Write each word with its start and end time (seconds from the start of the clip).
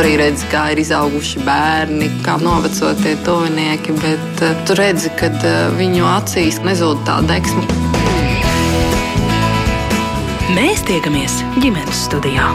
Tu 0.00 0.06
arī 0.06 0.14
redzi, 0.16 0.46
kā 0.48 0.60
ir 0.72 0.78
izauguši 0.80 1.42
bērni, 1.44 2.06
kā 2.24 2.38
noveco 2.40 2.94
tie 3.02 3.10
tuvinieki, 3.20 3.92
bet 4.00 4.40
uh, 4.46 4.62
tu 4.64 4.72
redzi, 4.78 5.10
ka 5.20 5.28
uh, 5.28 5.58
viņu 5.76 6.06
acīs 6.08 6.56
nezūd 6.64 7.02
tā 7.04 7.18
deksme. 7.28 7.60
Mēs 10.56 10.88
tiekamies 10.88 11.42
ģimenes 11.60 12.06
studijā. 12.08 12.48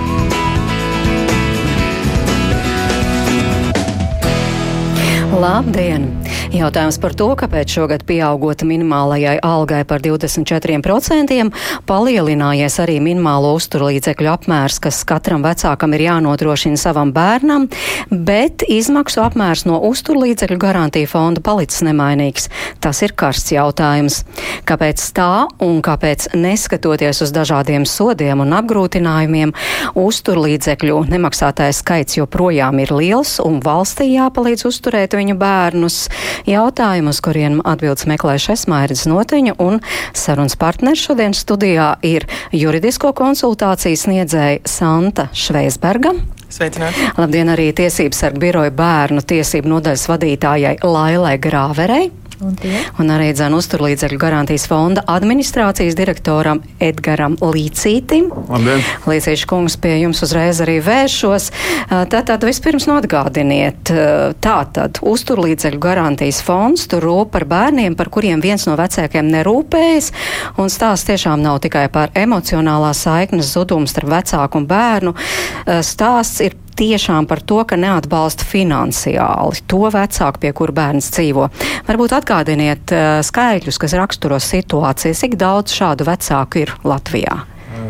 Labdien! 5.33 6.05
Jautājums 6.53 6.97
par 7.01 7.15
to, 7.17 7.25
kāpēc 7.35 7.71
šogad 7.73 8.03
pieaugot 8.07 8.61
minimālajai 8.67 9.39
algai 9.43 9.81
par 9.87 10.03
24%, 10.03 11.47
palielinājies 11.89 12.77
arī 12.83 12.99
minimālo 13.03 13.55
uzturlīdzekļu 13.57 14.29
apmērs, 14.31 14.77
kas 14.83 15.01
katram 15.07 15.43
vecākam 15.43 15.95
ir 15.97 16.05
jānodrošina 16.05 16.79
savam 16.79 17.11
bērnam, 17.15 17.65
bet 18.11 18.63
izmaksu 18.69 19.23
apmērs 19.25 19.65
no 19.65 19.79
uzturlīdzekļu 19.89 20.59
garantija 20.61 21.09
fonda 21.09 21.43
palicis 21.43 21.81
nemainīgs. 21.87 22.47
Tas 22.83 23.01
ir 23.03 23.15
karsts 23.17 23.55
jautājums. 23.55 24.21
Kāpēc 24.69 25.01
tā 25.17 25.47
un 25.65 25.81
kāpēc 25.85 26.29
neskatoties 26.37 27.23
uz 27.25 27.33
dažādiem 27.35 27.87
sodiem 27.89 28.45
un 28.45 28.55
apgrūtinājumiem, 28.61 29.55
uzturlīdzekļu 29.97 31.01
nemaksātais 31.09 31.81
skaits 31.81 32.21
joprojām 32.21 32.79
ir 32.85 32.95
liels 32.95 33.39
un 33.43 33.59
valstī 33.65 34.11
jāpalīdz 34.13 34.69
uzturēt 34.69 35.14
viņu 35.19 35.37
bērnus? 35.39 35.97
Jautājumu, 36.49 37.13
uz 37.13 37.21
kuriem 37.23 37.59
atbildes 37.65 38.07
meklēšu 38.09 38.53
Esmairdz 38.55 39.05
Noteņa 39.11 39.57
un 39.63 39.81
sarunas 40.15 40.57
partneri 40.59 40.99
šodien 40.99 41.35
studijā 41.37 41.93
ir 42.05 42.27
juridisko 42.55 43.13
konsultāciju 43.17 43.99
sniedzēja 44.05 44.63
Santa 44.69 45.29
Šveisberga. 45.33 46.15
Sveicināti! 46.55 47.09
Labdien 47.17 47.49
arī 47.51 47.71
Tiesības 47.75 48.21
sargu 48.21 48.43
biroja 48.45 48.71
bērnu 48.75 49.23
tiesību 49.25 49.71
nodaļas 49.75 50.05
vadītājai 50.11 50.77
Lailai 50.85 51.35
Grāverei. 51.41 52.11
Un 52.43 53.11
arī 53.13 53.29
dzēnu 53.31 53.59
uzturlīdzekļu 53.61 54.17
garantijas 54.19 54.65
fonda 54.67 55.05
administrācijas 55.07 55.95
direktoram 55.95 56.59
Edgaram 56.83 57.37
Līcītim. 57.39 58.27
Labdien! 58.49 58.83
Līcīšu 59.07 59.47
kungs 59.47 59.77
pie 59.79 59.93
jums 60.01 60.19
uzreiz 60.25 60.59
arī 60.63 60.77
vēršos. 60.83 61.47
Tātad 62.11 62.43
vispirms 62.43 62.89
nodgādiniet, 62.89 63.93
tātad 64.43 64.99
uzturlīdzekļu 64.99 65.79
garantijas 65.79 66.41
fonds 66.43 66.89
tur 66.91 67.07
rūp 67.07 67.31
par 67.37 67.47
bērniem, 67.51 67.95
par 67.95 68.11
kuriem 68.11 68.43
viens 68.43 68.67
no 68.67 68.75
vecākiem 68.79 69.31
nerūpējas. 69.31 70.11
Un 70.59 70.73
stāsts 70.73 71.07
tiešām 71.07 71.39
nav 71.45 71.61
tikai 71.63 71.87
par 71.93 72.11
emocionālā 72.19 72.91
saiknes 72.97 73.53
zudumu 73.55 73.87
starp 73.87 74.11
vecāku 74.17 74.59
un 74.59 74.69
bērnu. 74.69 75.15
Stāsts 75.85 76.43
ir 76.43 76.59
tiešām 76.77 77.27
par 77.29 77.41
to, 77.41 77.61
ka 77.67 77.79
neatbalsta 77.79 78.45
finansiāli 78.47 79.63
to 79.69 79.87
vecāku, 79.93 80.43
pie 80.43 80.53
kura 80.55 80.75
bērns 80.75 81.09
dzīvo. 81.15 81.49
Varbūt 81.87 82.15
atgādiniet 82.19 82.93
uh, 82.95 83.17
skaitļus, 83.25 83.81
kas 83.81 83.97
raksturo 83.97 84.39
situāciju, 84.41 85.17
cik 85.17 85.37
daudz 85.41 85.75
šādu 85.75 86.07
vecāku 86.07 86.65
ir 86.65 86.73
Latvijā. 86.87 87.43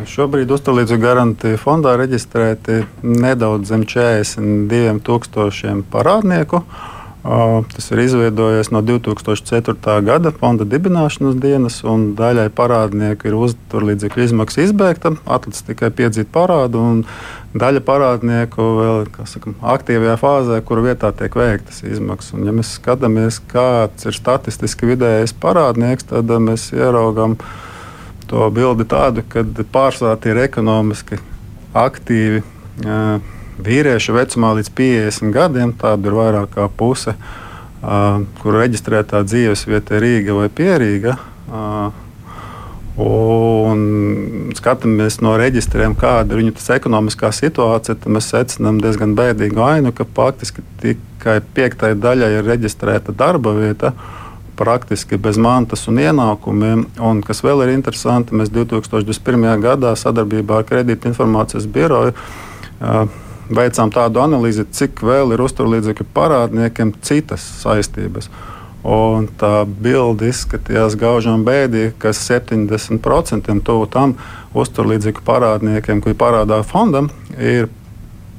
Šobrīd 0.09 0.50
uzturlīdzību 0.53 1.02
garantiju 1.02 1.59
fondā 1.61 1.95
reģistrēti 2.00 2.83
nedaudz 3.05 3.72
zem 3.72 3.86
42 3.89 4.99
tūkstošiem 5.05 5.86
parādnieku. 5.94 6.61
Tas 7.25 7.87
ir 7.89 8.03
izveidojies 8.03 8.67
no 8.69 8.83
2004. 8.85 9.73
gada 10.05 10.29
fonda 10.35 10.65
dibināšanas 10.69 11.39
dienas, 11.41 11.79
un 11.81 12.11
daļai 12.17 12.51
parādnieku 12.53 13.31
ir 13.31 13.37
uzturlīdzekļu 13.39 14.27
izmaksu 14.27 14.61
izbeigta, 14.67 15.15
atlicis 15.25 15.65
tikai 15.65 15.89
piedzīt 15.89 16.29
parādu, 16.35 16.83
un 16.85 17.01
daļa 17.57 17.81
parādnieku 17.87 18.69
vēl 18.77 19.09
saka, 19.25 19.55
aktīvajā 19.73 20.19
fāzē, 20.21 20.61
kur 20.69 20.83
vietā 20.85 21.09
tiek 21.17 21.33
veiktas 21.41 21.81
izmaksas. 21.87 22.35
Un, 22.37 22.45
ja 22.45 22.53
mēs 22.53 22.75
skatāmies, 22.77 23.41
kāds 23.49 24.05
ir 24.05 24.13
statistiski 24.13 24.93
vidējais 24.93 25.33
parādnieks, 25.41 26.05
tad 26.14 26.30
mēs 26.30 26.69
ieraugām 26.77 27.39
to 28.30 28.52
bildi 28.53 28.85
tādu, 28.85 29.25
ka 29.25 29.41
pārsvarā 29.73 30.19
tie 30.21 30.35
ir 30.35 30.45
ekonomiski 30.45 31.17
aktīvi. 31.73 32.45
Uh, 32.85 33.34
vīriešu 33.61 34.16
vecumā 34.16 34.54
līdz 34.60 34.71
50 34.76 35.36
gadiem, 35.36 35.73
tāda 35.80 36.10
ir 36.10 36.17
vairāk 36.17 36.55
kā 36.55 36.70
puse, 36.70 37.16
uh, 37.16 38.23
kur 38.42 38.60
reģistrētā 38.60 39.23
dzīvesvieta 39.27 39.95
ir 39.98 40.05
Rīga 40.05 40.39
vai 40.39 40.49
Pierīga. 40.52 41.17
Uh, 41.45 42.02
un 42.95 44.52
skatāmies 44.55 45.20
no 45.23 45.33
reģistriem, 45.39 45.98
kāda 45.99 46.32
ir 46.32 46.44
viņu 46.44 46.54
ekonomiskā 46.77 47.32
situācija, 47.36 47.98
tad 47.99 48.11
mēs 48.11 48.30
secinām 48.32 48.80
diezgan 48.83 49.15
bēdīgu 49.17 49.64
ainu, 49.64 49.92
ka 49.92 50.08
faktiski 50.15 50.64
tikai 50.82 51.42
piektai 51.55 51.95
daļai 51.99 52.38
ir 52.38 52.48
reģistrēta 52.48 53.15
darba 53.15 53.55
vieta. 53.58 53.94
Praktiski 54.55 55.17
bez 55.20 55.36
mantas 55.36 55.82
un 55.92 55.98
ienākumiem. 55.99 56.86
Un, 57.04 57.20
kas 57.27 57.42
vēl 57.44 57.65
ir 57.65 57.73
interesanti, 57.73 58.32
mēs 58.39 58.48
2021. 58.55 59.44
gadā 59.60 59.92
sadarbībā 59.99 60.61
ar 60.61 60.67
Kredītinformācijas 60.70 61.67
biroju 61.67 62.14
uh, 62.15 63.24
veicām 63.50 63.94
tādu 63.94 64.22
analīzi, 64.23 64.66
cik 64.72 65.04
vēl 65.06 65.36
ir 65.36 65.44
uzturlīdzekļu 65.45 66.08
parādniekiem 66.16 66.94
citas 67.06 67.45
saistības. 67.61 68.30
Un 68.86 69.26
tā 69.39 69.64
bilde 69.66 70.28
izskatījās 70.30 70.94
gaužām 71.02 71.42
bēdīgi, 71.45 71.95
ka 71.98 72.11
70% 72.14 73.56
tuvu 73.66 73.88
tam 73.89 74.14
uzturlīdzekļu 74.54 75.26
parādniekiem, 75.26 76.04
kuri 76.06 76.17
parādā 76.17 76.61
fondam, 76.67 77.10
ir 77.33 77.72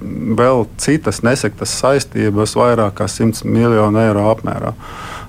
vēl 0.01 0.67
citas 0.79 1.23
nesektas 1.27 1.73
saistības 1.81 2.55
vairāk 2.59 2.99
kā 3.01 3.09
100 3.11 3.47
miljonu 3.49 4.01
eiro 4.03 4.27
apmērā. 4.31 4.75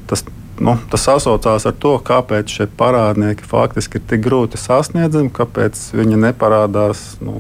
Tas, 0.08 0.24
nu, 0.60 0.78
tas 0.92 1.06
sasaucās 1.08 1.66
ar 1.66 1.76
to, 1.80 1.96
kāpēc 2.04 2.60
šie 2.60 2.68
parādnieki 2.78 3.48
faktiski 3.48 3.98
ir 3.98 4.08
tik 4.10 4.26
grūti 4.28 4.60
sasniedzami, 4.60 5.34
kāpēc 5.34 5.80
viņi 5.98 6.20
neparādās 6.28 7.08
nu, 7.24 7.40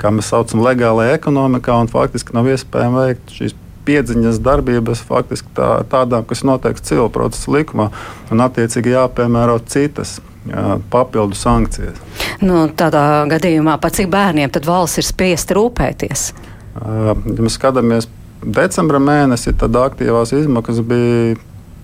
kā 0.00 0.12
mēs 0.14 0.30
saucam, 0.32 0.62
legālajā 0.66 1.16
ekonomikā, 1.18 1.76
un 1.82 1.90
faktiski 1.92 2.36
nav 2.36 2.50
iespējams 2.52 3.00
veikt 3.02 3.34
šīs 3.38 3.56
piedziņas 3.88 4.40
darbības 4.44 5.02
faktiski 5.08 5.48
tā, 5.56 5.70
tādām, 5.88 6.26
kas 6.28 6.44
noteikts 6.44 6.84
civil 6.90 7.08
procesa 7.12 7.52
likumā, 7.54 7.88
un 8.32 8.44
attiecīgi 8.44 8.96
jāpiemēro 8.96 9.60
citas. 9.68 10.18
Jā, 10.48 10.78
papildu 10.88 11.36
sankcijas. 11.36 11.98
Nu, 12.40 12.62
tādā 12.72 13.26
gadījumā 13.28 13.74
par 13.82 13.92
cik 13.92 14.06
bērniem 14.08 14.48
tad 14.54 14.64
valsts 14.64 15.02
ir 15.02 15.04
spiesta 15.04 15.56
rūpēties? 15.58 16.22
Ja 16.78 17.16
mēs 17.18 17.58
skatāmies 17.58 18.06
decembra 18.40 19.00
mēnesi, 19.02 19.52
tad 19.58 19.76
aktīvās 19.76 20.32
izmaksas 20.38 20.80
bija 20.88 21.36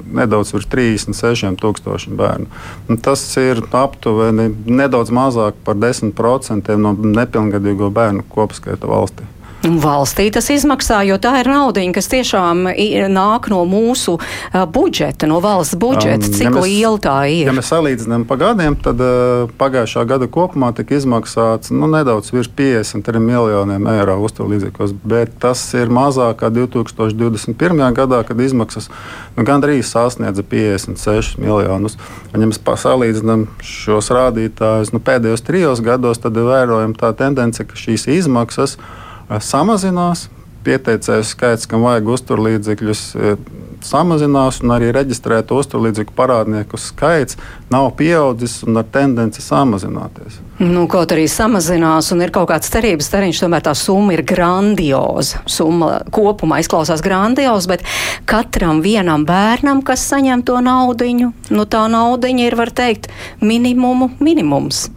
nedaudz 0.05 0.55
virs 0.55 0.69
36 0.71 1.55
tūkstošiem 1.61 2.17
bērnu. 2.19 2.49
Un 2.89 3.01
tas 3.05 3.23
ir 3.41 3.63
aptuveni 3.75 4.51
nedaudz 4.67 5.13
mazāk 5.15 5.59
par 5.65 5.79
10% 5.81 6.77
no 6.81 6.95
nepilngadīgo 6.95 7.91
bērnu 7.95 8.27
kopskaita 8.35 8.91
valstī. 8.91 9.29
Valstī 9.65 10.27
tas 10.29 10.51
izmaksā, 10.53 10.99
jo 11.09 11.17
tā 11.17 11.39
ir 11.41 11.49
nauda, 11.49 11.81
kas 11.97 12.11
tiešām 12.13 12.67
nāk 13.13 13.47
no 13.49 13.63
mūsu 13.69 14.19
uh, 14.19 14.65
budžeta, 14.69 15.29
no 15.31 15.39
valsts 15.41 15.79
budžeta. 15.81 16.29
Cik 16.29 16.49
ja 16.49 16.51
mēs, 16.53 16.67
liela 16.69 17.01
tā 17.01 17.15
ir? 17.33 17.49
Ja 17.49 17.55
mēs 17.57 17.71
salīdzinām 17.73 18.27
pa 18.29 18.37
gadiem, 18.41 18.77
tad 18.77 19.01
uh, 19.01 19.47
pagājušā 19.61 20.05
gada 20.11 20.29
kopumā 20.29 20.69
tika 20.77 20.99
izmaksāts 20.99 21.73
nu, 21.73 21.89
nedaudz 21.89 22.29
virs 22.35 22.51
53 22.53 23.23
miljoniem 23.25 23.89
eiro 23.95 24.19
uzturlīdzekļos, 24.27 24.93
bet 25.01 25.33
tas 25.41 25.63
ir 25.79 25.93
mazāk 25.93 26.43
kā 26.43 26.51
2021. 26.53 27.81
gadā, 27.97 28.21
kad 28.29 28.43
izmaksas 28.45 28.91
nu, 29.39 29.47
gandrīz 29.49 29.89
sasniedza 29.89 30.45
56 30.45 31.39
miljonus. 31.41 31.97
Un, 32.35 32.45
ja 32.45 32.51
mēs 32.51 32.61
salīdzinām 32.61 33.47
šos 33.65 34.13
rādītājus 34.13 34.93
nu, 34.93 35.01
pēdējos 35.01 35.47
trijos 35.47 35.81
gados, 35.85 36.21
tad 36.21 36.37
ir 36.37 36.51
vērojama 36.51 37.01
tā 37.01 37.15
tendence, 37.17 37.65
ka 37.65 37.81
šīs 37.81 38.11
izmaksas 38.19 38.77
ir 38.77 39.03
samazinās. 39.29 40.29
Pieteicēju 40.65 41.25
skaits, 41.29 41.69
kam 41.69 41.85
vajag 41.85 42.09
uzturlīdzekļus, 42.15 43.03
eh, 43.21 43.37
samazinās, 43.85 44.63
un 44.65 44.73
arī 44.77 44.91
reģistrēto 44.95 45.59
uzturlīdzekļu 45.61 46.15
parādnieku 46.17 46.79
skaits 46.81 47.37
nav 47.73 47.91
pieaudzis 47.99 48.63
un 48.65 48.81
ar 48.81 48.87
tendenci 48.93 49.43
samazināties. 49.45 50.41
Nu, 50.59 50.87
kaut 50.89 51.13
arī 51.13 51.27
samazinās, 51.29 52.13
un 52.15 52.23
ir 52.23 52.31
kaut 52.35 52.49
kāds 52.49 52.71
cerības 52.73 53.11
termiņš, 53.13 53.43
tomēr 53.45 53.65
tā 53.67 53.75
summa 53.77 54.15
ir 54.15 54.23
grandioza. 54.23 55.43
Summa 55.51 55.99
kopumā 56.15 56.61
izklausās 56.63 57.03
grandioza, 57.05 57.75
bet 57.75 57.85
katram 58.31 58.81
vienam 58.85 59.27
bērnam, 59.27 59.83
kas 59.85 60.07
saņem 60.13 60.45
to 60.47 60.61
naudiņu, 60.65 61.33
nu 61.51 61.67
tā 61.67 61.85
naudiņa 61.91 62.47
ir, 62.47 62.57
var 62.57 62.73
teikt, 62.73 63.11
minimumu 63.43 64.13
minimums. 64.21 64.89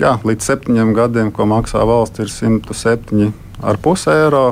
Jā, 0.00 0.18
līdz 0.26 0.50
septiņiem 0.50 0.92
gadiem, 0.96 1.32
ko 1.32 1.46
maksā 1.46 1.84
valsts, 1.86 2.18
ir 2.18 2.32
107 2.32 3.32
ar 3.64 3.80
pusi 3.82 4.10
eiro, 4.12 4.46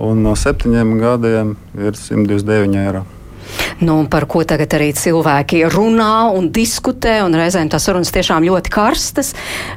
un 0.00 0.24
no 0.26 0.34
septiņiem 0.38 0.96
gadiem 1.02 1.54
ir 1.78 1.98
129 2.00 2.80
eiro. 2.84 3.04
Nu, 3.80 4.06
par 4.10 4.26
ko 4.30 4.44
tagad 4.46 4.74
arī 4.76 4.92
cilvēki 4.94 5.64
runā 5.72 6.30
un 6.34 6.50
diskutē, 6.54 7.16
un 7.26 7.34
reizēm 7.34 7.70
tās 7.72 7.88
sarunas 7.88 8.12
tiešām 8.14 8.46
ļoti 8.46 8.70
karstas, 8.74 9.32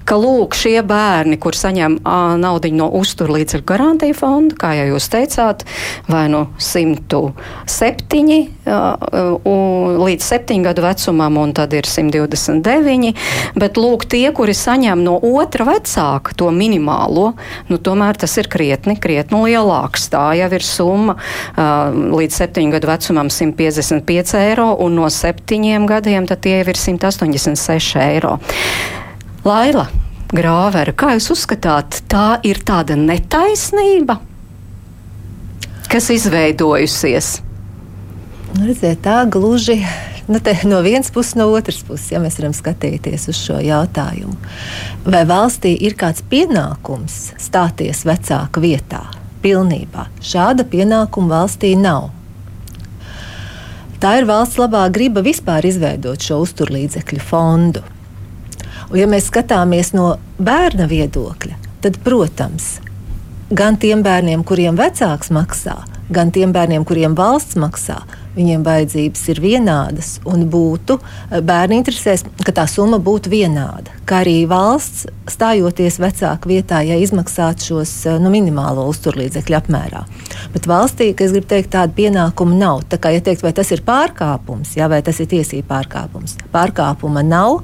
ka 0.06 0.18
lūk, 0.20 0.54
šie 0.58 0.82
bērni, 0.86 1.40
kur 1.42 1.58
saņem 1.58 2.00
naudu 2.42 2.70
no 2.78 2.90
uzturlīdzekļu 3.00 3.66
garantija 3.68 4.18
fonda, 4.18 4.58
kā 4.60 4.74
jau 4.78 4.88
jūs 4.94 5.10
teicāt, 5.14 5.64
vai 6.12 6.28
no 6.30 6.48
107 6.62 8.48
līdz 9.98 10.28
7 10.28 10.66
gadu 10.68 10.84
vecumam, 10.86 11.40
un 11.42 11.54
tad 11.58 11.74
ir 11.78 11.88
129, 11.90 13.14
bet 13.58 13.80
lūk, 13.80 14.06
tie, 14.12 14.28
kuri 14.36 14.54
saņem 14.58 15.04
no 15.06 15.18
otra 15.18 15.66
vecāka 15.72 16.36
to 16.38 16.52
minimālo, 16.54 17.32
nu, 17.72 17.80
tomēr 17.82 18.20
tas 18.20 18.38
ir 18.38 18.50
krietni, 18.52 18.98
krietni 19.00 19.42
lielāks. 19.48 20.10
Tā 20.14 20.30
jau 20.38 20.50
ir 20.54 20.66
summa 20.66 21.18
līdz 21.58 22.42
7 22.44 22.72
gadu 22.76 22.92
vecumam 22.92 23.32
155 23.88 24.36
eiro, 24.42 24.74
un 24.84 24.95
no 25.00 25.10
7 25.10 25.88
gadiem 25.88 26.28
tie 26.28 26.60
ir 26.60 26.75
186 26.75 27.95
eiro. 28.01 28.38
Laila 29.45 29.88
Grāvera, 30.28 30.92
kā 30.92 31.13
jūs 31.16 31.30
uzskatāt, 31.31 32.01
tā 32.12 32.39
ir 32.44 32.60
tāda 32.68 32.98
netaisnība, 33.00 34.18
kas 35.88 36.10
izveidojusies? 36.12 37.30
Nu, 38.57 38.66
redziet, 38.68 39.00
tā 39.06 39.22
gluži 39.31 39.78
nu, 40.28 40.42
no 40.63 40.81
vienas 40.84 41.12
puses, 41.12 41.36
no 41.39 41.48
otras 41.48 41.80
puses, 41.88 42.10
ja 42.12 42.19
mēs 42.19 42.36
varam 42.42 42.56
skatīties 42.56 43.30
uz 43.31 43.39
šo 43.39 43.62
jautājumu. 43.63 44.36
Vai 45.07 45.24
valstī 45.30 45.78
ir 45.80 45.95
kāds 46.00 46.25
pienākums 46.28 47.31
stāties 47.39 48.04
vecāka 48.07 48.63
vietā? 48.63 49.06
Pilnībā. 49.44 50.10
Šāda 50.19 50.68
pienākuma 50.68 51.38
valstī 51.38 51.75
nav. 51.80 52.10
Tā 53.98 54.12
ir 54.20 54.28
valsts 54.30 54.60
labā 54.62 54.84
griba 54.94 55.24
vispār 55.26 55.66
izveidot 55.66 56.22
šo 56.22 56.44
uzturlīdzekļu 56.44 57.22
fondu. 57.26 57.82
Un, 58.92 58.98
ja 59.00 59.08
mēs 59.10 59.32
skatāmies 59.32 59.90
no 59.98 60.12
bērna 60.38 60.86
viedokļa, 60.92 61.58
tad, 61.82 61.98
protams, 62.06 62.76
gan 63.50 63.80
tiem 63.82 64.04
bērniem, 64.06 64.44
kuriem 64.46 64.78
vecāks 64.78 65.34
maksā, 65.34 65.80
gan 66.14 66.30
tiem 66.36 66.54
bērniem, 66.54 66.86
kuriem 66.86 67.18
valsts 67.18 67.58
maksā, 67.58 67.98
viņiem 68.38 68.63
vajadzības 68.66 69.24
ir 69.34 69.42
vienādas 69.44 70.12
un 70.28 70.45
būtu 70.51 70.98
eh, 71.00 71.42
bērnu 71.42 71.78
interesēs, 71.80 72.25
ka 72.45 72.54
tā 72.56 72.68
summa 72.69 73.00
būtu 73.04 73.31
vienāda. 73.34 73.94
Kā 74.07 74.22
arī 74.24 74.45
valsts 74.50 75.07
stājoties 75.28 76.00
vecāku 76.00 76.51
vietā, 76.54 76.81
ja 76.86 76.98
izmaksātu 77.01 77.72
šos 77.72 77.94
eh, 78.07 78.18
nu, 78.22 78.31
minimālo 78.34 78.88
uzturlīdzekļu 78.92 79.60
apmērā. 79.60 80.04
Bet 80.54 80.69
valstī, 80.69 81.12
kas 81.18 81.34
grib 81.36 81.48
teikt, 81.50 81.74
tāda 81.75 81.94
pienākuma 81.98 82.57
nav. 82.57 82.84
Tā 82.92 83.01
kā 83.01 83.13
ja 83.16 83.24
teikt, 83.24 83.45
vai 83.45 83.54
tas 83.57 83.72
ir 83.75 83.84
pārkāpums, 83.88 84.75
jā, 84.78 84.89
vai 84.92 85.01
tas 85.06 85.19
ir 85.24 85.30
tiesība 85.31 85.75
pārkāpums. 85.75 86.38
Pārkāpuma 86.54 87.25
nav, 87.25 87.63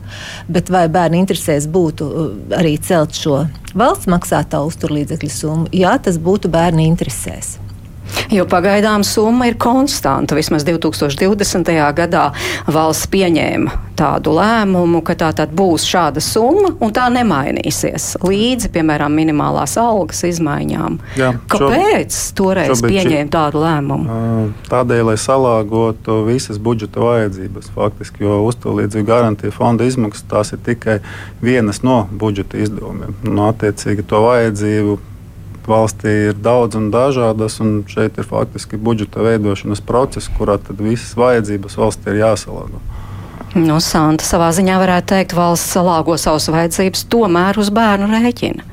bet 0.52 0.72
vai 0.74 0.88
bērnu 0.92 1.22
interesēs 1.24 1.70
būtu 1.72 2.10
eh, 2.10 2.32
arī 2.62 2.78
celt 2.84 3.18
šo 3.18 3.44
valsts 3.74 4.10
maksātā 4.12 4.62
uzturlīdzekļu 4.68 5.34
summu, 5.34 5.70
jā, 5.74 5.96
tas 6.02 6.20
būtu 6.22 6.52
bērnu 6.54 6.84
interesēs. 6.86 7.58
Jo 8.34 8.48
pagaidām 8.50 9.04
summa 9.06 9.46
ir 9.46 9.60
konstanta. 9.62 10.34
Vismaz 10.34 10.64
2020. 10.66 11.70
gadā 11.94 12.24
valsts 12.66 13.06
pieņēma 13.14 13.76
tādu 13.94 14.34
lēmumu, 14.34 15.04
ka 15.06 15.14
tā 15.20 15.30
tad 15.38 15.54
būs 15.54 15.86
šāda 15.86 16.22
summa 16.24 16.72
un 16.82 16.94
tā 16.96 17.06
nemainīsies 17.14 18.16
līdzi, 18.26 18.72
piemēram, 18.74 19.14
minimālās 19.14 19.76
algas 19.78 20.24
izmaiņām. 20.26 20.98
Jā, 21.20 21.30
Kāpēc 21.54 22.18
šo, 22.18 22.34
toreiz 22.42 22.82
pieņēma 22.82 23.30
tādu 23.38 23.62
lēmumu? 23.62 24.18
Tādēļ, 24.72 25.06
lai 25.12 25.18
salāgotu 25.22 26.24
visas 26.26 26.58
budžeta 26.58 27.06
vajadzības, 27.06 27.70
faktiski, 27.78 28.26
jo 28.26 28.42
uzturlīdzību 28.50 29.10
garantija 29.14 29.54
fonda 29.54 29.86
izmaksas 29.86 30.26
tās 30.34 30.56
ir 30.58 30.66
tikai 30.66 31.00
vienas 31.46 31.84
no 31.86 32.08
budžeta 32.10 32.58
izdevumiem. 32.66 33.14
No 33.30 33.38
nu, 33.38 33.50
attiecīgi 33.54 34.10
to 34.10 34.26
vajadzību 34.26 35.02
valstī 35.70 36.14
ir 36.30 36.40
daudz 36.40 36.78
un 36.80 36.90
dažādas, 36.94 37.60
un 37.64 37.84
šeit 37.90 38.18
ir 38.18 38.28
faktiski 38.28 38.78
budžeta 38.78 39.24
veidošanas 39.26 39.84
process, 39.86 40.32
kurā 40.38 40.58
visas 40.80 41.16
vajadzības 41.20 41.80
valstī 41.80 42.14
ir 42.14 42.24
jāsalāgo. 42.24 42.82
Nu, 43.54 43.78
Santa 43.84 44.26
savā 44.26 44.50
ziņā 44.56 44.80
varētu 44.82 45.12
teikt, 45.14 45.36
valsts 45.38 45.76
salāgo 45.76 46.18
savas 46.18 46.50
vajadzības 46.50 47.06
tomēr 47.14 47.60
uz 47.62 47.70
bērnu 47.74 48.10
rēķina. 48.10 48.70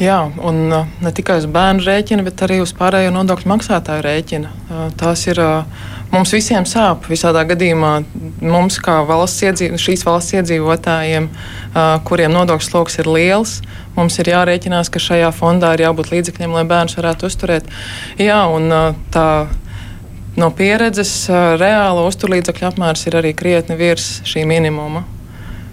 Jā, 0.00 0.20
un 0.46 0.60
uh, 0.72 0.86
ne 1.04 1.10
tikai 1.12 1.40
uz 1.42 1.46
bērnu 1.50 1.84
rēķina, 1.84 2.24
bet 2.24 2.40
arī 2.46 2.62
uz 2.62 2.70
pārējo 2.76 3.10
nodokļu 3.12 3.50
maksātāju 3.50 4.04
rēķina. 4.06 4.52
Uh, 4.70 4.86
tās 4.96 5.26
ir 5.26 5.42
uh, 5.42 5.82
mums 6.12 6.32
visiem 6.34 6.66
sāp. 6.68 7.06
Visādā 7.10 7.42
gadījumā 7.48 7.92
mums, 8.42 8.78
kā 8.82 9.00
valsts 9.08 9.44
iedzīv, 9.46 9.76
šīs 9.80 10.04
valsts 10.06 10.36
iedzīvotājiem, 10.38 11.28
kuriem 12.08 12.34
nodokļu 12.34 12.66
sloks 12.66 13.00
ir 13.02 13.10
liels, 13.10 13.58
mums 13.96 14.18
ir 14.22 14.32
jārēķinās, 14.32 14.90
ka 14.92 15.02
šajā 15.02 15.30
fondā 15.36 15.74
ir 15.76 15.86
jābūt 15.86 16.12
līdzekļiem, 16.14 16.56
lai 16.58 16.66
bērns 16.68 16.98
varētu 16.98 17.30
uzturēt. 17.30 17.70
Jā, 18.20 18.44
un 18.50 18.70
tā. 19.14 19.26
No 20.38 20.46
pieredzes 20.54 21.26
reāla 21.58 22.04
uzturlīdzekļu 22.06 22.68
apmērs 22.68 23.02
ir 23.10 23.16
arī 23.18 23.32
krietni 23.36 23.74
virs 23.76 24.20
šī 24.24 24.44
minimuma. 24.48 25.02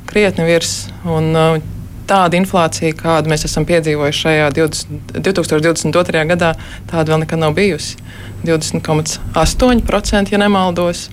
Krietni 0.09 0.47
virs. 0.47 0.87
Un, 1.05 1.29
tāda 2.07 2.37
inflācija, 2.39 2.95
kādu 2.97 3.31
mēs 3.31 3.45
esam 3.47 3.65
piedzīvojuši 3.67 4.23
šajā 4.23 4.49
20, 4.57 5.21
2022. 5.25 6.25
gadā, 6.33 6.53
tāda 6.89 7.13
vēl 7.13 7.23
nekad 7.23 7.41
nav 7.43 7.55
bijusi. 7.57 7.97
20,8%, 8.47 10.31
ja 10.31 10.41
nemaldos. 10.41 11.07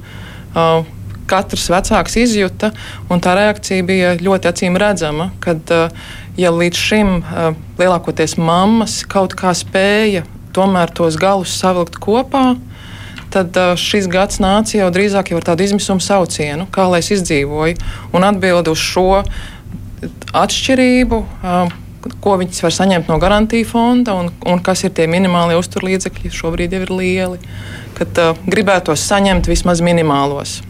Uh, 0.55 0.85
katrs 1.27 1.71
vecāks 1.73 2.19
izjuta, 2.21 2.71
un 3.11 3.23
tā 3.25 3.33
reakcija 3.39 3.85
bija 3.87 4.13
ļoti 4.21 4.51
acīm 4.51 4.77
redzama, 4.81 5.31
kad 5.43 5.73
uh, 5.73 6.05
ja 6.37 6.53
līdz 6.53 6.79
šim 6.79 7.17
uh, 7.23 7.57
lielākoties 7.81 8.37
mammas 8.39 9.01
kaut 9.09 9.35
kā 9.39 9.55
spēja 9.57 10.27
tomēr 10.55 10.93
tos 10.95 11.17
galus 11.19 11.57
savilkt 11.59 11.99
kopā, 12.03 12.55
tad 13.35 13.57
šis 13.81 14.07
gads 14.07 14.39
nāca 14.39 14.77
jau 14.79 14.91
drīzāk 14.95 15.33
jau 15.33 15.41
ar 15.41 15.47
tādu 15.49 15.65
izmisumu 15.67 16.03
saucienu, 16.05 16.69
kā 16.71 16.87
lai 16.87 17.01
es 17.03 17.11
izdzīvoju. 17.17 17.81
Un 18.15 18.27
atbildi 18.29 18.71
uz 18.71 18.79
šo 18.79 19.25
atšķirību, 20.35 21.23
ko 22.25 22.37
viņas 22.41 22.61
var 22.67 22.77
saņemt 22.77 23.09
no 23.09 23.17
garantija 23.23 23.67
fonda 23.69 24.17
un, 24.21 24.29
un 24.45 24.61
kas 24.65 24.85
ir 24.85 24.93
tie 24.97 25.09
minimālie 25.11 25.57
uzturlīdzekļi, 25.61 26.35
šobrīd 26.35 26.77
jau 26.77 26.85
ir 26.85 26.93
lieli. 26.93 27.57
Kad 27.97 28.21
uh, 28.21 28.45
gribētos 28.51 29.07
saņemt 29.09 29.49
vismaz 29.49 29.81
minimālos. 29.85 30.61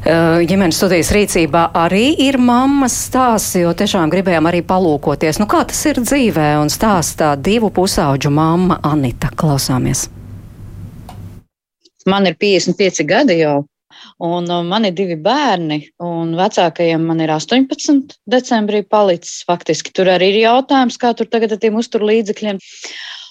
Ģimenes 0.00 0.78
studijas 0.80 1.10
rīcībā 1.12 1.66
arī 1.76 2.14
ir 2.24 2.38
mammas 2.40 2.94
stāsts, 3.04 3.58
jo 3.60 3.72
tiešām 3.76 4.08
gribējām 4.12 4.46
arī 4.48 4.62
palūkoties, 4.64 5.36
nu 5.42 5.46
kā 5.50 5.60
tas 5.68 5.80
ir 5.90 6.00
dzīvē, 6.00 6.54
un 6.62 6.72
stāstā 6.72 7.34
divu 7.36 7.68
pusauģu 7.76 8.32
mamma 8.32 8.78
Anita. 8.82 9.28
Klausāmies! 9.36 10.06
Man 12.08 12.30
ir 12.30 12.38
55 12.40 13.04
gadi 13.04 13.36
jau, 13.42 13.66
Un 14.20 14.50
uh, 14.52 14.60
man 14.66 14.84
ir 14.84 14.92
divi 14.96 15.16
bērni, 15.16 15.80
un 16.04 16.34
vecākajiem 16.36 17.06
man 17.08 17.22
ir 17.24 17.32
18 17.32 18.18
decembrī 18.28 18.82
palicis. 18.84 19.40
Faktiski 19.48 19.94
tur 19.96 20.10
arī 20.12 20.34
ir 20.34 20.42
jautājums, 20.42 21.00
kā 21.00 21.14
tur 21.16 21.30
tagad 21.32 21.56
ar 21.56 21.62
tiem 21.62 21.78
uzturlīdzekļiem. 21.80 22.60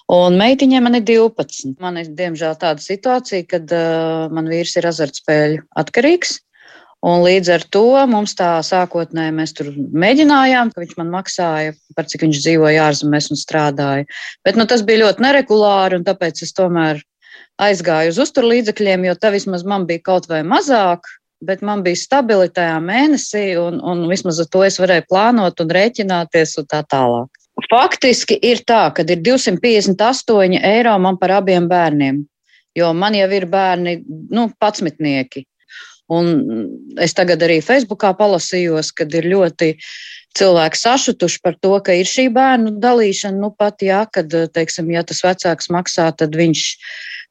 Un 0.10 0.38
meitiņai 0.42 0.82
man 0.82 0.98
ir 0.98 1.06
12. 1.06 1.76
Man 1.84 2.00
ir 2.02 2.10
diemžēl 2.18 2.58
tāda 2.58 2.82
situācija, 2.82 3.46
kad 3.52 3.70
uh, 3.70 4.26
man 4.34 4.50
vīrs 4.50 4.74
ir 4.82 4.90
azartspēļu 4.90 5.66
atkarīgs. 5.78 6.40
Un 7.06 7.22
līdz 7.24 7.52
ar 7.54 7.64
to 7.72 7.86
mums 8.12 8.34
tā 8.36 8.50
sākotnēji 8.66 9.36
mēs 9.38 9.54
tur 9.56 9.70
mēģinājām, 10.04 10.74
ka 10.74 10.82
viņš 10.82 10.98
man 10.98 11.14
maksāja 11.14 11.76
par 11.96 12.10
cik 12.12 12.26
viņš 12.26 12.42
dzīvoja 12.42 12.90
ārzemēs 12.90 13.30
un 13.32 13.40
strādāja. 13.40 14.10
Bet 14.44 14.60
nu, 14.60 14.66
tas 14.68 14.84
bija 14.88 15.06
ļoti 15.06 15.24
neregulāri, 15.24 16.02
un 16.02 16.04
tāpēc 16.10 16.44
es 16.44 16.52
tomēr 16.58 17.00
aizgāju 17.60 18.14
uz 18.14 18.20
uzturlīdzekļiem, 18.26 19.08
jo 19.10 19.16
tā 19.20 19.34
vismaz 19.36 19.66
man 19.68 19.86
bija 19.90 20.04
kaut 20.12 20.30
vai 20.32 20.42
mazāk, 20.48 21.08
bet 21.46 21.62
man 21.66 21.84
bija 21.84 22.00
stabili 22.00 22.50
tajā 22.52 22.78
mēnesī, 22.84 23.44
un, 23.60 23.80
un 23.84 24.08
vismaz 24.12 24.42
ar 24.44 24.50
to 24.52 24.64
es 24.68 24.80
varēju 24.82 25.08
plānot 25.12 25.62
un 25.64 25.76
rēķināties 25.76 26.58
un 26.62 26.68
tā 26.72 26.82
tālāk. 26.92 27.30
Faktiski 27.70 28.38
ir 28.46 28.64
tā, 28.68 28.88
ka 28.96 29.04
ir 29.04 29.20
258 29.24 30.60
eiro 30.64 30.96
man 31.02 31.20
par 31.20 31.36
abiem 31.42 31.68
bērniem, 31.68 32.24
jo 32.78 32.92
man 32.96 33.16
jau 33.18 33.30
ir 33.36 33.48
bērni, 33.52 34.00
nu, 34.32 34.48
patsmitnieki. 34.60 35.46
Un 36.10 36.30
es 36.98 37.14
tagad 37.14 37.44
arī 37.46 37.60
Facebookā 37.62 38.16
palasījos, 38.18 38.90
kad 38.98 39.14
ir 39.14 39.28
ļoti 39.30 39.76
cilvēki 40.40 40.80
sašutuši 40.80 41.42
par 41.46 41.58
to, 41.62 41.76
ka 41.86 41.94
ir 42.00 42.10
šī 42.10 42.30
bērnu 42.34 42.80
dalīšana. 42.82 43.38
Nu, 43.38 43.52
pat 43.54 43.84
jā, 43.86 44.02
kad, 44.14 44.34
teiksim, 44.56 44.90
ja 44.94 45.04
tas 45.06 45.22
vecāks 45.26 45.70
maksā, 45.74 46.10
tad 46.18 46.34
viņš 46.38 46.64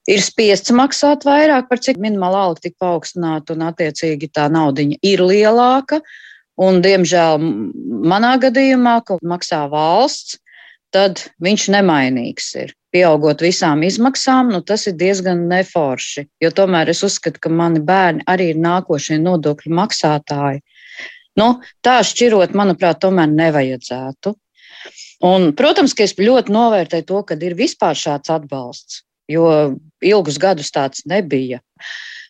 ir 0.09 0.25
spiests 0.25 0.73
maksāt 0.75 1.27
vairāk, 1.29 1.69
par 1.69 1.83
cik 1.85 2.01
minimāla 2.03 2.47
alga 2.49 2.65
tika 2.65 2.87
paaugstināta, 2.87 3.55
un 3.55 3.67
attiecīgi 3.69 4.31
tā 4.35 4.49
naudiņa 4.53 5.01
ir 5.07 5.25
lielāka. 5.25 6.01
Un, 6.59 6.81
diemžēl 6.83 7.39
manā 8.11 8.33
gadījumā, 8.43 8.99
ko 9.07 9.21
maksā 9.23 9.63
valsts, 9.71 10.41
tad 10.95 11.23
viņš 11.45 11.69
nemainīgs 11.77 12.49
ir. 12.65 12.75
Pieaugot 12.91 13.45
visām 13.45 13.85
izmaksām, 13.85 14.49
nu, 14.55 14.63
tas 14.65 14.87
ir 14.89 14.97
diezgan 14.99 15.45
neforši. 15.51 16.25
Jo 16.43 16.51
tomēr 16.57 16.89
es 16.91 17.05
uzskatu, 17.05 17.39
ka 17.45 17.53
mani 17.53 17.83
bērni 17.85 18.25
arī 18.27 18.55
ir 18.55 18.63
nākošie 18.65 19.21
nodokļu 19.21 19.75
maksātāji. 19.77 20.65
Nu, 21.39 21.51
tā 21.85 22.01
šķirot, 22.03 22.57
manuprāt, 22.59 22.99
tomēr 23.05 23.29
nevajadzētu. 23.31 24.33
Un, 25.29 25.51
protams, 25.59 25.95
ka 25.95 26.07
es 26.07 26.17
ļoti 26.19 26.55
novērtēju 26.55 27.07
to, 27.07 27.21
ka 27.29 27.37
ir 27.45 27.55
vispār 27.59 27.99
šāds 27.99 28.33
atbalsts, 28.33 29.03
jo 29.31 29.47
ilgus 30.05 30.39
gadus 30.41 30.71
tāds 30.75 31.05
nebija. 31.09 31.61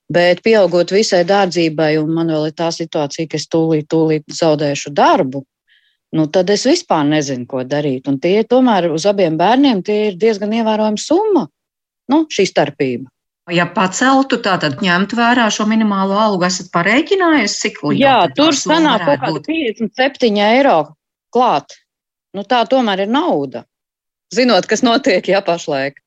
Bet, 0.09 0.41
pieaugot 0.45 0.95
visai 0.95 1.21
dārdzībai, 1.29 1.99
un 2.01 2.15
man 2.17 2.33
vēl 2.33 2.49
ir 2.49 2.57
tā 2.57 2.71
situācija, 2.73 3.29
ka 3.29 3.37
es 3.37 3.45
tūlīt, 3.53 3.91
tūlīt 3.93 4.25
zaudēšu 4.33 4.95
darbu, 4.97 5.43
nu, 6.17 6.25
tad 6.33 6.49
es 6.55 6.65
vispār 6.65 7.05
nezinu, 7.05 7.45
ko 7.51 7.61
darīt. 7.69 8.09
Un 8.09 8.17
tie 8.23 8.41
tomēr 8.49 8.89
uz 8.95 9.05
abiem 9.09 9.37
bērniem 9.37 9.85
ir 9.93 10.17
diezgan 10.17 10.55
ievērojama 10.57 11.03
summa, 11.03 11.45
nu, 12.09 12.25
šī 12.33 12.49
starpība. 12.49 13.11
Ja 13.53 13.65
paceltu, 13.73 14.37
tad 14.45 14.65
ņemtu 14.85 15.17
vērā 15.17 15.47
šo 15.53 15.65
minimālo 15.69 16.17
algu, 16.21 16.45
esat 16.45 16.69
parēķinājies, 16.73 17.57
cik 17.63 17.81
liela 17.87 18.01
Jā, 18.01 18.17
tur 18.37 18.57
sanāk 18.57 19.07
kaut 19.07 19.23
kāda 19.23 19.41
57 19.47 20.41
eiro 20.45 20.79
klāt. 21.33 21.77
Nu, 22.37 22.45
tā 22.45 22.61
tomēr 22.69 23.07
ir 23.07 23.13
nauda. 23.13 23.65
Zinot, 24.35 24.69
kas 24.69 24.85
notiek, 24.85 25.25
ja 25.33 25.41
pašlaik. 25.45 26.03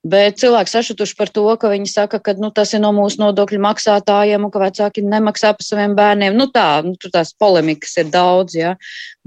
Bet 0.00 0.38
cilvēki 0.40 0.72
sašutuši 0.72 1.12
par 1.18 1.28
to, 1.28 1.42
ka 1.60 1.68
viņi 1.68 1.90
saka, 1.92 2.22
ka 2.24 2.32
nu, 2.40 2.48
tas 2.56 2.70
ir 2.72 2.80
no 2.80 2.88
mūsu 2.96 3.20
nodokļu 3.20 3.58
maksātājiem 3.60 4.46
un 4.46 4.52
ka 4.52 4.62
vecāki 4.62 5.04
nemaksā 5.04 5.52
par 5.58 5.66
saviem 5.66 5.92
bērniem. 5.98 6.38
Nu, 6.38 6.46
tā, 6.48 6.80
nu, 6.86 6.94
tur 6.96 7.12
tās 7.12 7.34
polemikas 7.36 7.98
ir 8.00 8.08
daudz. 8.08 8.56
Ja? 8.56 8.72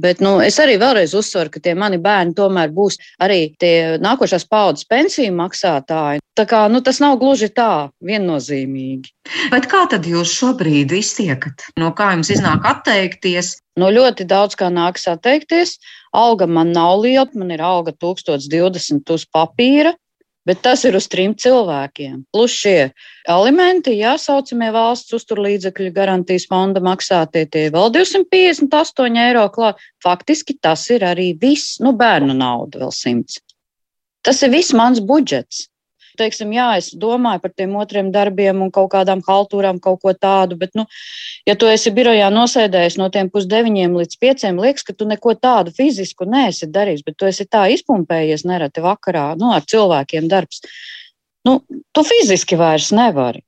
Bet 0.01 0.24
nu, 0.25 0.39
es 0.42 0.58
arī 0.58 0.80
vēlreiz 0.82 1.13
uzsveru, 1.13 1.53
ka 1.53 1.62
tie 1.62 1.75
mani 1.77 2.01
bērni 2.01 2.34
tomēr 2.34 2.74
būs 2.74 2.98
arī 3.22 3.53
tie 3.62 4.01
nākošās 4.01 4.50
paudzes 4.50 4.89
pensiju 4.89 5.36
maksātāji. 5.38 6.25
Tā 6.34 6.50
kā 6.50 6.65
nu, 6.74 6.82
tas 6.82 6.98
nav 6.98 7.20
gluži 7.22 7.51
tā 7.53 7.94
viennozīmīgi. 8.01 9.13
Bet 9.53 9.70
kā 9.70 9.86
tad 9.92 10.10
jūs 10.10 10.34
šobrīd 10.34 10.89
iztiekat? 10.98 11.70
No 11.77 11.94
kā 11.94 12.15
jums 12.15 12.34
iznāk 12.34 12.65
atteikties? 12.65 13.60
No 13.77 13.94
ļoti 13.94 14.25
daudz 14.25 14.58
kā 14.58 14.74
nāks 14.74 15.06
atteikties. 15.10 15.77
Alga 16.18 16.50
man 16.50 16.74
nav 16.74 17.03
liela, 17.06 17.30
man 17.38 17.53
ir 17.53 17.62
alga 17.62 17.94
1020 17.94 19.13
uz 19.13 19.30
papīra. 19.30 19.94
Bet 20.43 20.59
tas 20.65 20.81
ir 20.83 20.97
uz 21.00 21.05
trim 21.07 21.33
cilvēkiem. 21.39 22.25
Plus 22.35 22.51
šie 22.51 22.91
alimenti, 23.31 23.93
jā, 23.95 24.17
saucamie 24.19 24.73
valsts 24.75 25.15
uzturlīdzekļu 25.15 25.91
garantijas 25.95 26.50
fonda 26.51 26.83
maksātie, 26.83 27.45
tie 27.47 27.69
vēl 27.71 27.93
258 27.95 29.21
eiro 29.23 29.45
klāt. 29.55 29.79
Faktiski 30.03 30.57
tas 30.59 30.83
ir 30.91 31.05
arī 31.07 31.31
viss, 31.39 31.77
nu, 31.79 31.95
bērnu 31.95 32.35
nauda 32.35 32.83
vēl 32.83 32.91
simts. 32.91 33.39
Tas 34.23 34.43
ir 34.43 34.51
viss 34.51 34.75
mans 34.75 35.00
budžets 35.03 35.69
teiksim, 36.20 36.51
jā, 36.55 36.67
es 36.79 36.89
domāju 37.00 37.41
par 37.43 37.53
tiem 37.55 37.75
otriem 37.79 38.12
darbiem 38.13 38.62
un 38.65 38.72
kaut 38.74 38.91
kādām 38.93 39.24
haltūrām, 39.25 39.79
kaut 39.84 40.01
ko 40.03 40.13
tādu, 40.13 40.58
bet, 40.60 40.74
nu, 40.77 40.86
ja 41.50 41.55
tu 41.60 41.70
esi 41.72 41.93
birojā 41.96 42.29
nosēdējis 42.34 42.98
no 43.01 43.10
tiem 43.13 43.32
pusdeviņiem 43.34 43.96
līdz 44.00 44.20
pieciem, 44.22 44.62
liekas, 44.63 44.86
ka 44.88 44.98
tu 44.98 45.08
neko 45.10 45.36
tādu 45.39 45.74
fizisku 45.75 46.27
neesi 46.29 46.70
darījis, 46.72 47.05
bet 47.08 47.17
tu 47.20 47.29
esi 47.29 47.48
tā 47.50 47.65
izpumpējies 47.75 48.46
nereti 48.50 48.84
vakarā, 48.84 49.32
nu, 49.39 49.53
ar 49.55 49.65
cilvēkiem 49.67 50.29
darbs. 50.32 50.63
Nu, 51.48 51.60
tu 51.91 52.05
fiziski 52.08 52.60
vairs 52.60 52.93
nevari. 52.96 53.43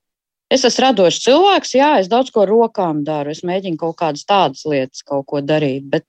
Es 0.52 0.66
esmu 0.68 0.84
radošs 0.84 1.24
cilvēks, 1.24 1.72
jā, 1.74 1.94
es 2.02 2.10
daudz 2.12 2.30
ko 2.34 2.44
rokām 2.46 3.02
daru, 3.08 3.34
es 3.34 3.42
mēģinu 3.48 3.80
kaut 3.82 3.96
kādas 4.02 4.28
tādas 4.30 4.62
lietas, 4.70 5.02
kaut 5.02 5.26
ko 5.32 5.42
darīt, 5.42 5.88
bet 5.90 6.06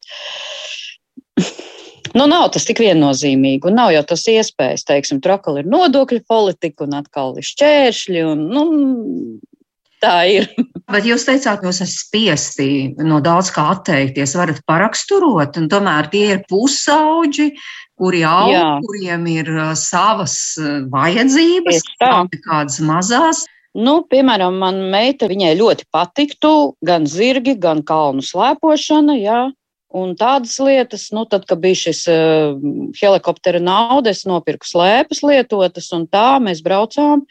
Nu, 2.17 2.25
nav 2.31 2.49
tas 2.55 2.65
tik 2.65 2.81
viennozīmīgi, 2.81 3.67
un 3.69 3.77
nav 3.77 3.91
jau 3.93 4.03
tas 4.09 4.23
iespējas, 4.33 4.87
teiksim, 4.89 5.21
tur 5.21 5.35
atkal 5.35 5.61
ir 5.61 5.67
nodokļu 5.69 6.23
politika, 6.29 6.87
un 6.87 6.97
atkal 6.97 7.35
ir 7.37 7.45
šķēršļi, 7.45 8.23
un 8.25 8.45
nu, 8.55 8.63
tā 10.01 10.15
ir. 10.33 10.47
Bet 10.93 11.09
jūs 11.09 11.27
teicāt, 11.29 11.65
jūs 11.67 11.83
esat 11.83 11.93
spiesti 11.93 12.69
no 13.05 13.19
daudz 13.25 13.51
kā 13.53 13.67
atteikties, 13.75 14.37
varat 14.39 14.63
paraksturot, 14.71 15.59
un 15.61 15.69
tomēr 15.73 16.09
tie 16.13 16.25
ir 16.37 16.41
pusauģi, 16.49 17.51
kuri 18.01 18.23
aug, 18.29 18.55
Jā. 18.55 18.71
kuriem 18.87 19.29
ir 19.33 19.53
uh, 19.53 19.75
savas 19.77 20.39
uh, 20.61 20.87
vajadzības, 20.93 21.85
kādas 22.01 22.81
mazās. 22.85 23.45
Nu, 23.77 23.99
piemēram, 24.09 24.57
man 24.57 24.87
meita, 24.93 25.29
viņai 25.29 25.53
ļoti 25.59 25.91
patiktu 25.93 26.53
gan 26.87 27.05
zirgi, 27.05 27.59
gan 27.61 27.85
kalnu 27.85 28.25
slēpošana, 28.25 29.19
jā, 29.21 29.41
Un 29.97 30.12
tādas 30.19 30.59
lietas, 30.61 31.09
nu, 31.15 31.25
tad, 31.31 31.47
kad 31.49 31.61
bija 31.62 31.79
šis 31.87 32.03
uh, 32.12 32.59
helikoptera 32.99 33.62
nauda, 33.62 34.12
es 34.12 34.26
nopirku 34.29 34.69
slēpes 34.69 35.23
lietotas, 35.25 35.88
un 35.97 36.05
tā 36.11 36.37
mēs 36.43 36.61
braucām. 36.65 37.25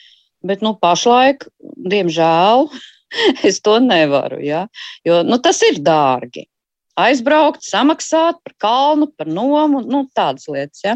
Bet 0.45 0.61
nu, 0.65 0.73
pašlaik, 0.77 1.45
diemžēl, 1.61 2.67
es 3.49 3.61
to 3.65 3.77
nevaru. 3.83 4.41
Ja? 4.45 4.65
Jo 5.05 5.21
nu, 5.25 5.41
tas 5.41 5.61
ir 5.67 5.81
dārgi. 5.85 6.47
Aizbraukt, 6.95 7.59
samaksāt 7.67 8.37
par 8.39 8.53
kalnu, 8.63 9.09
par 9.19 9.27
nomu, 9.27 9.81
nu, 9.83 10.05
tādas 10.15 10.47
lietas. 10.47 10.79
Ja? 10.85 10.93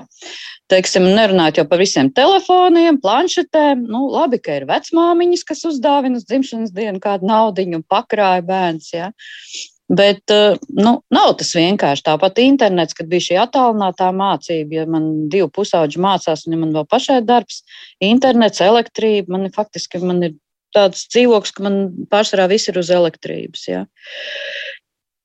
Teiksim, 0.71 1.03
nerunājot 1.17 1.59
jau 1.59 1.65
par 1.67 1.81
visiem 1.81 2.07
telefoniem, 2.15 3.01
planšetēm. 3.03 3.83
Nu, 3.91 4.05
labi, 4.13 4.39
ka 4.39 4.55
ir 4.61 4.67
vecmāmiņas, 4.69 5.43
kas 5.49 5.65
uzdāvina 5.67 6.21
uz 6.21 6.23
dzimšanas 6.29 6.71
dienu 6.71 7.03
kādu 7.03 7.27
naudu 7.27 7.67
un 7.67 7.83
pakrāja 7.83 8.45
bērns. 8.47 8.93
Ja? 8.95 9.11
Bet 9.89 10.29
eh, 10.29 10.57
nu, 10.77 10.91
nav 11.09 11.31
tas 11.39 11.49
vienkārši 11.57 12.05
tāpat 12.05 12.37
internets, 12.43 12.93
kad 12.97 13.09
bija 13.09 13.25
šī 13.25 13.39
attālinātā 13.41 14.11
mācība. 14.13 14.81
Ja 14.81 14.85
man 14.89 15.07
divi 15.33 15.47
pusauģi 15.53 16.01
mācās, 16.03 16.45
un 16.45 16.53
ja 16.53 16.59
man 16.61 16.75
vēl 16.75 16.85
pašai 16.89 17.23
darbs, 17.25 17.63
internets, 18.05 18.61
elektrība, 18.61 19.33
man 19.33 19.47
ir 19.49 19.55
faktiski 19.55 20.01
man 20.03 20.21
ir 20.27 20.35
tāds 20.77 21.07
dzīvoklis, 21.09 21.55
ka 21.55 21.65
man 21.65 21.79
pārsvarā 22.11 22.45
viss 22.51 22.69
ir 22.69 22.77
uz 22.77 22.91
elektrības. 22.93 23.65
Ja. 23.71 23.85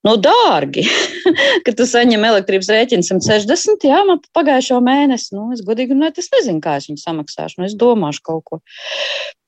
Nu, 0.04 0.16
dārgi, 0.20 0.86
kad 1.66 1.78
tu 1.78 1.86
saņem 1.88 2.26
elektrības 2.30 2.70
rēķinu 2.74 3.06
160, 3.06 3.88
jā, 3.90 4.02
man 4.08 4.20
pagājušo 4.36 4.80
mēnesi, 4.84 5.32
nu, 5.36 5.50
es 5.56 5.64
godīgi 5.66 5.96
runāju, 5.96 6.18
es 6.24 6.32
nezinu, 6.34 6.62
kā 6.64 6.78
es 6.80 6.90
viņu 6.90 7.02
samaksāšu, 7.02 7.60
nu, 7.60 7.68
es 7.70 7.78
domāšu 7.80 8.24
kaut 8.26 8.44
ko. 8.50 8.62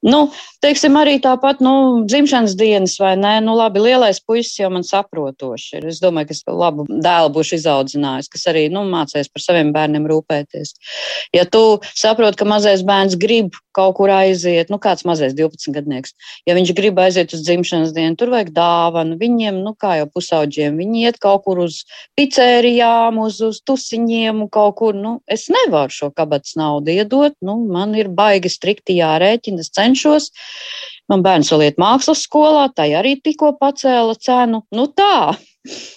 Nu, 0.06 0.28
teiksim, 0.62 0.94
arī 1.00 1.16
tāpat, 1.24 1.62
nu, 1.64 2.04
dzimšanas 2.06 2.54
dienas 2.58 2.94
vai 3.00 3.14
nē, 3.18 3.38
nu, 3.42 3.56
labi, 3.58 3.80
lielais 3.82 4.20
puisis 4.22 4.58
jau 4.60 4.68
man 4.70 4.84
saprotoši 4.86 5.80
ir. 5.80 5.86
Es 5.90 5.98
domāju, 6.02 6.28
ka 6.28 6.36
es 6.36 6.42
labu 6.46 6.84
dēlu 6.86 7.32
būšu 7.34 7.56
izaudzinājis, 7.56 8.28
kas 8.30 8.46
arī, 8.52 8.66
nu, 8.70 8.84
mācēs 8.92 9.32
par 9.32 9.42
saviem 9.42 9.72
bērniem 9.74 10.06
rūpēties. 10.06 10.74
Ja 11.34 11.46
tu 11.48 11.80
saproti, 11.90 12.38
ka 12.38 12.46
mazais 12.46 12.84
bērns 12.86 13.16
grib 13.18 13.56
kaut 13.76 13.96
kur 13.98 14.12
aiziet, 14.12 14.70
nu, 14.72 14.78
kāds 14.80 15.04
mazais 15.08 15.34
12 15.36 15.74
gadnieks, 15.74 16.14
ja 16.46 16.54
viņš 16.56 16.70
grib 16.76 17.00
aiziet 17.02 17.34
uz 17.34 17.42
dzimšanas 17.44 17.96
dienu, 17.96 18.14
tur 18.20 18.30
vajag 18.36 18.52
dāvanu. 18.56 19.18
Viņiem, 19.20 19.58
nu, 19.64 19.74
kā 19.80 19.96
jau 19.98 20.06
pusauģiem, 20.12 20.78
viņi 20.80 21.08
iet 21.08 21.20
kaut 21.24 21.48
kur 21.48 21.64
uz 21.66 21.80
pizzērijām, 22.18 23.18
uz, 23.22 23.40
uz 23.44 23.60
tusiņiem, 23.66 24.44
kaut 24.54 24.76
kur, 24.80 24.96
nu, 24.96 25.16
es 25.30 25.48
nevaru 25.52 25.94
šo 25.94 26.10
kabatas 26.16 26.56
naudu 26.58 26.94
iedot, 26.94 27.36
nu, 27.44 27.58
man 27.72 27.94
ir 27.98 28.10
baigi 28.12 28.52
strikti 28.52 28.98
jārēķina, 29.00 29.64
es 29.64 29.72
cenšos. 29.76 30.30
Man 31.10 31.22
bērns 31.22 31.52
vēl 31.52 31.68
iet 31.68 31.76
mākslas 31.78 32.24
skolā, 32.26 32.66
tai 32.74 32.90
arī 32.98 33.14
tikko 33.22 33.52
pacēla 33.60 34.16
cenu. 34.18 34.64
Nu 34.74 34.88
tā, 34.90 35.36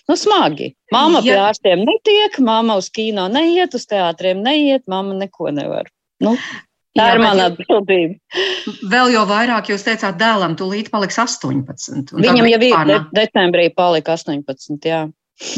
nu 0.09 0.17
smagi. 0.19 0.75
Māma 0.93 1.23
pie 1.25 1.33
ārstiem 1.39 1.81
netiek, 1.81 2.37
māma 2.45 2.77
uz 2.77 2.91
kino 2.93 3.25
neiet, 3.31 3.73
uz 3.73 3.89
teātriem 3.89 4.43
neiet, 4.45 4.85
māma 4.91 5.17
neko 5.17 5.49
nevar. 5.55 5.89
Nu, 6.21 6.35
Tā 6.97 7.05
Jā, 7.05 7.15
ir 7.15 7.21
mana 7.21 7.45
atbildība. 7.51 8.39
Vēl 8.89 9.11
jau 9.13 9.21
vairāk 9.29 9.69
jūs 9.69 9.85
teicāt, 9.85 10.17
dēlam, 10.19 10.55
tūlīt 10.57 10.89
paliks 10.91 11.19
18. 11.21 12.15
Viņam 12.17 12.49
jau 12.49 12.59
bija 12.61 12.81
de 12.89 12.97
decembrī 13.13 13.67
palika 13.75 14.17
18. 14.17 14.79
Jā. 14.89 15.03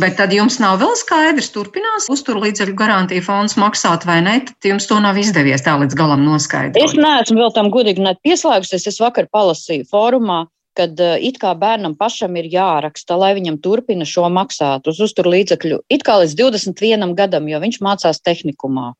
Bet 0.01 0.13
tad 0.19 0.33
jums 0.33 0.59
nav 0.61 0.77
vēl 0.81 0.93
skaidrs, 1.00 1.50
turpinās 1.55 2.05
uzturlīdzekļu 2.13 2.75
garantija 2.77 3.23
fonds 3.25 3.57
maksāt 3.57 4.05
vai 4.05 4.19
ne, 4.21 4.35
tad 4.45 4.69
jums 4.69 4.85
to 4.89 5.00
nav 5.01 5.17
izdevies 5.17 5.65
tā 5.65 5.73
līdz 5.81 5.97
galam 5.97 6.21
noskaidrot. 6.27 6.77
Es 6.77 6.93
neesmu 6.93 7.41
vēl 7.41 7.53
tam 7.55 7.71
gudīgi 7.73 8.05
net 8.05 8.21
pieslēgusies. 8.25 8.85
Es 8.91 9.01
vakar 9.01 9.25
palasīju 9.33 9.88
fórumā, 9.89 10.43
kad 10.77 11.01
uh, 11.01 11.17
it 11.17 11.41
kā 11.41 11.55
bērnam 11.57 11.97
pašam 11.97 12.38
ir 12.38 12.51
jāraksta, 12.53 13.17
lai 13.17 13.33
viņam 13.38 13.57
turpina 13.63 14.05
šo 14.07 14.29
maksāt 14.29 14.85
uz 14.91 15.01
uzturlīdzekļu 15.01 15.81
it 15.89 16.05
kā 16.05 16.21
līdz 16.21 16.38
21 16.38 17.17
gadam, 17.17 17.50
jo 17.50 17.61
viņš 17.65 17.81
mācās 17.81 18.21
tehnikumā. 18.21 18.91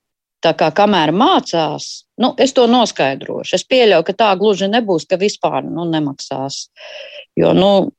Tā 0.42 0.56
kā 0.58 0.72
kamēr 0.74 1.14
mācās, 1.14 2.08
nu, 2.18 2.34
es 2.42 2.56
to 2.58 2.66
noskaidrošu. 2.66 3.60
Es 3.60 3.66
pieļauju, 3.70 4.06
ka 4.08 4.16
tā 4.18 4.30
gluži 4.40 4.72
nebūs, 4.72 5.06
ka 5.06 5.22
vispār 5.22 5.62
nu, 5.68 5.86
nemaksās. 5.86 6.64
Jo, 7.38 7.54
nu, 7.54 7.92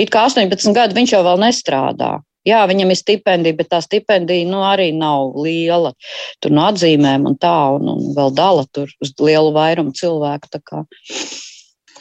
it 0.00 0.12
kā 0.12 0.26
18 0.28 0.76
gadu 0.76 0.96
viņš 0.96 1.16
jau 1.16 1.22
vēl 1.26 1.42
nestrādā. 1.42 2.16
Jā, 2.46 2.60
viņam 2.70 2.92
ir 2.94 2.98
stipendija, 3.00 3.56
bet 3.58 3.72
tā 3.72 3.80
stipendija 3.82 4.46
nu, 4.46 4.60
arī 4.62 4.92
nav 4.94 5.34
liela. 5.42 5.90
Tur 6.38 6.54
no 6.54 6.68
atzīmēm 6.68 7.26
un 7.26 7.34
tā, 7.42 7.56
un, 7.74 7.88
un 7.90 8.12
vēl 8.14 8.30
dala 8.38 8.62
tur 8.70 8.92
uz 9.02 9.10
lielu 9.18 9.50
vairumu 9.56 9.90
cilvēku. 9.98 10.52
Tā. 10.54 10.84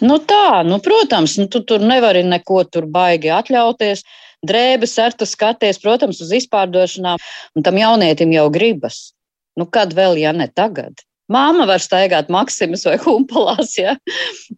Nu 0.06 0.20
tā, 0.22 0.62
nu, 0.68 0.78
protams, 0.86 1.40
nu, 1.42 1.48
tu 1.50 1.64
tur 1.66 1.82
nevari 1.82 2.22
neko 2.28 2.62
tur 2.70 2.86
baigi 2.86 3.34
atļauties. 3.34 4.06
drēbes 4.46 4.92
ar 5.02 5.16
tu 5.18 5.26
skaties, 5.26 5.80
protams, 5.82 6.20
uz 6.22 6.30
izpārdošanām, 6.38 7.18
un 7.58 7.64
tam 7.66 7.78
jaunietim 7.82 8.30
jau 8.36 8.46
gribas. 8.54 9.16
Nu, 9.58 9.66
kad 9.66 9.96
vēl, 9.98 10.20
ja 10.22 10.36
ne 10.36 10.46
tagad? 10.46 11.02
Māma 11.32 11.66
var 11.66 11.82
staigāt 11.82 12.30
maksimas 12.34 12.84
vai 12.86 12.96
humpalās, 13.06 13.74
ja? 13.80 13.96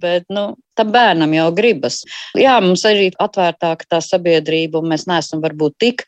bet 0.02 0.26
nu, 0.34 0.50
tam 0.78 0.92
bērnam 0.94 1.32
jau 1.34 1.48
gribas. 1.56 2.02
Jā, 2.38 2.58
mums 2.64 2.84
arī 2.88 3.08
atvērtāka 3.24 3.88
tā 3.94 4.02
sabiedrība, 4.04 4.82
un 4.82 4.92
mēs 4.92 5.08
neesam 5.10 5.42
varbūt 5.44 5.78
tik, 5.84 6.04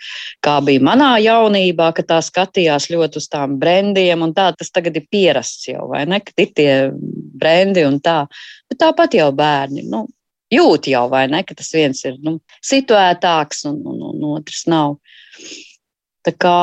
kā 0.46 0.58
bija 0.66 0.84
manā 0.84 1.14
jaunībā, 1.24 1.92
ka 1.96 2.06
tā 2.12 2.20
skatījās 2.26 2.90
ļoti 2.92 3.22
uz 3.22 3.30
tām 3.32 3.58
brendiem, 3.62 4.26
un 4.26 4.36
tā 4.36 4.50
tas 4.58 4.72
tagad 4.76 5.00
ir 5.00 5.08
pierasts 5.12 5.72
jau, 5.72 5.88
vai 5.94 6.06
ne, 6.10 6.22
ka 6.24 6.36
ir 6.38 6.54
tie 6.56 6.72
brendi 7.40 7.86
un 7.88 8.02
tā. 8.04 8.22
Bet 8.70 8.82
tāpat 8.84 9.16
jau 9.18 9.32
bērni, 9.36 9.88
nu, 9.90 10.06
jūt 10.54 10.90
jau, 10.92 11.06
vai 11.12 11.26
ne, 11.32 11.44
ka 11.48 11.56
tas 11.58 11.72
viens 11.76 12.04
ir 12.06 12.20
nu, 12.26 12.40
situētāks 12.66 13.66
un, 13.70 13.80
un, 13.88 14.04
un 14.12 14.28
otrs 14.36 14.66
nav. 14.70 14.98
Tā 16.26 16.36
kā, 16.36 16.58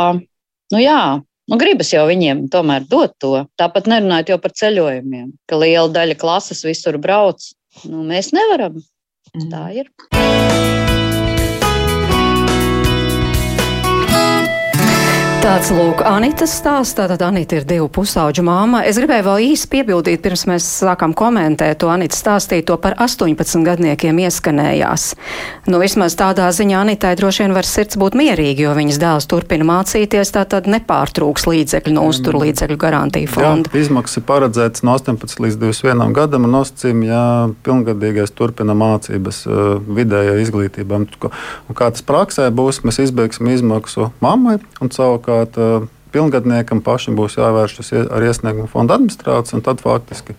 nu 0.75 0.83
jā, 0.83 1.01
Nu, 1.47 1.59
gribas 1.61 1.93
jau 1.95 2.03
viņiem 2.09 2.47
tomēr 2.51 2.89
dot 2.91 3.15
to. 3.23 3.45
Tāpat 3.61 3.87
nerunājot 3.91 4.35
jau 4.35 4.41
par 4.43 4.55
ceļojumiem, 4.59 5.31
ka 5.47 5.61
liela 5.63 5.87
daļa 5.95 6.19
klases 6.19 6.65
visur 6.67 6.99
brauc. 7.03 7.53
Nu, 7.87 8.03
mēs 8.09 8.33
nevaram. 8.35 8.83
Tā 9.37 9.69
mm. 9.69 9.79
ir. 9.79 10.86
Tāds 15.47 15.69
lūk, 15.71 16.01
Anitas 16.03 16.57
stāsts. 16.59 16.97
Tātad 16.99 17.21
Anita 17.23 17.61
ir 17.61 17.65
divu 17.69 17.87
pusauģu 17.93 18.43
māma. 18.43 18.81
Es 18.83 18.97
gribēju 18.99 19.23
vēl 19.29 19.45
īsi 19.53 19.69
piebildīt, 19.71 20.19
pirms 20.25 20.43
mēs 20.51 20.65
sākam 20.81 21.13
komentēt 21.15 21.79
to 21.85 21.91
Anita 21.93 22.19
stāstīja, 22.19 22.65
to 22.67 22.75
par 22.83 22.97
18 22.99 23.63
gadniekiem 23.63 24.19
ieskanējās. 24.25 25.05
Nu, 25.71 25.79
vismaz 25.79 26.17
tādā 26.19 26.49
ziņā 26.51 26.81
Anitai 26.83 27.13
droši 27.21 27.45
vien 27.45 27.55
var 27.55 27.69
sirds 27.69 27.95
būt 27.95 28.17
mierīgi, 28.19 28.65
jo 28.67 28.73
viņas 28.75 28.99
dēls 28.99 29.29
turpina 29.31 29.69
mācīties, 29.69 30.33
tātad 30.35 30.67
nepārtrūks 30.67 31.47
līdzekļu 31.47 31.95
no 31.95 32.09
uzturu 32.11 32.43
līdzekļu 32.43 32.81
garantiju 32.83 33.31
fonda. 33.37 33.71
Jā, 33.71 33.85
izmaksas 33.87 34.19
ir 34.19 34.27
paredzētas 34.27 34.83
no 34.83 34.99
18 34.99 35.45
līdz 35.47 35.61
21 35.63 36.19
gadam 36.19 36.51
un 36.51 36.57
nosacījumi, 36.57 37.07
ja 37.13 37.23
pilngadīgais 37.63 38.35
turpina 38.35 38.75
mācības 38.75 39.45
vidējā 40.01 40.41
izglītībā. 40.43 41.05
Un 41.07 41.79
kā 41.79 41.93
tas 41.95 42.03
praksē 42.11 42.51
būs, 42.51 42.83
mēs 42.83 43.05
izbeigsim 43.07 43.55
izmaksu 43.55 44.11
mammai 44.19 44.59
un 44.83 44.91
savukārt 44.91 45.36
savukārt 45.45 45.93
pilngadniekam 46.15 46.81
pašam 46.85 47.17
būs 47.19 47.37
jāvēršas 47.37 47.93
ar 48.09 48.25
iesniegumu 48.25 48.71
fonda 48.71 48.97
administrāciju, 48.97 49.59
un 49.59 49.65
tad 49.67 49.83
faktiski 49.85 50.37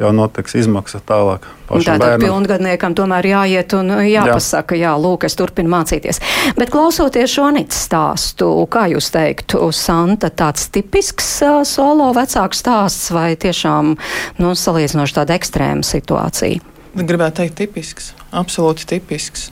jau 0.00 0.10
notiks 0.14 0.54
izmaksa 0.56 1.02
tālāk. 1.06 1.44
Tātad 1.68 2.22
pilngadniekam 2.22 2.94
tomēr 2.96 3.28
jāiet 3.28 3.74
un 3.76 3.92
jāpasaka, 4.08 4.76
jā, 4.78 4.94
lūk, 4.98 5.26
es 5.28 5.36
turpinu 5.38 5.70
mācīties. 5.74 6.22
Bet 6.56 6.72
klausoties 6.72 7.34
šo 7.34 7.50
Anītas 7.50 7.84
stāstu, 7.86 8.48
kā 8.72 8.86
jūs 8.90 9.12
teiktu, 9.14 9.60
Santa, 9.76 10.32
tāds 10.32 10.70
tipisks 10.72 11.28
uh, 11.44 11.60
solo 11.68 12.08
vecāks 12.16 12.64
stāsts 12.64 13.12
vai 13.14 13.34
tiešām, 13.36 13.94
nu, 14.40 14.54
salīdzinoši 14.58 15.18
tāda 15.20 15.36
ekstrēma 15.38 15.86
situācija? 15.86 16.64
Gribētu 16.96 17.42
teikt 17.42 17.60
tipisks, 17.60 18.12
absolūti 18.32 18.88
tipisks. 18.96 19.50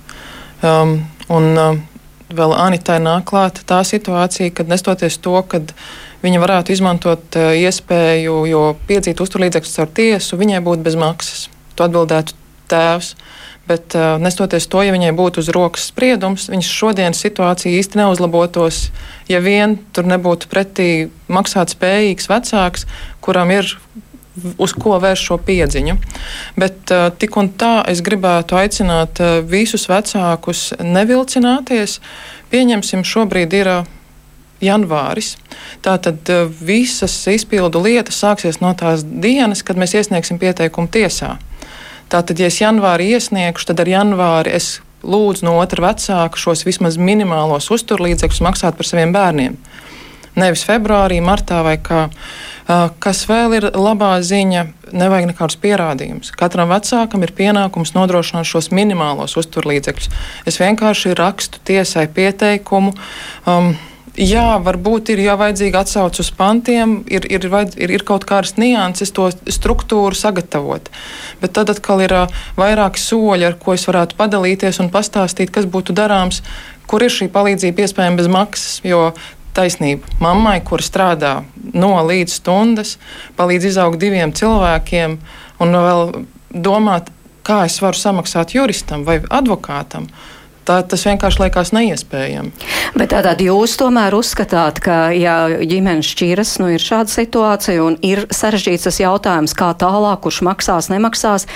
Um, 0.65 0.99
un, 1.33 1.53
um, 1.57 1.85
vēl 2.37 2.55
Anitai 2.57 2.99
nāk 3.03 3.29
klāta 3.31 3.65
tā 3.67 3.81
situācija, 3.87 4.53
kad 4.55 4.71
nestoties 4.71 5.19
to, 5.23 5.37
ka 5.47 5.63
viņa 6.25 6.43
varētu 6.43 6.75
izmantot 6.75 7.39
eh, 7.39 7.63
iespēju, 7.67 8.37
jo 8.51 8.65
piedzīt 8.89 9.21
uzturlīdzekļus 9.23 9.77
caur 9.79 9.93
tiesu, 9.97 10.41
viņai 10.41 10.63
būtu 10.65 10.87
bez 10.87 10.99
maksas. 11.01 11.49
To 11.77 11.87
atbildētu 11.87 12.37
tēvs. 12.71 13.15
Bet, 13.71 13.95
uh, 13.95 14.17
nestoties 14.19 14.65
to, 14.67 14.81
ja 14.83 14.91
viņai 14.91 15.13
būtu 15.15 15.45
uz 15.45 15.51
rokas 15.55 15.85
spriedums, 15.93 16.49
viņas 16.51 16.71
šodienas 16.75 17.21
situācija 17.23 17.79
īsti 17.79 18.01
neuzlabotos, 18.01 18.81
ja 19.31 19.39
vien 19.45 19.77
tur 19.95 20.09
nebūtu 20.11 20.49
pretī 20.51 20.89
maksāt 21.31 21.71
spējīgs 21.77 22.27
vecāks, 22.33 22.89
kuram 23.23 23.53
ir 23.55 23.69
uz 24.59 24.75
ko 24.76 24.99
vērst 25.02 25.28
šo 25.28 25.38
piedziņu. 25.47 25.97
Bet 26.61 26.92
uh, 26.94 27.09
tik 27.16 27.37
un 27.40 27.52
tā 27.61 27.80
es 27.90 28.02
gribētu 28.06 28.59
aicināt 28.61 29.23
uh, 29.23 29.38
visus 29.47 29.88
vecākus 29.90 30.70
nevilcināties. 30.80 31.99
Pieņemsim, 32.50 33.06
šobrīd 33.06 33.56
ir 33.61 33.73
uh, 33.73 33.88
janvāris. 34.61 35.37
Tātad 35.85 36.28
visas 36.61 37.14
izpildu 37.32 37.80
lietas 37.80 38.18
sāksies 38.20 38.61
no 38.61 38.75
tās 38.76 39.04
dienas, 39.04 39.64
kad 39.64 39.80
mēs 39.80 39.97
iesniegsim 39.97 40.40
pieteikumu 40.40 40.90
tiesā. 40.92 41.38
Tātad, 42.11 42.40
ja 42.42 42.50
es 42.50 42.59
janvāri 42.61 43.12
iesniegšu, 43.14 43.70
tad 43.70 43.81
ar 43.85 43.88
janvāri 43.88 44.53
es 44.59 44.81
lūdzu 45.07 45.46
no 45.46 45.57
otra 45.61 45.85
vecāka 45.88 46.40
šos 46.40 46.64
vismaz 46.66 46.98
minimālos 47.00 47.70
uzturlīdzekļus 47.72 48.42
maksāt 48.44 48.76
par 48.76 48.88
saviem 48.88 49.14
bērniem. 49.14 49.57
Nevis 50.38 50.62
februārī, 50.66 51.19
martā 51.25 51.64
vai 51.66 51.77
kā. 51.83 52.07
Kas 53.03 53.25
vēl 53.27 53.57
ir 53.59 53.66
labā 53.75 54.12
ziņa, 54.23 54.62
nevajag 54.95 55.27
nekādus 55.33 55.59
pierādījumus. 55.59 56.31
Katram 56.38 56.71
vecākam 56.71 57.25
ir 57.27 57.35
pienākums 57.35 57.97
nodrošināt 57.97 58.47
šos 58.47 58.71
minimālos 58.71 59.35
uzturlīdzekļus. 59.40 60.11
Es 60.47 60.61
vienkārši 60.62 61.16
rakstu 61.19 61.62
tiesai 61.66 62.07
pieteikumu. 62.14 62.95
Um, 63.51 63.75
Jā, 64.19 64.59
varbūt 64.59 65.12
ir 65.14 65.21
jau 65.23 65.37
vajadzīga 65.38 65.85
atsauce 65.85 66.21
uz 66.25 66.29
pantiem, 66.35 66.97
ir, 67.09 67.25
ir, 67.31 67.47
ir, 67.47 67.93
ir 67.95 68.03
kaut 68.05 68.27
kādas 68.27 68.57
nianses, 68.59 69.12
to 69.14 69.29
struktūru 69.31 70.19
sagatavot. 70.19 70.90
Bet 71.40 71.55
tad 71.55 71.71
atkal 71.71 72.03
ir 72.03 72.14
uh, 72.16 72.40
vairāki 72.59 73.01
soļi, 73.01 73.47
ar 73.47 73.57
ko 73.62 73.77
es 73.79 73.87
varētu 73.87 74.19
padalīties 74.19 74.83
un 74.83 74.90
pastāstīt, 74.90 75.55
kas 75.55 75.69
būtu 75.71 75.95
darāms, 75.95 76.43
kur 76.90 77.07
ir 77.07 77.14
šī 77.14 77.31
palīdzība 77.31 77.87
iespējama 77.87 78.19
bez 78.19 78.29
maksas. 78.35 78.81
Jo 78.83 79.12
taisnība 79.61 80.18
mammai, 80.23 80.59
kur 80.64 80.83
strādā 80.85 81.40
no 81.73 81.94
līdz 82.09 82.40
stundas, 82.40 82.96
palīdz 83.38 83.70
izaugt 83.75 84.01
diviem 84.03 84.35
cilvēkiem 84.37 85.16
un 85.61 85.81
vēl 85.87 86.05
domāt, 86.51 87.12
kā 87.46 87.64
es 87.68 87.81
varu 87.83 87.99
samaksāt 87.99 88.55
juristam 88.57 89.07
vai 89.07 89.20
advokātam. 89.23 90.09
Tā, 90.68 90.77
tas 90.87 91.03
vienkārši 91.09 91.40
liekas 91.40 91.73
neiespējami. 91.73 92.51
Bet 92.94 93.11
tātad 93.14 93.40
jūs 93.42 93.79
tomēr 93.81 94.14
uzskatāt, 94.14 94.79
ka, 94.85 94.99
ja 95.16 95.49
ģimenes 95.49 96.11
šķiras, 96.12 96.53
nu 96.61 96.68
ir 96.75 96.85
šāda 96.85 97.11
situācija 97.11 97.81
un 97.83 97.96
ir 98.07 98.27
sarežģīts 98.29 98.85
tas 98.87 99.01
jautājums, 99.01 99.57
kā 99.57 99.73
tālāk, 99.81 100.20
kurš 100.27 100.42
maksās, 100.46 100.90
nemaksās, 100.92 101.49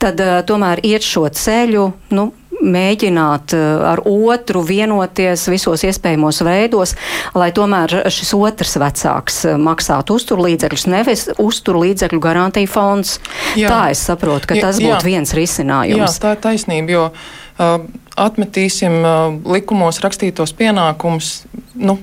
tad 0.00 0.22
uh, 0.22 0.38
tomēr 0.46 0.80
iet 0.86 1.04
šo 1.04 1.26
ceļu, 1.26 1.88
nu, 2.14 2.30
mēģināt 2.62 3.54
eh, 3.56 3.62
ar 3.92 4.02
otru 4.08 4.62
vienoties 4.66 5.44
visos 5.50 5.84
iespējamos 5.86 6.42
veidos, 6.46 6.94
lai 7.38 7.50
tomēr 7.54 8.06
šis 8.12 8.32
otrs 8.38 8.76
vecāks 8.82 9.42
eh, 9.50 9.58
maksātu 9.60 10.16
uzturlīdzekļus, 10.20 10.86
nevis 10.92 11.26
uzturlīdzekļu 11.42 12.22
garantija 12.22 12.70
fonds. 12.70 13.18
Jā. 13.58 13.72
Tā 13.72 13.82
es 13.94 14.04
saprotu, 14.06 14.50
ka 14.50 14.60
tas 14.62 14.80
būtu 14.82 15.08
viens 15.08 15.34
risinājums. 15.36 16.18
Jā, 16.18 16.22
tā 16.22 16.36
ir 16.36 16.42
taisnība, 16.44 16.94
jo 16.94 17.04
uh, 17.10 17.74
atmetīsim 18.20 18.98
uh, 19.02 19.24
likumos 19.54 20.00
rakstītos 20.04 20.54
pienākumus. 20.58 21.34
Nu, 21.74 21.98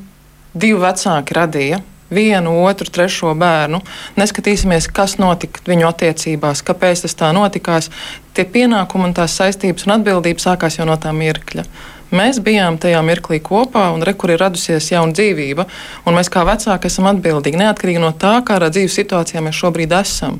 divi 0.54 0.80
vecāki 0.82 1.38
radīja 1.38 1.82
vienu, 2.14 2.56
otru, 2.66 2.90
trešo 2.90 3.34
bērnu. 3.38 3.82
Neskatīsimies, 4.20 4.90
kas 4.94 5.18
notika 5.22 5.64
viņu 5.70 5.88
attiecībās, 5.90 6.64
kāpēc 6.66 7.06
tas 7.06 7.16
tā 7.20 7.32
notikās. 7.36 7.92
Tie 8.34 8.46
pienākumi 8.46 9.10
un 9.10 9.16
tās 9.18 9.38
saistības 9.40 9.88
un 9.88 9.98
atbildības 10.00 10.50
sākās 10.50 10.80
jau 10.80 10.88
no 10.90 10.98
tā 11.02 11.14
mirkļa. 11.16 11.66
Mēs 12.10 12.40
bijām 12.42 12.80
tajā 12.82 13.04
mirklī 13.06 13.38
kopā, 13.46 13.92
un 13.94 14.02
re, 14.02 14.16
kur 14.18 14.32
ir 14.34 14.42
radusies 14.42 14.88
jauna 14.90 15.14
dzīvība, 15.14 15.68
mēs 16.10 16.32
kā 16.34 16.42
vecāki 16.48 16.90
esam 16.90 17.06
atbildīgi, 17.12 17.60
neatkarīgi 17.62 18.02
no 18.02 18.10
tā, 18.18 18.40
kādā 18.46 18.72
dzīves 18.74 18.96
situācijā 18.98 19.44
mēs 19.46 19.60
šobrīd 19.60 19.94
esam. 19.94 20.40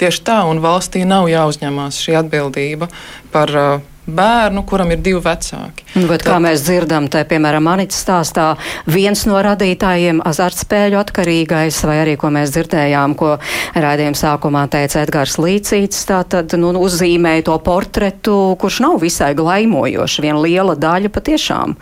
Tieši 0.00 0.24
tā, 0.24 0.38
un 0.48 0.62
valstī 0.64 1.04
nav 1.04 1.28
jāuzņemās 1.28 2.00
šī 2.00 2.16
atbildība 2.22 2.88
par 3.34 3.52
uh, 3.52 3.84
bērnu, 4.14 4.64
kuram 4.68 4.92
ir 4.94 5.00
divi 5.04 5.20
vecāki. 5.24 5.86
Nu, 5.94 6.06
bet, 6.10 6.22
Tad, 6.22 6.26
kā 6.28 6.38
mēs 6.42 6.64
dzirdam, 6.66 7.08
te, 7.12 7.22
piemēram, 7.28 7.68
Anita 7.72 7.96
stāstā, 7.96 8.46
viens 8.90 9.24
no 9.28 9.40
radītājiem 9.44 10.22
azartspēļu 10.26 11.00
atkarīgais, 11.00 11.80
vai 11.88 11.98
arī, 12.04 12.16
ko 12.20 12.30
mēs 12.34 12.54
dzirdējām, 12.54 13.16
ko 13.18 13.36
rādījuma 13.74 14.18
sākumā 14.18 14.66
teica 14.72 15.04
Edgars 15.04 15.38
Līcīts, 15.40 16.04
tā 16.08 16.22
tad 16.28 16.54
nu, 16.60 16.72
uzzīmēja 16.80 17.48
to 17.50 17.58
portretu, 17.64 18.38
kurš 18.60 18.82
nav 18.86 19.00
visai 19.02 19.32
glaimojošs. 19.38 20.20
Viena 20.24 20.40
liela 20.44 20.76
daļa 20.78 21.12
patiešām 21.14 21.76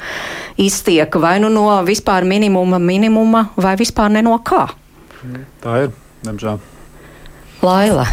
iztiek 0.59 1.15
vai 1.21 1.37
nu 1.43 1.51
no 1.53 1.69
vispār 1.87 2.27
minimuma 2.29 2.79
minimuma, 2.79 3.49
vai 3.57 3.77
vispār 3.79 4.13
ne 4.13 4.25
no 4.27 4.39
kā. 4.45 4.67
Tā 5.63 5.79
ir, 5.85 5.95
diemžēl. 6.27 6.59
Laila. 7.63 8.07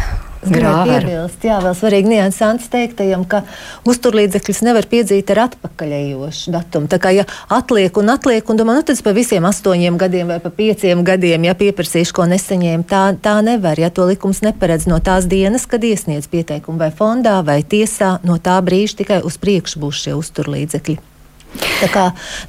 Piebilst, 0.50 1.44
jā, 1.46 1.56
vēl 1.64 1.74
svarīgi 1.76 2.10
niansants 2.10 2.68
teiktajam, 2.72 3.24
ka 3.28 3.42
uzturlīdzekļus 3.88 4.62
nevar 4.66 4.88
piedzīt 4.90 5.32
ar 5.34 5.42
atpakaļējošu 5.46 6.54
datumu. 6.54 6.90
Tā 6.92 7.00
kā 7.02 7.12
ja 7.16 7.26
atliek 7.52 7.98
un 8.00 8.12
atliek, 8.14 8.46
un 8.52 8.60
domā, 8.60 8.76
nu 8.78 8.86
tad 8.86 9.02
pa 9.04 9.14
visiem 9.16 9.48
astoņiem 9.48 9.98
gadiem 10.00 10.34
vai 10.34 10.38
pa 10.44 10.52
pieciem 10.54 11.02
gadiem, 11.06 11.48
ja 11.48 11.56
pieprasīšu, 11.58 12.16
ko 12.16 12.28
nesaņēmu, 12.30 12.86
tā, 12.90 13.02
tā 13.22 13.36
nevar. 13.46 13.80
Ja 13.80 13.90
to 13.90 14.06
likums 14.08 14.44
neparedz 14.46 14.88
no 14.90 15.00
tās 15.02 15.28
dienas, 15.30 15.66
kad 15.70 15.84
iesniedz 15.84 16.30
pieteikumu 16.32 16.80
vai 16.84 16.92
fondā 16.94 17.40
vai 17.46 17.62
tiesā, 17.66 18.16
no 18.26 18.38
tā 18.38 18.60
brīža 18.62 19.02
tikai 19.02 19.20
uz 19.26 19.40
priekšu 19.42 19.82
būs 19.82 20.06
šie 20.06 20.16
uzturlīdzekļi. 20.18 21.15
Tā 21.56 21.88
kā 21.92 22.04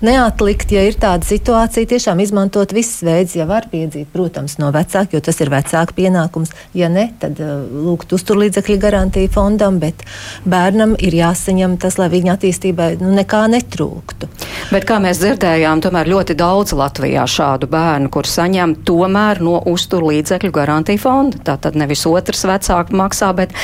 neatlikt, 0.05 0.71
ja 0.71 0.83
ir 0.87 0.97
tāda 0.99 1.27
situācija, 1.27 1.89
tiešām 1.89 2.21
izmantot 2.23 2.71
visas 2.75 3.01
veids, 3.05 3.35
ja 3.37 3.47
var 3.49 3.67
piedzīt, 3.71 4.07
protams, 4.13 4.57
no 4.61 4.71
vecāka, 4.75 5.17
jo 5.17 5.21
tas 5.23 5.39
ir 5.43 5.51
vecāka 5.53 5.95
pienākums. 5.97 6.53
Ja 6.77 6.89
ne, 6.91 7.09
tad 7.21 7.39
uh, 7.43 7.63
lūgt 7.87 8.13
uzturlīdzekļu 8.15 8.77
garantiju 8.81 9.31
fondam, 9.33 9.81
bet 9.83 10.03
bērnam 10.47 10.95
ir 11.03 11.17
jāsaņem 11.19 11.77
tas, 11.81 11.99
lai 11.99 12.09
viņa 12.13 12.37
attīstībai 12.37 12.89
nu, 13.01 13.11
nekā 13.17 13.43
netrūktu. 13.51 14.29
Bet 14.71 14.87
kā 14.87 14.97
mēs 15.03 15.21
dzirdējām, 15.21 15.81
tomēr 15.83 16.09
ļoti 16.11 16.35
daudz 16.39 16.73
Latvijā 16.77 17.23
šādu 17.29 17.69
bērnu, 17.71 18.11
kur 18.11 18.27
saņem 18.27 18.77
tomēr 18.87 19.39
no 19.43 19.61
uzturlīdzekļu 19.71 20.51
garantiju 20.55 21.01
fonda. 21.03 21.39
Tātad 21.51 21.77
nevis 21.79 22.03
otrs 22.09 22.43
vecāks 22.47 22.95
maksā, 22.95 23.31
bet 23.37 23.55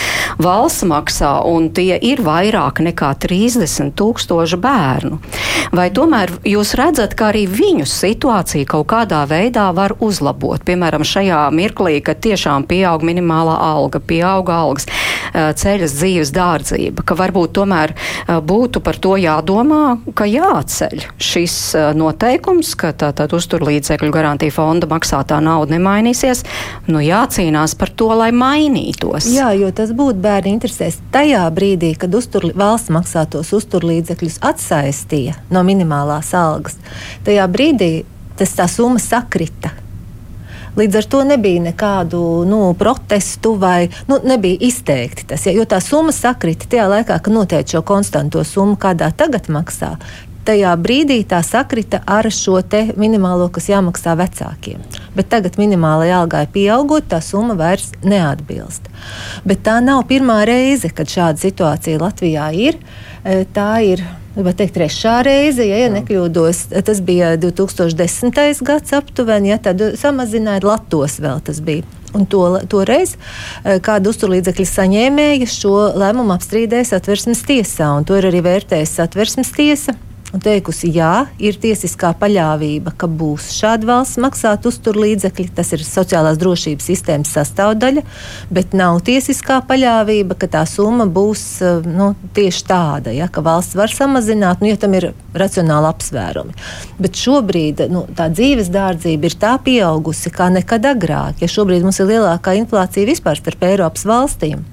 valsts 0.44 0.86
maksā, 0.88 1.36
un 1.50 1.72
tie 1.76 1.98
ir 2.00 2.24
vairāk 2.24 2.84
nekā 2.86 3.14
30 3.26 3.96
tūkstoši 4.00 4.60
bērnu. 4.64 5.20
Vai 5.74 5.88
tomēr 5.94 6.30
jūs 6.46 6.76
redzat, 6.78 7.16
ka 7.18 7.32
arī 7.32 7.48
viņu 7.50 7.88
situācija 7.90 8.68
kaut 8.70 8.88
kādā 8.92 9.24
veidā 9.30 9.70
var 9.74 9.96
uzlabot? 10.04 10.62
Piemēram, 10.66 11.06
šajā 11.08 11.48
mirklī, 11.56 11.98
kad 12.06 12.22
tiešām 12.24 12.68
pieaug 12.70 13.02
minimālā 13.06 13.56
alga, 13.58 13.98
pieaug 13.98 14.52
algas, 14.54 14.86
ceļas 15.34 15.96
dzīves 15.98 16.34
dārdzība, 16.36 17.06
ka 17.08 17.18
varbūt 17.18 17.56
tomēr 17.58 17.96
būtu 18.46 18.84
par 18.86 19.00
to 19.02 19.16
jādomā, 19.18 19.98
ka 20.14 20.28
jāceļ 20.30 21.08
šis 21.18 21.58
noteikums, 21.98 22.76
ka 22.78 22.94
tātad 22.94 23.34
uzturlīdzekļu 23.34 24.12
garantija 24.14 24.54
fonda 24.54 24.90
maksātā 24.92 25.40
nauda 25.42 25.74
nemainīsies, 25.74 26.44
nu 26.92 27.02
jācīnās 27.02 27.74
par 27.80 27.90
to, 27.98 28.12
lai 28.14 28.30
mainītos. 28.36 29.32
Jā, 29.34 29.50
jo 29.58 29.72
tas 29.74 29.94
būtu 29.96 30.22
bērnu 30.22 30.54
interesēs. 30.54 31.00
Tajā 31.14 31.44
brīdī, 31.56 31.94
kad 31.98 32.14
uztur, 32.14 32.52
valsts 32.54 32.94
maksātos 32.94 33.54
uzturlīdzekļus 33.58 34.40
atsaistīja 35.14 35.36
no 35.52 35.64
minimālās 35.64 36.34
algas, 36.34 36.78
tajā 37.26 37.48
brīdī 37.48 38.06
tas 38.38 38.54
tā 38.56 38.68
summa 38.68 39.00
sakrita. 39.00 39.72
Līdz 40.76 40.96
ar 40.98 41.06
to 41.06 41.24
nebija 41.24 41.62
nekādu 41.62 42.46
nu, 42.50 42.74
protestu 42.74 43.56
vai 43.62 43.90
nu, 44.08 44.18
nebija 44.24 44.58
izteikti 44.60 45.28
tas. 45.30 45.46
Ja, 45.46 45.54
jo 45.54 45.66
tā 45.66 45.80
summa 45.80 46.12
sakrita 46.12 46.66
tajā 46.66 46.88
laikā, 46.90 47.20
kad 47.22 47.34
noteica 47.34 47.78
šo 47.78 47.84
konstanto 47.86 48.42
summu, 48.44 48.76
kādā 48.76 49.12
tagad 49.14 49.52
maksā. 49.54 50.00
Tajā 50.44 50.74
brīdī 50.76 51.22
tā 51.30 51.44
sakrita 51.46 52.02
ar 52.10 52.26
šo 52.28 52.58
minimālo, 52.98 53.52
kas 53.54 53.70
jāmaksā 53.70 54.18
vecākiem. 54.18 54.82
Bet 55.16 55.30
tagad 55.30 55.56
minimālajai 55.62 56.18
algai 56.18 56.48
pieaugot, 56.52 57.06
tā 57.08 57.22
summa 57.22 57.54
vairs 57.54 57.94
neatbilst. 58.04 58.90
Bet 59.46 59.62
tā 59.64 59.78
nav 59.80 60.08
pirmā 60.10 60.42
reize, 60.44 60.90
kad 60.90 61.08
šāda 61.08 61.38
situācija 61.38 62.02
Latvijā 62.02 62.50
ir. 62.58 62.82
Tā 63.54 63.70
ir 63.86 64.04
Gribu 64.34 64.50
teikt, 64.58 64.74
trešā 64.74 65.20
reize, 65.28 65.62
ja, 65.68 65.78
ja 65.84 65.90
nekļūdos, 65.94 66.64
tas 66.88 67.02
bija 67.06 67.36
2010. 67.38 68.64
gads 68.66 68.96
aptuveni, 68.98 69.52
ja 69.52 69.60
tad 69.62 69.84
samazināja 70.00 70.64
Latvijas 70.66 71.20
vēl 71.22 71.44
tas 71.46 71.60
bija. 71.62 71.86
Un 72.18 72.26
to, 72.30 72.42
toreiz 72.70 73.16
kāda 73.62 74.10
uzturlīdzekļa 74.10 74.66
saņēmēja 74.70 75.50
šo 75.50 75.76
lēmumu 76.02 76.34
apstrīdēja 76.34 76.92
satversmes 76.96 77.46
tiesā, 77.46 77.92
un 77.98 78.10
to 78.10 78.18
ir 78.18 78.30
arī 78.30 78.42
vērtējusi 78.46 79.00
satversmes 79.02 79.54
tiesa 79.54 79.98
un 80.34 80.42
teikusi, 80.42 80.90
jā, 80.96 81.28
ir 81.42 81.58
tiesiskā 81.62 82.14
paļāvība, 82.18 82.96
ka 82.98 83.08
būs 83.08 83.52
šāda 83.54 83.88
valsts 83.90 84.20
maksāt 84.22 84.66
uzturlīdzekļi. 84.70 85.48
Tas 85.54 85.74
ir 85.76 85.86
sociālās 85.86 86.40
drošības 86.42 86.90
sistēmas 86.90 87.34
sastāvdaļa, 87.38 88.04
bet 88.54 88.74
nav 88.78 89.02
tiesiskā 89.06 89.60
paļāvība, 89.70 90.38
ka 90.40 90.50
tā 90.58 90.64
summa 90.70 91.06
būs 91.06 91.46
nu, 91.86 92.14
tieši 92.36 92.66
tāda, 92.70 93.14
ja, 93.14 93.30
ka 93.30 93.46
valsts 93.46 93.78
var 93.78 93.94
samazināt, 93.94 94.64
nu, 94.64 94.72
ja 94.74 94.80
tam 94.82 94.98
ir 94.98 95.12
racionāli 95.38 95.90
apsvērumi. 95.92 96.58
Bet 97.02 97.20
šobrīd 97.20 97.86
nu, 97.94 98.06
tā 98.18 98.30
dzīves 98.34 98.74
dārdzība 98.74 99.30
ir 99.30 99.40
tā 99.40 99.56
pieaugusi 99.64 100.34
kā 100.34 100.50
nekad 100.54 100.90
agrāk. 100.96 101.44
Ja 101.44 101.52
šobrīd 101.52 101.86
mums 101.86 102.02
ir 102.02 102.10
lielākā 102.10 102.58
inflācija 102.58 103.10
vispār 103.10 103.42
starp 103.42 103.70
Eiropas 103.70 104.08
valstīm. 104.10 104.66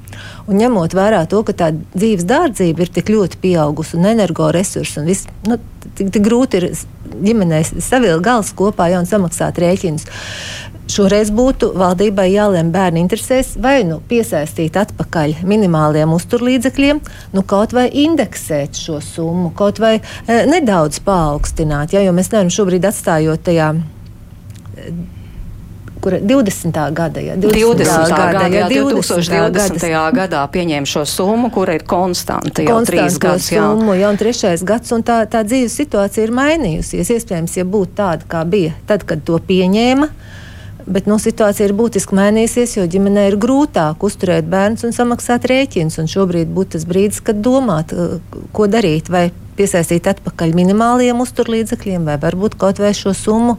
Un 0.48 0.60
ņemot 0.60 0.94
vērā 0.96 1.24
to, 1.30 1.42
ka 1.46 1.54
tā 1.56 1.70
dzīves 1.74 2.26
dārdzība 2.28 2.86
ir 2.86 2.94
tik 2.94 3.12
ļoti 3.12 3.40
pieaugusi 3.42 3.98
un 3.98 4.08
energoresursi 4.12 5.00
un 5.02 5.10
viss, 5.10 5.28
nu, 5.48 5.60
tik, 5.98 6.10
tik 6.14 6.24
grūti 6.24 6.60
ir 6.60 6.70
ģimenei 7.20 7.62
savilkt 7.66 8.24
galus 8.26 8.52
kopā 8.56 8.90
ja, 8.92 9.02
un 9.02 9.08
samaksāt 9.10 9.60
rēķinus. 9.62 10.08
Šoreiz 10.90 11.28
būtu 11.30 11.68
valdībai 11.78 12.26
jālem 12.32 12.72
bērnu 12.74 12.98
interesēs 13.04 13.52
vai 13.62 13.84
nu 13.86 14.00
piesaistīt 14.10 14.74
atpakaļ 14.80 15.36
minimāliem 15.46 16.10
uzturlīdzekļiem, 16.16 16.98
nu 17.36 17.44
kaut 17.46 17.76
vai 17.76 17.86
indeksēt 18.02 18.80
šo 18.80 18.98
summu, 19.04 19.52
kaut 19.54 19.78
vai 19.82 20.00
e, 20.00 20.40
nedaudz 20.50 20.98
paaugstināt. 21.06 21.94
Ja, 21.94 22.02
jo 22.02 22.16
mēs 22.16 22.32
nevaram 22.32 22.50
šobrīd 22.50 22.90
atstājot 22.90 23.46
tajā 23.46 23.70
kur 26.00 26.16
20. 26.20 26.80
gada, 26.96 27.20
ja, 27.20 27.36
20. 27.36 27.84
20. 27.84 28.16
gada, 28.16 28.46
ja, 28.48 28.68
2020. 28.68 29.80
Gadā, 29.80 30.04
gadā 30.16 30.42
pieņēma 30.52 30.88
šo 30.88 31.04
summu, 31.08 31.50
kura 31.54 31.76
ir 31.78 31.84
konstanta 31.88 32.64
jau 32.64 32.80
trīs 32.88 33.18
gadus. 33.20 33.50
Summu, 33.52 33.94
jā, 33.98 34.10
un 34.10 34.20
trešais 34.20 34.64
gads, 34.66 34.92
un 34.96 35.04
tā, 35.06 35.22
tā 35.30 35.44
dzīves 35.46 35.76
situācija 35.82 36.26
ir 36.26 36.34
mainījusies. 36.36 37.14
Iespējams, 37.16 37.58
ja 37.60 37.66
būtu 37.68 37.96
tāda, 38.00 38.28
kā 38.30 38.44
bija 38.48 38.74
tad, 38.88 39.06
kad 39.08 39.24
to 39.26 39.38
pieņēma. 39.50 40.10
Bet 40.90 41.06
nu, 41.06 41.18
situācija 41.20 41.68
ir 41.68 41.74
būtiski 41.76 42.16
mainījusies, 42.16 42.78
jo 42.78 42.86
ģimenei 42.90 43.28
ir 43.30 43.36
grūtāk 43.40 44.00
uzturēt 44.06 44.48
bērnus 44.50 44.86
un 44.88 44.96
samaksāt 44.96 45.44
rēķinus. 45.50 46.00
Šobrīd 46.10 46.50
būtu 46.50 46.78
tas 46.78 46.86
brīdis, 46.88 47.20
kad 47.24 47.42
domāt, 47.44 47.92
ko 48.56 48.66
darīt. 48.70 49.12
Vai 49.12 49.28
piesaistīt 49.60 50.08
atpakaļ 50.14 50.54
minimāliem 50.56 51.20
uzturlīdzekļiem, 51.22 52.08
vai 52.08 52.16
varbūt 52.20 52.56
kaut 52.60 52.80
vai 52.80 52.92
šo 52.96 53.12
summu 53.16 53.58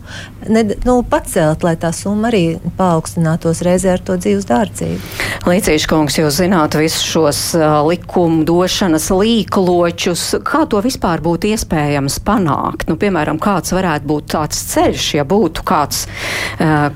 ne, 0.50 0.66
nu, 0.88 1.00
pacelt, 1.08 1.66
lai 1.66 1.76
tā 1.80 1.92
summa 1.96 2.32
arī 2.32 2.58
paaugstinātos 2.80 3.62
reizē 3.66 3.96
ar 3.96 4.04
to 4.06 4.18
dzīves 4.18 4.48
dārdzību. 4.50 5.12
Līdzīgs 5.50 5.88
kungs, 5.90 6.18
jūs 6.20 6.40
zināt 6.42 6.78
visus 6.80 7.06
šos 7.06 7.42
uh, 7.58 7.82
likumu 7.86 8.46
došanas 8.48 9.10
līkločus. 9.14 10.26
Kā 10.48 10.64
to 10.70 10.82
vispār 10.84 11.22
būtu 11.24 11.52
iespējams 11.52 12.20
panākt? 12.26 12.88
Nu, 12.90 12.98
piemēram, 13.02 13.40
kāds 13.42 13.74
varētu 13.76 14.10
būt 14.10 14.30
tāds 14.36 14.62
ceļš, 14.72 15.08
ja 15.20 15.26
būtu 15.28 15.66
kāds, 15.68 16.06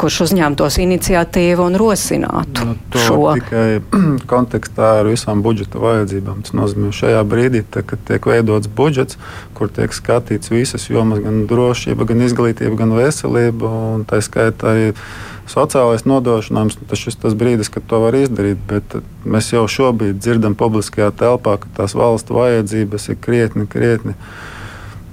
kurš 0.01 0.21
uzņemtos 0.27 0.79
iniciatīvu 0.81 1.65
un 1.65 1.77
rosinātu 1.79 2.69
nu, 2.69 2.75
šo? 3.05 3.21
Tikai 3.39 3.67
kontekstā 4.31 4.91
ar 5.01 5.09
visām 5.11 5.43
budžeta 5.45 5.81
vajadzībām. 5.81 6.43
Tas 6.45 6.55
nozīmē, 6.57 6.91
šajā 6.95 7.21
brīdī, 7.27 7.65
tā, 7.71 7.83
kad 7.87 8.01
tiek 8.07 8.29
veidots 8.29 8.69
budžets, 8.71 8.94
budžets, 8.95 9.19
kur 9.53 9.69
tiek 9.69 9.91
skatīts 9.93 10.51
visas 10.51 10.87
jomas, 10.89 11.19
gan 11.23 11.45
drošība, 11.49 12.07
gan 12.07 12.23
izglītība, 12.23 12.75
gan 12.79 12.95
veselība. 12.95 13.71
Tā 14.07 14.21
skaitā 14.23 14.71
arī 14.71 14.93
sociālais 15.51 16.05
nodrošinājums. 16.07 16.79
Tas 16.89 17.03
ir 17.05 17.19
tas 17.21 17.35
brīdis, 17.35 17.71
kad 17.71 17.85
to 17.87 17.99
var 18.05 18.15
izdarīt. 18.15 18.61
Bet 18.69 18.97
mēs 19.25 19.51
jau 19.53 19.65
šobrīd 19.67 20.19
dzirdam 20.21 20.55
publiskajā 20.55 21.11
telpā, 21.11 21.59
ka 21.59 21.71
tās 21.81 21.95
valsts 21.97 22.31
vajadzības 22.31 23.11
ir 23.11 23.19
krietni, 23.21 23.67
krietni 23.67 24.15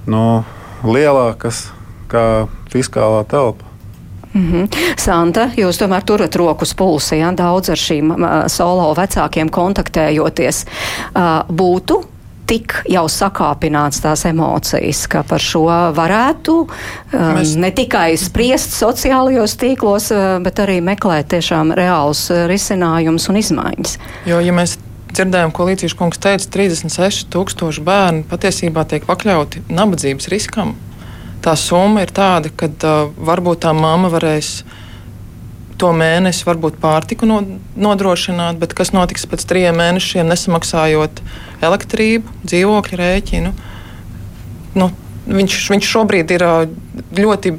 nu, 0.07 0.43
lielākas 0.83 1.67
kā 2.11 2.47
fiskālā 2.71 3.23
telpa. 3.27 3.73
Mm 4.33 4.51
-hmm. 4.51 4.95
Santa, 4.97 5.49
jūs 5.57 5.77
tomēr 5.77 6.01
turat 6.01 6.35
rokas 6.35 6.73
pulsē, 6.73 7.15
ja? 7.15 7.31
daudz 7.31 7.69
ar 7.69 7.77
šīm 7.77 8.11
uh, 8.11 8.47
solo 8.47 8.93
vecākiem 8.93 9.49
kontaktējoties. 9.49 10.65
Uh, 10.65 11.45
būtu 11.55 12.12
tik 12.49 12.75
jau 12.91 13.03
sakāpināts 13.09 14.01
tās 14.03 14.25
emocijas, 14.29 15.05
ka 15.11 15.23
par 15.27 15.43
šo 15.43 15.65
varētu 15.95 16.55
um, 16.63 16.69
Mēs... 17.37 17.55
ne 17.59 17.71
tikai 17.75 18.13
spriest 18.19 18.75
sociālajos 18.77 19.57
tīklos, 19.61 20.09
uh, 20.15 20.37
bet 20.43 20.61
arī 20.63 20.79
meklēt 20.83 21.31
tiešām 21.33 21.73
reālus 21.77 22.25
uh, 22.33 22.45
risinājumus 22.51 23.29
un 23.31 23.39
izmaiņas. 23.41 23.97
Jo, 24.29 24.41
ja 24.43 24.55
mēs 24.55 24.77
dzirdējām, 25.13 25.53
ko 25.53 25.67
Līsīs 25.69 25.95
kungs 25.97 26.21
teica, 26.21 26.49
36,000 26.57 27.83
bērnu 27.85 28.25
patiesībā 28.29 28.85
tiek 28.89 29.05
pakļauti 29.07 29.67
nabadzības 29.73 30.29
riskam. 30.33 30.75
Tā 31.43 31.57
summa 31.59 32.05
ir 32.05 32.13
tāda, 32.15 32.51
ka 32.55 32.71
uh, 32.71 33.11
varbūt 33.29 33.65
tā 33.65 33.73
mamma 33.77 34.11
varēs 34.13 34.61
to 35.83 35.91
mēnesi 35.95 36.47
varbūt 36.47 36.79
pārtiku 36.79 37.27
nodrošināt, 37.27 38.59
bet 38.61 38.75
kas 38.77 38.93
notiks 38.95 39.27
pēc 39.27 39.43
trim 39.49 39.79
mēnešiem, 39.81 40.29
nesamaksājot 40.31 41.19
elektrību, 41.63 42.37
dzīvokļu 42.47 42.99
rēķinu? 43.01 43.51
Nu, 44.79 44.89
viņš, 45.27 45.59
viņš 45.73 45.91
šobrīd 45.91 46.31
ir 46.37 46.47
ļoti 47.19 47.53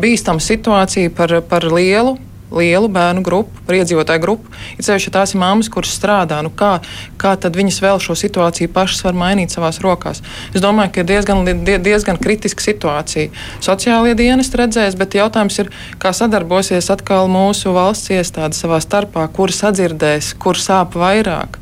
bīstama 0.00 0.42
situācija 0.44 1.12
par, 1.16 1.36
par 1.52 1.68
lielu 1.68 2.16
lielu 2.54 2.88
bērnu 2.92 3.22
grupu, 3.26 3.62
par 3.66 3.78
iedzīvotāju 3.78 4.22
grupu. 4.22 4.50
Ir 4.78 4.86
sevišķi, 4.86 5.10
ja 5.10 5.14
tās 5.18 5.34
ir 5.34 5.40
mammas, 5.42 5.70
kuras 5.72 5.92
strādā. 5.96 6.40
Nu 6.44 6.52
kā, 6.54 6.72
kā 7.20 7.34
tad 7.40 7.56
viņas 7.58 7.80
vēl 7.84 8.02
šo 8.02 8.16
situāciju 8.18 8.72
pašas 8.74 9.04
var 9.06 9.18
mainīt 9.18 9.54
savās 9.54 9.80
rokās? 9.84 10.22
Es 10.54 10.64
domāju, 10.64 10.94
ka 10.94 11.04
ir 11.04 11.10
diezgan, 11.10 11.44
diezgan 11.86 12.20
kritiska 12.20 12.64
situācija. 12.64 13.30
Sociālie 13.64 14.16
dienesti 14.18 14.60
redzēs, 14.60 14.98
bet 14.98 15.18
jautājums 15.18 15.60
ir, 15.62 15.72
kā 16.02 16.14
sadarbosies 16.16 16.90
atkal 16.92 17.30
mūsu 17.30 17.74
valsts 17.76 18.12
iestādes 18.14 18.62
savā 18.62 18.82
starpā, 18.82 19.28
kuras 19.34 19.62
atdzirdēs, 19.70 20.34
kur 20.40 20.58
sāp 20.58 20.98
vairāk. 20.98 21.60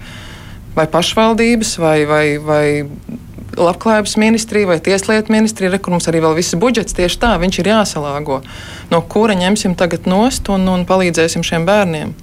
Vai 0.78 0.86
pašvaldības, 0.90 1.78
vai, 1.82 1.98
vai, 2.06 2.24
vai 2.38 2.66
labklājības 3.58 4.16
ministrija 4.20 4.70
vai 4.70 4.78
tieslietu 4.84 5.34
ministrija, 5.34 5.72
re, 5.72 5.80
kur 5.82 5.94
mums 5.94 6.08
arī 6.10 6.22
vēl 6.24 6.38
viss 6.38 6.56
budžets 6.58 6.96
tieši 6.96 7.20
tā, 7.24 7.34
viņš 7.42 7.60
ir 7.62 7.72
jāsalāgo. 7.72 8.40
No 8.92 9.02
kura 9.10 9.36
ņemsim 9.38 9.76
tagad 9.78 10.08
nost 10.10 10.48
un, 10.52 10.66
un 10.70 10.86
palīdzēsim 10.88 11.44
šiem 11.46 11.66
bērniem? 11.68 12.14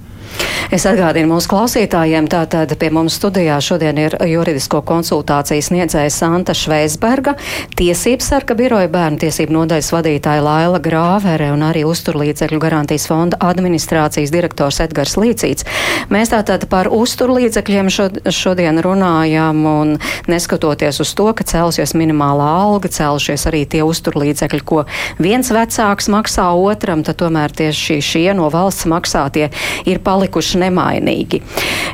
Es 0.74 0.82
atgādinu 0.88 1.28
mūsu 1.30 1.46
klausītājiem, 1.52 2.26
tātad 2.26 2.72
pie 2.80 2.88
mums 2.90 3.14
studijā 3.20 3.54
šodien 3.62 4.00
ir 4.02 4.16
juridisko 4.26 4.80
konsultāciju 4.86 5.62
sniedzēja 5.62 6.10
Santa 6.10 6.56
Šveisberga, 6.58 7.36
tiesības 7.78 8.30
sarga 8.32 8.56
biroja 8.58 8.90
bērnu 8.90 9.20
tiesību 9.22 9.54
nodaļas 9.54 9.92
vadītāja 9.94 10.42
Laila 10.42 10.80
Grāvere 10.82 11.52
un 11.54 11.62
arī 11.68 11.84
uzturlīdzekļu 11.86 12.58
garantijas 12.64 13.06
fonda 13.06 13.38
administrācijas 13.46 14.32
direktors 14.34 14.80
Edgars 14.82 15.14
Līcīts. 15.20 15.68
Mēs 16.10 16.34
tātad 16.34 16.66
par 16.72 16.90
uzturlīdzekļiem 16.90 17.92
šodien 18.34 18.82
runājam 18.82 19.62
un 19.70 19.94
neskatoties 20.26 20.98
uz 21.06 21.14
to, 21.14 21.28
ka 21.30 21.46
celsies 21.46 21.94
minimālā 21.94 22.50
alga, 22.64 22.90
celšies 22.90 23.46
arī 23.52 23.62
tie 23.70 23.84
uzturlīdzekļi, 23.86 24.62
ko 24.66 24.82
viens 25.22 25.54
vecāks 25.54 26.10
maksā 26.10 26.50
otram, 26.58 27.06
tad 27.06 27.22
tomēr 27.22 27.54
tieši 27.54 28.02
šie 28.02 28.26
no 28.34 28.50
valsts 28.50 28.90
maksātie 28.90 29.52
ir 29.86 30.02
palikuši 30.02 30.15
palikuši 30.16 30.64
nemainīgi. 30.64 31.42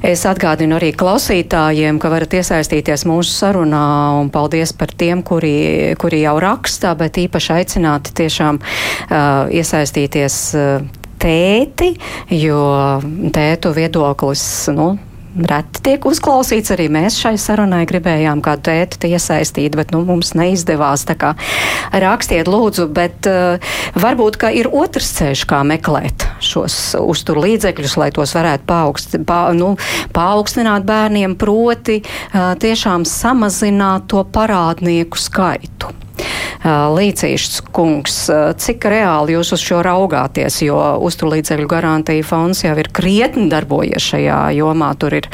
Es 0.06 0.24
atgādinu 0.28 0.78
arī 0.78 0.92
klausītājiem, 0.98 1.98
ka 2.02 2.11
varat 2.12 2.38
iesaistīties 2.38 3.06
mūsu 3.11 3.35
sarunā 3.35 3.85
un 4.20 4.30
paldies 4.32 4.74
par 4.78 4.94
tiem, 4.94 5.24
kuri, 5.26 5.94
kuri 6.00 6.22
jau 6.24 6.38
rakstā, 6.42 6.94
bet 6.98 7.20
īpaši 7.22 7.54
aicināti 7.58 8.16
tiešām 8.22 8.62
uh, 8.62 9.52
iesaistīties. 9.52 10.42
Uh, 10.56 10.98
tēti, 11.22 11.92
jo 12.35 12.62
tētu 13.30 13.70
viedoklis, 13.76 14.42
nu, 14.74 14.88
reti 15.36 15.82
tiek 15.86 16.06
uzklausīts. 16.08 16.72
Arī 16.74 16.88
mēs 16.92 17.18
šai 17.20 17.34
sarunai 17.40 17.84
gribējām 17.88 18.42
kādu 18.44 18.68
tēti 18.70 19.12
iesaistīt, 19.12 19.76
bet 19.78 19.94
nu, 19.94 20.02
mums 20.08 20.34
neizdevās. 20.38 21.06
Tā 21.08 21.16
kā 21.18 21.32
rakstiet 22.04 22.50
lūdzu, 22.50 22.88
bet 22.94 23.28
uh, 23.30 23.72
varbūt, 23.98 24.38
ka 24.42 24.52
ir 24.54 24.70
otrs 24.72 25.12
ceļš, 25.18 25.46
kā 25.50 25.62
meklēt 25.68 26.26
šos 26.42 26.96
uztur 27.00 27.40
līdzekļus, 27.42 27.96
lai 28.00 28.10
tos 28.14 28.34
varētu 28.36 28.68
paaugst, 28.68 29.18
pa, 29.28 29.44
nu, 29.56 29.74
paaugstināt 30.16 30.86
bērniem, 30.88 31.36
proti 31.40 32.02
uh, 32.02 32.52
tiešām 32.60 33.06
samazināt 33.08 34.08
to 34.12 34.24
parādnieku 34.34 35.20
skaitu. 35.20 36.01
Līcīšs 36.62 37.62
kungs, 37.74 38.18
cik 38.62 38.87
reāli 38.92 39.35
jūs 39.37 39.52
uz 39.56 39.62
šo 39.64 39.80
raugāties, 39.82 40.61
jo 40.66 40.78
uzturlīdzekļu 41.02 41.68
garantija 41.70 42.26
fonds 42.26 42.62
jau 42.62 42.74
ir 42.78 42.90
krietni 42.94 43.48
darbojies 43.50 44.12
šajā 44.12 44.38
jomā. 44.58 44.92
Tur 45.00 45.16
ir 45.18 45.28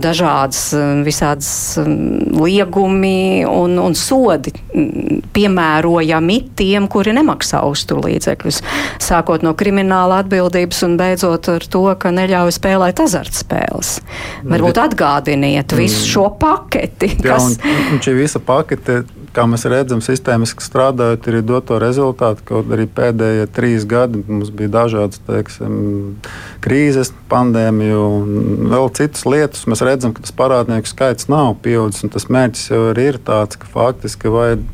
dažādas 0.00 0.62
visādas 1.04 1.50
liegumi 1.78 3.44
un, 3.48 3.76
un 3.82 3.96
sodi 3.98 4.54
piemērojami 5.36 6.38
tiem, 6.58 6.88
kuri 6.90 7.12
nemaksā 7.18 7.60
uzturlīdzekļus, 7.68 8.62
sākot 9.04 9.44
no 9.44 9.52
krimināla 9.58 10.22
atbildības 10.24 10.82
un 10.88 10.96
beidzot 11.00 11.50
ar 11.52 11.68
to, 11.68 11.84
ka 12.00 12.12
neļauj 12.14 12.56
spēlēt 12.56 13.04
azartspēles. 13.04 13.94
Varbūt 14.48 14.80
atgādiniet 14.88 15.76
visu 15.76 16.00
mm. 16.00 16.10
šo 16.14 16.26
paketi. 16.40 17.12
Jā, 17.18 17.36
kas... 17.36 17.58
un, 17.60 17.78
un 17.92 18.02
šī 18.04 18.16
visa 18.18 18.42
pakete 18.42 19.02
kā 19.36 19.44
mēs 19.50 19.66
redzam, 19.70 20.00
sistēmiski 20.04 20.64
strādājot, 20.64 21.28
ir 21.30 21.40
doto 21.46 21.78
rezultātu. 21.82 22.44
Kaut 22.48 22.72
arī 22.74 22.88
pēdējie 22.90 23.46
trīs 23.54 23.86
gadi 23.88 24.22
mums 24.26 24.50
bija 24.54 24.72
dažādas 24.80 25.22
teiksim, 25.28 26.16
krīzes, 26.64 27.12
pandēmija 27.30 28.00
un 28.00 28.68
vēl 28.72 28.90
citas 28.98 29.26
lietas. 29.28 29.66
Mēs 29.70 29.84
redzam, 29.86 30.16
ka 30.16 30.24
tas 30.24 30.34
parādnieku 30.36 30.90
skaits 30.90 31.30
nav 31.32 31.54
pieaudzis. 31.64 32.08
Tas 32.14 32.28
mērķis 32.32 32.68
jau 32.72 32.84
ir 32.92 33.22
tāds, 33.24 33.60
ka 33.60 33.70
faktiski 33.72 34.32
vajag, 34.32 34.64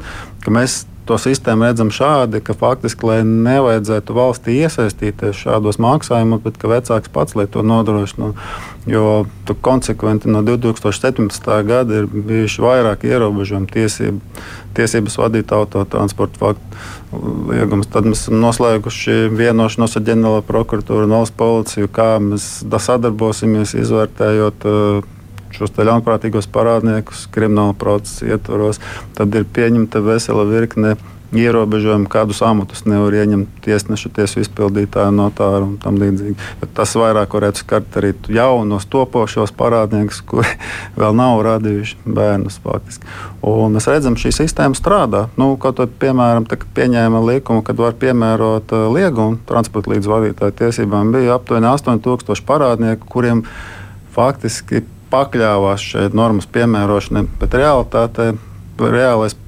ka 0.44 0.54
mēs 0.54 0.84
to 1.08 1.18
sistēmu 1.20 1.66
redzam 1.66 1.90
šādi, 1.92 2.40
ka 2.44 2.56
faktiski, 2.56 3.06
lai 3.08 3.18
nevajadzētu 3.28 4.16
valstī 4.16 4.56
iesaistīties 4.64 5.44
šādos 5.44 5.78
maksājumos, 5.82 6.42
bet 6.44 6.58
ka 6.60 6.70
vecāks 6.72 7.12
pats 7.12 7.36
to 7.52 7.62
nodrošina. 7.62 8.32
Jo 8.88 9.24
konsekventi 9.64 10.28
no 10.28 10.42
2017. 10.44 11.50
gada 11.64 12.02
ir 12.02 12.08
bijuši 12.08 12.64
vairāk 12.64 13.04
ierobežojumu 13.08 13.68
tiesību, 13.72 14.20
tiesības 14.76 15.16
vadīt 15.20 15.52
autotransporta 15.56 16.40
faktu 16.40 16.82
liegumus. 17.52 17.88
Tad 17.92 18.08
mēs 18.08 18.26
esam 18.26 18.40
noslēguši 18.42 19.30
vienošanos 19.32 19.96
ar 19.96 20.04
ģenerālo 20.08 20.44
prokuratūru 20.48 21.08
un 21.08 21.16
valsts 21.16 21.36
policiju, 21.38 21.90
kā 21.92 22.14
mēs 22.20 22.64
sadarbosimies, 22.88 23.76
izvērtējot 23.84 24.68
uh, 24.68 25.13
šos 25.54 25.74
ļaunprātīgos 25.78 26.50
parādniekus 26.54 27.26
krimināla 27.34 27.76
procesa 27.78 28.34
ietvaros, 28.34 28.82
tad 29.18 29.34
ir 29.38 29.46
pieņemta 29.54 30.02
vesela 30.04 30.46
virkne 30.48 30.96
ierobežojumi, 31.34 32.06
kādus 32.10 32.40
amatus 32.46 32.84
nevar 32.86 33.14
ieņemt 33.18 33.58
tiesneša, 33.64 34.10
tiesu 34.14 34.42
izpildītāja, 34.44 35.10
notāra 35.14 35.64
un 35.64 35.76
tam 35.82 35.98
līdzīgi. 35.98 36.36
Bet 36.60 36.74
tas 36.76 36.94
vairāk 36.98 37.34
varētu 37.34 37.64
skart 37.64 37.98
arī 37.98 38.12
jaunos 38.32 38.86
topošos 38.90 39.54
parādniekus, 39.58 40.22
kuri 40.28 40.50
vēl 41.00 41.16
nav 41.18 41.42
radījuši 41.46 42.00
bērnus 42.06 42.60
faktiski. 42.64 43.10
Un 43.44 43.76
mēs 43.76 43.88
redzam, 43.90 44.18
šī 44.20 44.34
sistēma 44.38 44.78
strādā. 44.78 45.26
Nu, 45.40 45.54
kaut 45.60 45.80
kā 45.82 45.88
piemēram, 46.06 46.46
pieņēma 46.48 47.22
likumu, 47.26 47.64
kad 47.66 47.82
var 47.82 47.98
piemērot 48.00 48.74
uh, 48.74 48.88
liegumu 48.94 49.40
transporta 49.48 49.94
līdz 49.94 50.10
vadītāju 50.10 50.58
tiesībām, 50.62 51.12
bija 51.14 51.38
aptuveni 51.38 51.70
8000 51.72 52.46
parādnieku, 52.46 53.10
kuriem 53.10 53.44
faktiski 54.14 54.84
pakļāvās 55.14 55.86
šai 55.92 56.08
normas 56.16 56.50
piemērošanai, 56.50 57.24
bet 57.40 57.54
realitātē 57.60 58.32
reālais 58.80 59.38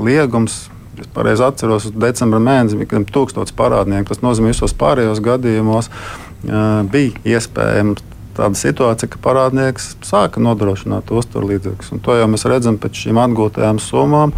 liegums. 0.00 0.66
Es 0.96 1.08
pareizi 1.12 1.44
atceros, 1.44 1.90
ka 1.92 2.06
decembrī 2.06 2.40
mēnesī 2.40 2.78
bija 2.80 3.02
1000 3.04 3.52
parādnieku. 3.56 4.08
Tas 4.08 4.22
nozīmē, 4.24 4.48
ka 4.48 4.56
visos 4.56 4.72
pārējos 4.80 5.20
gadījumos 5.24 5.90
uh, 5.92 6.86
bija 6.88 7.36
iespējams 7.36 8.00
tāda 8.36 8.56
situācija, 8.56 9.10
ka 9.12 9.20
parādnieks 9.24 9.94
sāka 10.04 10.40
nodrošināt 10.40 11.12
uzturlīdzekļus. 11.12 11.92
To 12.04 12.16
jau 12.16 12.28
mēs 12.32 12.46
redzam 12.48 12.80
pēc 12.80 13.04
šīm 13.04 13.20
atgūtajām 13.22 13.80
summām, 13.82 14.32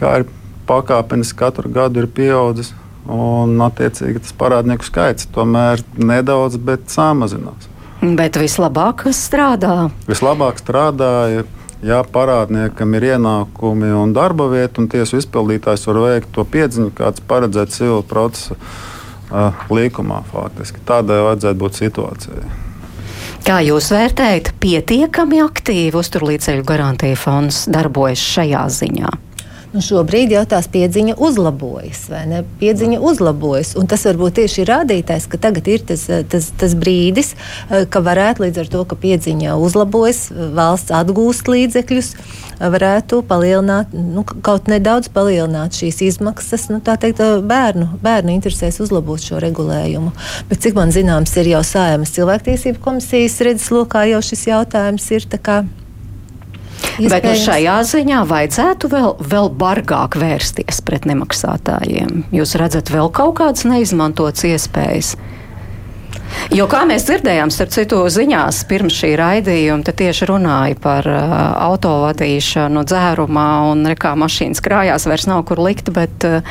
kā 0.00 0.20
ir 0.20 0.28
pakāpeniski 0.66 1.38
katru 1.38 1.70
gadu 1.72 2.02
ir 2.02 2.10
pieaudzis. 2.10 2.74
Un, 3.02 3.56
attiecīgi, 3.64 4.20
tas 4.22 4.34
parādnieku 4.38 4.86
skaits 4.86 5.26
tomēr 5.34 5.82
nedaudz, 5.98 6.54
bet 6.62 6.86
samazinās. 6.92 7.71
Bet 8.02 8.34
vislabāk 8.34 9.04
strādā? 9.14 9.90
Vislabāk 10.08 10.58
strādāja. 10.58 11.44
Ja 11.82 12.00
parādniekam 12.06 12.94
ir 12.94 13.08
ienākumi 13.16 13.88
un 13.94 14.12
darba 14.14 14.48
vieta, 14.50 14.78
un 14.82 14.86
tiesu 14.90 15.18
izpildītājs 15.18 15.86
var 15.88 15.98
veikt 16.04 16.30
to 16.34 16.44
piedziņu, 16.46 16.92
kāds 16.98 17.22
paredzēts 17.26 17.80
civil 17.80 18.04
procesa 18.06 18.54
uh, 18.58 19.64
likumā. 19.70 20.20
Faktiski. 20.30 20.82
Tādai 20.86 21.18
vajadzētu 21.26 21.58
būt 21.62 21.80
situācijai. 21.80 22.44
Kā 23.42 23.58
jūs 23.66 23.90
vērtējat, 23.90 24.52
pietiekami 24.62 25.42
aktīvi 25.42 25.98
uzturlīdzekļu 25.98 26.66
garantija 26.66 27.18
fonds 27.18 27.64
darbojas 27.70 28.22
šajā 28.22 28.66
ziņā? 28.70 29.10
Nu, 29.72 29.80
šobrīd 29.80 30.34
jau 30.34 30.42
tās 30.44 30.66
piedziņa 30.68 31.14
uzlabojas, 31.16 32.02
vai 32.12 32.26
ne? 32.28 32.42
Piedziņa 32.60 32.98
uzlabojas, 33.08 33.70
un 33.80 33.86
tas 33.88 34.04
varbūt 34.04 34.36
tieši 34.36 34.60
ir 34.60 34.68
rādītājs, 34.68 35.24
ka 35.32 35.40
tagad 35.40 35.70
ir 35.72 35.86
tas, 35.88 36.04
tas, 36.28 36.50
tas 36.60 36.74
brīdis, 36.76 37.32
eh, 37.70 37.86
ka 37.88 38.02
varētu 38.04 38.44
līdz 38.44 38.60
ar 38.60 38.68
to, 38.74 38.84
ka 38.84 39.00
piedziņa 39.00 39.56
uzlabojas, 39.56 40.26
valsts 40.52 40.92
atgūst 40.92 41.48
līdzekļus, 41.48 42.12
varētu 42.60 43.22
palielināt, 43.24 43.96
nu, 43.96 44.26
kaut 44.28 44.68
nedaudz 44.68 45.08
palielināt 45.08 45.80
šīs 45.80 46.02
izmaksas, 46.10 46.68
nu, 46.68 46.82
tā 46.84 46.98
teikt, 47.00 47.24
bērnu, 47.48 47.96
bērnu 48.04 48.36
interesēs 48.36 48.82
uzlabot 48.84 49.24
šo 49.24 49.40
regulējumu. 49.40 50.12
Bet, 50.52 50.60
cik 50.66 50.76
man 50.76 50.92
zināms, 50.92 51.32
ir 51.40 51.54
jau 51.56 51.64
sājumas 51.64 52.12
cilvēktiesību 52.12 52.84
komisijas 52.84 53.40
redzeslokā 53.40 54.04
jau 54.12 54.20
šis 54.20 54.50
jautājums 54.52 55.08
ir 55.16 55.32
tā 55.32 55.40
kā 55.40 55.62
Iespējams. 56.98 57.12
Bet 57.12 57.26
nu, 57.28 57.34
šajā 57.40 57.76
ziņā 57.88 58.22
vajadzētu 58.28 58.90
vēl, 58.92 59.14
vēl 59.32 59.50
bargāk 59.62 60.18
vērsties 60.20 60.82
pret 60.86 61.06
nemaksātājiem. 61.08 62.24
Jūs 62.34 62.56
redzat 62.60 62.92
vēl 62.92 63.12
kaut 63.14 63.38
kādas 63.40 63.64
neizmantotas 63.68 64.44
iespējas. 64.50 65.14
Jo, 66.52 66.66
kā 66.70 66.82
mēs 66.88 67.06
dzirdējām, 67.08 67.50
starp 67.54 67.72
citu 67.72 68.00
ziņās 68.12 68.62
pirms 68.68 68.96
šī 68.98 69.12
raidījuma, 69.20 69.84
te 69.86 69.94
tieši 69.96 70.28
runāja 70.28 70.76
par 70.82 71.06
uh, 71.08 71.32
autovadīšanu 71.68 72.82
dzērumā 72.88 73.46
un 73.70 73.86
rekā 73.88 74.12
mašīnas 74.20 74.60
krājās 74.64 75.06
vairs 75.08 75.28
nav 75.30 75.44
kur 75.48 75.62
likt, 75.64 75.92
bet 75.94 76.26
uh, 76.28 76.42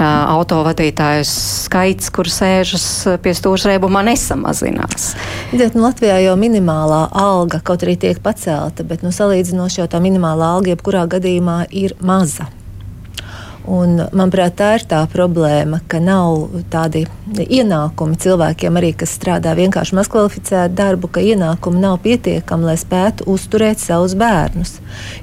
autovadītāju 0.00 1.24
skaits, 1.28 2.12
kur 2.14 2.30
sēžas 2.32 2.84
pie 3.24 3.34
stūršreibumā, 3.36 4.04
nesamazinās. 4.10 5.12
Diet, 5.54 5.78
nu, 5.78 5.86
Latvijā 5.86 6.20
jau 6.26 6.36
minimālā 6.40 7.06
alga 7.16 7.62
kaut 7.64 7.86
arī 7.86 7.96
tiek 8.00 8.20
pacelta, 8.24 8.84
bet 8.84 9.06
nu, 9.06 9.14
salīdzinoši 9.14 9.82
jau 9.82 9.90
tā 9.90 10.02
minimālā 10.04 10.54
alga 10.58 10.74
jebkurā 10.74 11.06
gadījumā 11.16 11.62
ir 11.72 11.96
maza. 12.04 12.50
Un, 13.68 13.98
manuprāt, 14.16 14.54
tā 14.56 14.68
ir 14.78 14.84
tā 14.88 15.02
problēma, 15.12 15.82
ka 15.92 15.98
nav 16.00 16.54
tādi 16.72 17.02
ienākumi 17.36 18.16
cilvēkiem, 18.16 18.76
arī, 18.80 18.94
kas 18.96 19.12
strādā 19.18 19.52
vienkārši 19.58 19.96
mazkvalificētu 19.98 20.76
darbu, 20.78 21.10
ka 21.12 21.20
ienākumi 21.20 21.82
nav 21.82 21.98
pietiekami, 22.04 22.64
lai 22.70 22.78
spētu 22.80 23.26
uzturēt 23.28 23.82
savus 23.82 24.14
bērnus. 24.16 24.78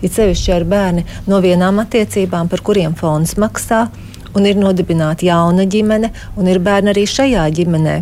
Ir 0.06 0.14
sevišķi 0.14 0.54
ar 0.54 0.66
bērni 0.70 1.06
no 1.26 1.40
vienām 1.42 1.82
attiecībām, 1.82 2.52
par 2.52 2.62
kuriem 2.68 2.94
fonds 3.00 3.34
maksā, 3.42 3.88
un 4.38 4.46
ir 4.46 4.60
nodibināta 4.62 5.26
jauna 5.26 5.66
ģimene, 5.66 6.12
un 6.38 6.52
ir 6.52 6.62
bērni 6.62 6.94
arī 6.94 7.08
šajā 7.10 7.48
ģimenē. 7.60 7.96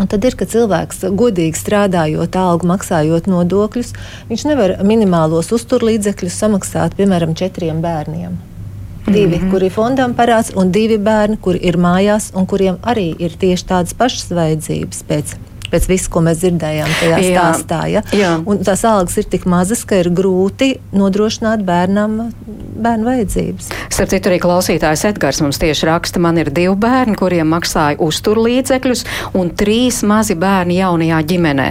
Un 0.00 0.08
tad 0.08 0.24
ir, 0.24 0.38
ka 0.38 0.48
cilvēks 0.48 1.04
godīgi 1.12 1.60
strādājot, 1.60 2.38
algu 2.40 2.70
maksājot 2.70 3.28
nodokļus, 3.28 3.92
viņš 4.30 4.46
nevar 4.48 4.74
minimālos 4.88 5.52
uzturlīdzekļus 5.52 6.40
samaksāt 6.46 6.96
piemēram 6.96 7.36
četriem 7.36 7.84
bērniem. 7.84 8.40
Divi, 9.06 9.36
mm 9.36 9.42
-hmm. 9.42 9.50
kuri 9.50 9.70
fondam 9.70 10.14
parāds, 10.14 10.52
un 10.56 10.70
divi 10.70 10.98
bērni, 10.98 11.36
kuri 11.40 11.58
ir 11.62 11.76
mājās, 11.76 12.30
un 12.34 12.46
kuriem 12.46 12.76
arī 12.82 13.14
ir 13.18 13.30
tieši 13.38 13.64
tādas 13.66 13.94
pašas 13.94 14.30
vajadzības 14.30 15.02
pēc 15.08 15.34
pēc 15.72 15.88
visu, 15.90 16.10
ko 16.12 16.22
mēs 16.26 16.42
dzirdējām 16.42 16.92
tajā 17.00 17.20
jā, 17.24 17.32
stāstā. 17.32 17.80
Ja? 17.90 18.04
Jā. 18.16 18.32
Un 18.46 18.62
tās 18.64 18.84
algas 18.88 19.18
ir 19.20 19.28
tik 19.32 19.46
mazas, 19.50 19.84
ka 19.88 20.02
ir 20.02 20.12
grūti 20.14 20.74
nodrošināt 20.96 21.64
bērnam 21.66 22.18
bērnu 22.82 23.08
vajadzības. 23.08 23.70
Starp 23.92 24.10
citu, 24.12 24.30
arī 24.30 24.38
klausītājs 24.42 25.04
Edgars 25.10 25.40
mums 25.44 25.60
tieši 25.62 25.88
raksta, 25.88 26.20
man 26.22 26.40
ir 26.40 26.50
divi 26.54 26.74
bērni, 26.82 27.16
kuriem 27.18 27.50
maksāja 27.52 28.00
uzturlīdzekļus, 28.02 29.04
un 29.38 29.52
trīs 29.58 30.02
mazi 30.08 30.36
bērni 30.38 30.78
jaunajā 30.80 31.20
ģimenē. 31.32 31.68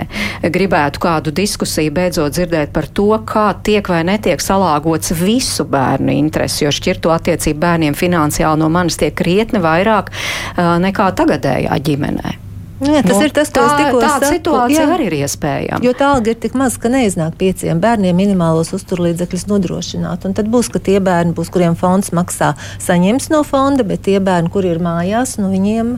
Gribētu 0.53 1.03
kādu 1.03 1.33
diskusiju 1.35 1.93
beidzot 1.95 2.37
dzirdēt 2.37 2.73
par 2.75 2.87
to, 2.87 3.09
kā 3.27 3.49
tiek 3.65 3.87
vai 3.91 4.03
netiek 4.07 4.41
salāgots 4.43 5.15
visu 5.17 5.65
bērnu 5.69 6.13
interesi, 6.15 6.65
jo 6.65 6.75
šķirto 6.75 7.13
attiecību 7.15 7.59
bērniem 7.65 7.97
finansiāli 7.97 8.61
no 8.61 8.69
manis 8.71 8.99
tiek 9.01 9.15
krietni 9.17 9.61
vairāk 9.63 10.13
uh, 10.13 10.77
nekā 10.81 11.11
tagadējā 11.17 11.81
ģimenē. 11.89 12.50
Jā, 12.81 13.03
tas 13.05 13.13
nu, 13.13 13.25
ir 13.27 13.33
tas, 13.35 13.49
ko 13.53 13.61
tā, 13.61 13.65
es 13.65 13.73
tikko 13.77 13.99
teicu. 13.99 14.07
Tāda 14.07 14.29
situācija 14.31 14.79
jā, 14.79 14.85
arī 14.95 15.07
ir 15.11 15.15
iespējama. 15.19 15.81
Jo 15.85 15.91
tā 15.97 16.07
alga 16.15 16.33
ir 16.33 16.39
tik 16.41 16.55
maza, 16.57 16.79
ka 16.81 16.89
neiznāk 16.89 17.35
pieciem 17.37 17.81
bērniem 17.83 18.17
minimālos 18.17 18.73
uzturlīdzekļus 18.73 19.45
nodrošināt. 19.51 20.25
Un 20.25 20.33
tad 20.37 20.49
būs, 20.49 20.71
ka 20.73 20.81
tie 20.81 20.97
bērni, 21.03 21.35
būs, 21.37 21.51
kuriem 21.53 21.77
fonds 21.77 22.09
maksā, 22.17 22.55
saņems 22.81 23.29
no 23.33 23.43
fonda, 23.45 23.85
bet 23.85 24.07
tie 24.09 24.17
bērni, 24.23 24.49
kuri 24.53 24.73
ir 24.73 24.81
mājās, 24.81 25.35
nu 25.37 25.51
viņiem 25.53 25.93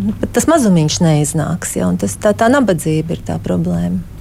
nu, 0.00 0.16
tas 0.32 0.48
mazumiņš 0.48 0.98
neiznāks. 1.04 1.76
Ja, 1.76 1.92
tas, 2.00 2.16
tā, 2.16 2.32
tā 2.32 2.48
nabadzība 2.52 3.18
ir 3.18 3.24
tā 3.28 3.36
problēma. 3.44 4.13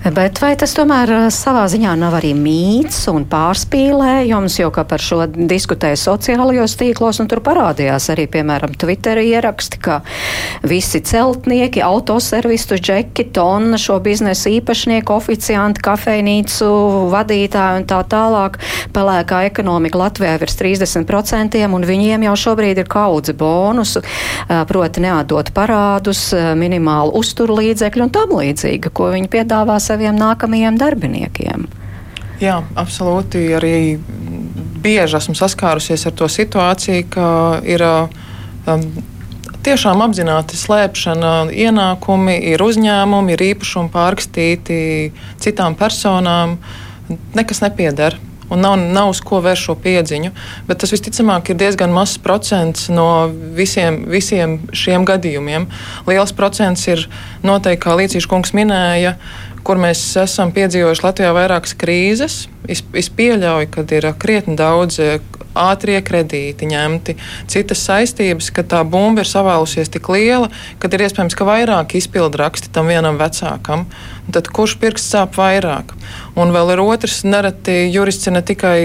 Bet 0.00 0.38
vai 0.40 0.54
tas 0.56 0.72
tomēr 0.72 1.10
eh, 1.12 1.24
savā 1.28 1.66
ziņā 1.68 1.92
nav 2.00 2.14
arī 2.16 2.30
mīts 2.32 3.02
un 3.12 3.26
pārspīlējums, 3.28 4.54
jo 4.62 4.70
par 4.72 5.02
šo 5.04 5.26
diskutēja 5.28 5.98
sociālajos 6.00 6.78
tīklos, 6.80 7.18
un 7.20 7.28
tur 7.28 7.42
parādījās 7.44 8.08
arī, 8.14 8.24
piemēram, 8.32 8.72
Twitter 8.80 9.20
ieraksti, 9.20 9.76
ka 9.84 9.98
visi 10.64 11.02
celtnieki, 11.04 11.82
autoservistu 11.84 12.78
džeki, 12.80 13.26
tonna 13.36 13.76
šo 13.76 13.98
biznesu 14.00 14.54
īpašnieku, 14.54 15.12
oficianti, 15.12 15.84
kafejnīcu 15.84 16.70
vadītāji 17.12 17.82
un 17.82 17.86
tā 17.92 18.00
tālāk 18.08 18.56
pelēkā 18.96 19.42
ekonomika 19.50 20.00
Latvijā 20.00 20.38
virs 20.40 20.56
30%, 20.62 21.60
un 21.68 21.86
viņiem 21.92 22.24
jau 22.30 22.38
šobrīd 22.46 22.80
ir 22.80 22.88
kaudze 22.88 23.36
bonusu, 23.36 24.00
eh, 24.00 24.64
proti 24.64 25.04
neatdot 25.04 25.52
parādus, 25.52 26.32
eh, 26.32 26.54
minimālu 26.56 27.12
uzturlīdzekļu 27.20 28.08
un 28.08 28.16
tam 28.16 28.36
līdzīga, 28.40 28.96
ko 28.96 29.12
viņi 29.12 29.28
piedāvā 29.28 29.49
saviem 29.82 30.16
nākamajiem 30.18 30.78
darbiniekiem. 30.80 31.68
Jā, 32.40 32.60
absolūti. 32.80 33.42
Arī 33.56 33.98
bieži 34.80 35.18
esmu 35.18 35.36
saskārusies 35.36 36.06
ar 36.08 36.16
to 36.16 36.28
situāciju, 36.30 37.06
ka 37.12 37.26
ir 37.68 37.84
um, 37.84 38.86
tiešām 39.66 40.00
apzināti 40.06 40.56
slēpšana 40.56 41.34
ienākumi, 41.52 42.38
ir 42.54 42.64
uzņēmumi, 42.64 43.36
ir 43.36 43.46
īpašumi 43.52 43.92
pārrakstīti 43.92 44.80
citām 45.42 45.76
personām. 45.76 46.56
Nekas 47.36 47.60
nepieder 47.64 48.16
un 48.50 48.62
nav, 48.64 48.76
nav 48.78 49.12
uz 49.12 49.20
ko 49.24 49.40
vērst 49.44 49.68
šo 49.68 49.76
piedziņu. 49.80 50.32
Bet 50.68 50.82
tas 50.82 50.92
visticamāk 50.94 51.52
ir 51.52 51.60
diezgan 51.60 51.94
mazs 51.94 52.18
procents 52.22 52.88
no 52.92 53.30
visiem, 53.56 54.02
visiem 54.10 54.58
šiem 54.76 55.06
gadījumiem. 55.08 55.68
Liels 56.10 56.34
procents 56.36 56.86
ir 56.90 57.06
noteikti, 57.46 57.82
kā 57.84 57.96
Līsīs 57.98 58.28
kungs 58.30 58.54
minēja, 58.56 59.16
kur 59.66 59.80
mēs 59.80 60.02
esam 60.20 60.54
piedzīvojuši 60.56 61.04
Latvijā 61.04 61.34
vairākas 61.36 61.76
krīzes. 61.78 62.40
Es, 62.70 62.82
es 62.96 63.10
pieļauju, 63.12 63.70
ka 63.74 63.84
ir 63.96 64.10
krietni 64.20 64.56
daudz 64.58 65.00
ātrie 65.58 65.98
kredīti 66.04 66.68
ņemti, 66.70 67.16
citas 67.50 67.82
saistības, 67.86 68.50
ka 68.54 68.64
tā 68.66 68.82
bumba 68.86 69.24
ir 69.24 69.30
savēlusies 69.30 69.90
tik 69.92 70.10
liela, 70.12 70.50
ka 70.78 70.90
ir 70.92 71.06
iespējams, 71.06 71.36
ka 71.38 71.48
vairāk 71.48 71.96
izpildu 71.98 72.40
raksti 72.40 72.72
tam 72.74 72.90
vienam 72.90 73.18
vecākam. 73.20 73.86
Tad 74.30 74.50
kurš 74.54 74.76
pirksts 74.82 75.10
sāp 75.10 75.34
vairāk? 75.40 75.96
Un 76.38 76.54
vēl 76.54 76.74
ir 76.76 76.84
otrs, 76.84 77.22
nereti 77.26 77.88
jurists 77.90 78.30
ir 78.30 78.36
ne 78.36 78.44
tikai 78.46 78.76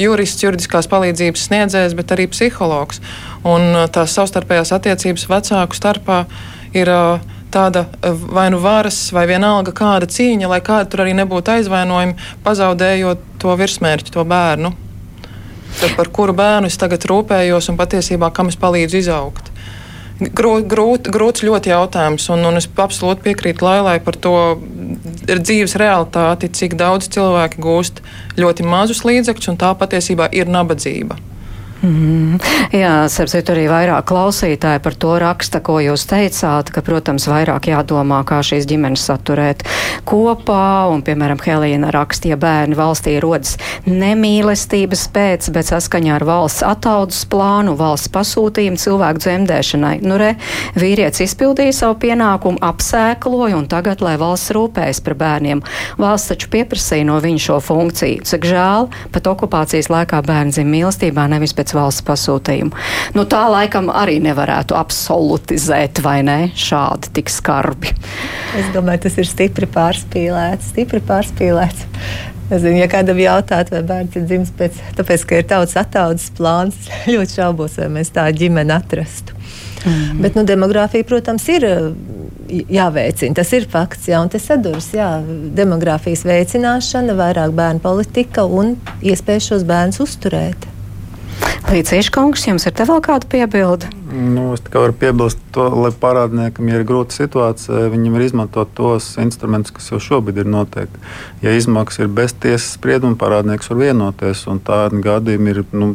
jurists, 0.00 0.44
juridiskās 0.46 0.88
palīdzības 0.92 1.46
sniedzējs, 1.50 1.96
bet 1.98 2.16
arī 2.16 2.28
psihologs. 2.32 3.02
Un 3.44 3.70
eh, 3.74 3.86
tās 3.92 4.16
savstarpējās 4.16 4.72
attiecības 4.78 5.28
vecāku 5.28 5.76
starpā 5.76 6.24
ir 6.74 6.88
uh, 6.90 7.34
tāda 7.54 7.86
e, 8.02 8.10
vai 8.10 8.48
nu 8.50 8.60
varas, 8.62 8.98
vai 9.14 9.26
vienalga 9.30 9.74
kāda 9.76 10.08
cīņa, 10.10 10.50
lai 10.50 10.60
kāda 10.64 10.90
tur 10.90 11.04
arī 11.04 11.14
nebūtu 11.18 11.54
aizvainojumi, 11.58 12.16
pazaudējot 12.46 13.22
to 13.42 13.54
virsmērķi, 13.60 14.14
to 14.14 14.26
bērnu. 14.28 14.74
Tad 15.80 15.96
par 15.98 16.10
kuru 16.14 16.34
bērnu 16.36 16.70
es 16.70 16.78
tagad 16.80 17.04
rūpējos 17.10 17.70
un 17.72 17.78
patiesībā 17.80 18.30
kam 18.34 18.52
es 18.52 18.58
palīdzu 18.60 19.00
izaugt. 19.02 19.50
Grūt, 20.14 20.68
grūt, 20.70 21.08
grūts 21.10 21.42
ļoti 21.42 21.72
jautājums, 21.72 22.28
un, 22.30 22.44
un 22.46 22.60
es 22.60 22.68
absolūti 22.70 23.24
piekrītu 23.24 23.66
Lailai 23.66 23.96
par 24.04 24.14
to 24.14 24.34
dzīves 25.26 25.74
realitāti, 25.80 26.52
cik 26.54 26.76
daudz 26.78 27.10
cilvēki 27.10 27.58
gūst 27.64 27.98
ļoti 28.38 28.66
mazus 28.68 29.02
līdzekļus, 29.02 29.50
un 29.50 29.58
tā 29.58 29.72
patiesībā 29.80 30.30
ir 30.30 30.46
nabadzība. 30.54 31.18
Mm, 31.84 32.38
jā, 32.72 32.92
sapsiet, 33.12 33.50
arī 33.52 33.66
vairāk 33.68 34.06
klausītāji 34.08 34.80
par 34.80 34.94
to 34.96 35.18
raksta, 35.20 35.60
ko 35.60 35.76
jūs 35.84 36.06
teicāt, 36.08 36.70
ka, 36.72 36.80
protams, 36.84 37.26
vairāk 37.28 37.68
jādomā, 37.68 38.22
kā 38.24 38.38
šīs 38.40 38.64
ģimenes 38.70 39.02
saturēt 39.04 39.66
kopā, 40.08 40.88
un, 40.88 41.02
piemēram, 41.04 41.36
Helīna 41.44 41.90
raksta, 41.92 42.30
ja 42.32 42.38
bērni 42.40 42.78
valstī 42.78 43.18
rodas 43.20 43.58
nemīlestības 43.84 45.02
pēc, 45.12 45.50
bet 45.52 45.68
saskaņā 45.68 46.14
ar 46.16 46.24
valsts 46.24 46.64
ataudzes 46.64 47.26
plānu, 47.28 47.76
valsts 47.76 48.08
pasūtījumu 48.14 48.80
cilvēku 48.80 49.20
dzemdēšanai. 49.26 49.98
Nu, 50.08 50.16
re, 50.20 50.32
vīrietis 50.80 51.26
izpildīja 51.26 51.76
savu 51.82 51.98
pienākumu, 52.06 52.62
apsēkloja, 52.64 53.58
un 53.60 53.68
tagad, 53.68 54.00
lai 54.00 54.16
valsts 54.20 54.54
rūpējas 54.56 55.02
par 55.04 55.18
bērniem, 55.20 55.60
valsts 56.00 56.32
taču 56.32 56.48
pieprasīja 56.56 57.10
no 57.12 57.20
viņa 57.20 57.44
šo 57.50 57.60
funkciju. 57.68 58.24
Cik 58.32 58.48
žēl, 58.54 58.88
pat 59.12 59.32
okupācijas 59.34 59.92
laikā 59.92 60.24
bērni 60.24 60.56
dzim 60.56 60.72
mīlestībā, 60.72 61.28
nevis 61.28 61.52
pēc 61.52 61.73
valsts 61.76 62.04
pasūtījumu. 62.06 62.74
Nu, 63.16 63.24
tā 63.30 63.44
laikam 63.52 63.90
arī 63.92 64.18
nevarētu 64.24 64.76
absolutizēt, 64.78 66.02
vai 66.04 66.20
ne? 66.26 66.38
Šādi 66.58 67.12
tik 67.18 67.32
skarbi. 67.32 67.94
Es 68.58 68.70
domāju, 68.74 69.06
tas 69.08 69.18
ir 69.20 69.28
stipri 69.30 69.68
pārspīlēts. 69.70 70.72
Stipri 70.74 71.02
pārspīlēts. 71.04 71.86
Zinu, 72.52 72.76
ja 72.76 72.88
kādam 72.92 73.18
jautātu, 73.22 73.72
vai 73.72 73.84
bērns 73.88 74.18
ir 74.18 74.26
dzimis 74.28 74.50
pēc, 74.54 74.76
tāpēc, 74.98 75.22
ka 75.24 75.38
ir 75.40 75.46
tautas 75.48 75.78
attaudzes 75.80 76.28
plāns, 76.36 76.76
ļoti 77.12 77.38
šaubos, 77.40 77.78
vai 77.80 77.88
mēs 77.96 78.12
tādu 78.14 78.44
ģimeni 78.44 78.74
atrastu. 78.74 79.36
Mm. 79.84 80.20
Bet 80.24 80.36
nu, 80.36 80.44
demogrāfija, 80.48 81.06
protams, 81.08 81.46
ir 81.52 81.66
jāveicina. 82.48 83.36
Tas 83.36 83.52
ir 83.56 83.66
fakts, 83.70 84.08
jā, 84.10 84.20
un 84.22 84.30
tas 84.32 84.46
saduras. 84.48 84.90
Jā, 84.96 85.08
demogrāfijas 85.56 86.24
veicināšana, 86.28 87.16
vairāk 87.18 87.56
bērnu 87.56 87.84
politika 87.84 88.44
un 88.44 88.76
iespēja 89.04 89.48
šos 89.50 89.66
bērnus 89.68 90.00
uzturēt. 90.04 90.68
Līdzīgi, 91.64 92.10
kungs, 92.12 92.42
jums 92.44 92.66
ir 92.68 92.74
te 92.76 92.84
vēl 92.84 93.00
kāda 93.04 93.28
piebilde? 93.30 93.88
Nu, 94.12 94.50
es 94.52 94.62
tikai 94.62 94.82
varu 94.82 94.96
piebilst 95.00 95.40
to, 95.54 95.64
lai 95.80 95.90
parādniekam, 95.96 96.68
ja 96.68 96.78
ir 96.78 96.84
grūta 96.86 97.16
situācija, 97.16 97.88
viņam 97.94 98.18
ir 98.18 98.24
izmantot 98.26 98.74
tos 98.76 99.14
instrumentus, 99.22 99.72
kas 99.74 99.88
jau 99.90 100.00
šobrīd 100.02 100.42
ir 100.42 100.50
noteikti. 100.52 101.00
Ja 101.42 101.54
izmaksas 101.56 102.04
ir 102.04 102.12
bez 102.12 102.36
tiesas 102.36 102.74
sprieduma, 102.76 103.16
parādnieks 103.18 103.72
var 103.72 103.80
vienoties, 103.80 104.44
un 104.50 104.60
tādi 104.64 105.00
gadījumi 105.04 105.54
ir. 105.56 105.62
Nu, 105.72 105.94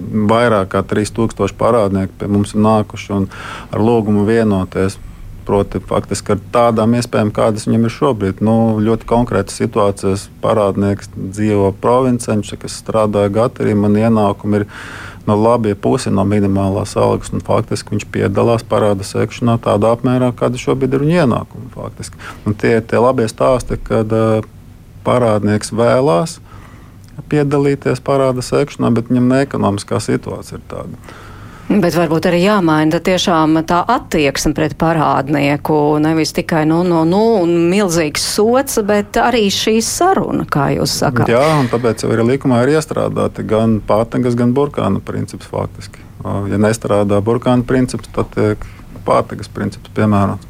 Vairāk 0.00 0.70
kā 0.72 0.80
3000 0.86 1.52
parādnieku 1.60 2.14
pie 2.16 2.28
mums 2.30 2.54
ir 2.54 2.62
nākuši 2.64 3.10
un 3.12 3.24
ar 3.74 3.82
lūgumu 3.84 4.22
vienoties 4.24 4.94
Proti, 5.50 5.80
faktiski 5.82 6.36
ar 6.36 6.42
tādām 6.54 6.92
iespējām, 6.94 7.32
kādas 7.34 7.64
viņam 7.66 7.88
ir 7.88 7.92
šobrīd. 7.96 8.42
Nu, 8.46 8.54
ļoti 8.78 9.06
konkrētas 9.10 9.56
situācijas 9.58 10.28
parādnieks 10.44 11.08
dzīvo 11.16 11.72
provincē, 11.82 12.36
kas 12.54 12.76
strādā 12.78 13.24
Gatarī, 13.34 13.72
man 13.74 13.98
ienākumi 13.98 14.60
ir 14.60 14.66
no 15.26 15.34
labie 15.34 15.74
pusi 15.74 16.12
no 16.14 16.22
minimālās 16.22 16.94
algas. 16.94 17.32
Faktiski 17.48 17.96
viņš 17.96 18.06
piedalās 18.14 18.62
parāda 18.62 19.06
sekšanā 19.06 19.56
tādā 19.64 19.90
apmērā, 19.96 20.30
kāda 20.38 20.60
šobrīd 20.60 20.94
ir 20.94 21.02
viņa 21.02 21.24
ienākumi. 21.24 21.72
Faktiski. 21.74 22.22
Un 22.46 22.54
tie 22.54 22.76
ir 22.78 22.86
tie 22.86 23.02
labie 23.02 23.26
stāsti, 23.32 23.80
kad 23.90 24.14
uh, 24.14 24.46
parādnieks 25.02 25.74
vēlās 25.74 26.38
piedalīties 27.30 28.00
parāda 28.06 28.44
sekšanā, 28.44 28.92
bet 28.94 29.10
viņam 29.10 29.26
ne 29.34 29.42
ekonomiskā 29.48 29.98
situācija 30.02 30.60
ir 30.60 30.64
tāda. 30.70 31.18
Bet 31.70 31.94
varbūt 31.94 32.26
arī 32.26 32.40
jāmaina 32.42 32.98
tiešām 32.98 33.60
tā 33.62 33.84
attieksme 33.94 34.50
pret 34.58 34.72
parādnieku. 34.80 36.00
Nevis 36.02 36.34
tikai 36.34 36.64
nu, 36.66 36.80
nu, 36.82 37.04
nu, 37.06 37.20
milzīgs 37.46 38.24
sots, 38.32 38.80
bet 38.82 39.14
arī 39.22 39.44
šī 39.54 39.76
saruna, 39.86 40.48
kā 40.50 40.72
jūs 40.74 40.96
sakāt. 41.04 41.30
Jā, 41.30 41.44
un 41.60 41.70
tāpēc 41.70 42.02
jau 42.02 42.10
ir 42.10 42.24
likumā 42.26 42.64
ir 42.64 42.74
iestrādāti 42.74 43.46
gan 43.46 43.78
pātagas, 43.86 44.34
gan 44.34 44.50
burkāna 44.56 44.98
princips 44.98 45.46
faktiski. 45.46 46.02
Ja 46.50 46.58
nestrādā 46.58 47.22
burkāna 47.22 47.62
princips, 47.62 48.10
tad 48.18 48.34
tiek 48.34 48.66
pātagas 49.06 49.52
princips 49.54 49.94
piemērots. 49.94 50.49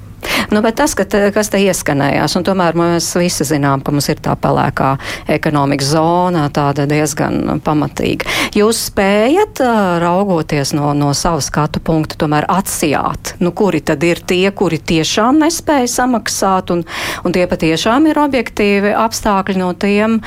Nu, 0.51 0.63
bet 0.65 0.79
tas, 0.81 0.95
ka 0.99 1.05
kas 1.35 1.51
te 1.53 1.61
ieskanējās, 1.63 2.35
un 2.39 2.45
tomēr 2.47 2.77
mēs 2.79 3.09
visi 3.21 3.47
zinām, 3.47 3.85
ka 3.85 3.95
mums 3.95 4.09
ir 4.11 4.21
tā 4.23 4.35
pelēkā 4.41 4.95
ekonomikas 5.31 5.93
zona, 5.93 6.47
tāda 6.55 6.87
diezgan 6.91 7.61
pamatīga. 7.65 8.29
Jūs 8.57 8.81
spējat, 8.91 9.63
raugoties 10.03 10.75
no, 10.77 10.93
no 10.97 11.13
savas 11.17 11.51
skatu 11.51 11.83
punkta, 11.85 12.19
tomēr 12.21 12.49
atsijāt, 12.51 13.35
nu, 13.43 13.53
kuri 13.57 13.83
tad 13.87 14.03
ir 14.07 14.23
tie, 14.27 14.51
kuri 14.57 14.81
tiešām 14.91 15.39
nespēja 15.45 15.91
samaksāt, 15.91 16.75
un, 16.75 16.83
un 17.25 17.37
tie 17.37 17.47
patiešām 17.51 18.11
ir 18.11 18.21
objektīvi 18.23 18.95
apstākļi 18.99 19.61
no 19.61 19.71
tiem, 19.79 20.19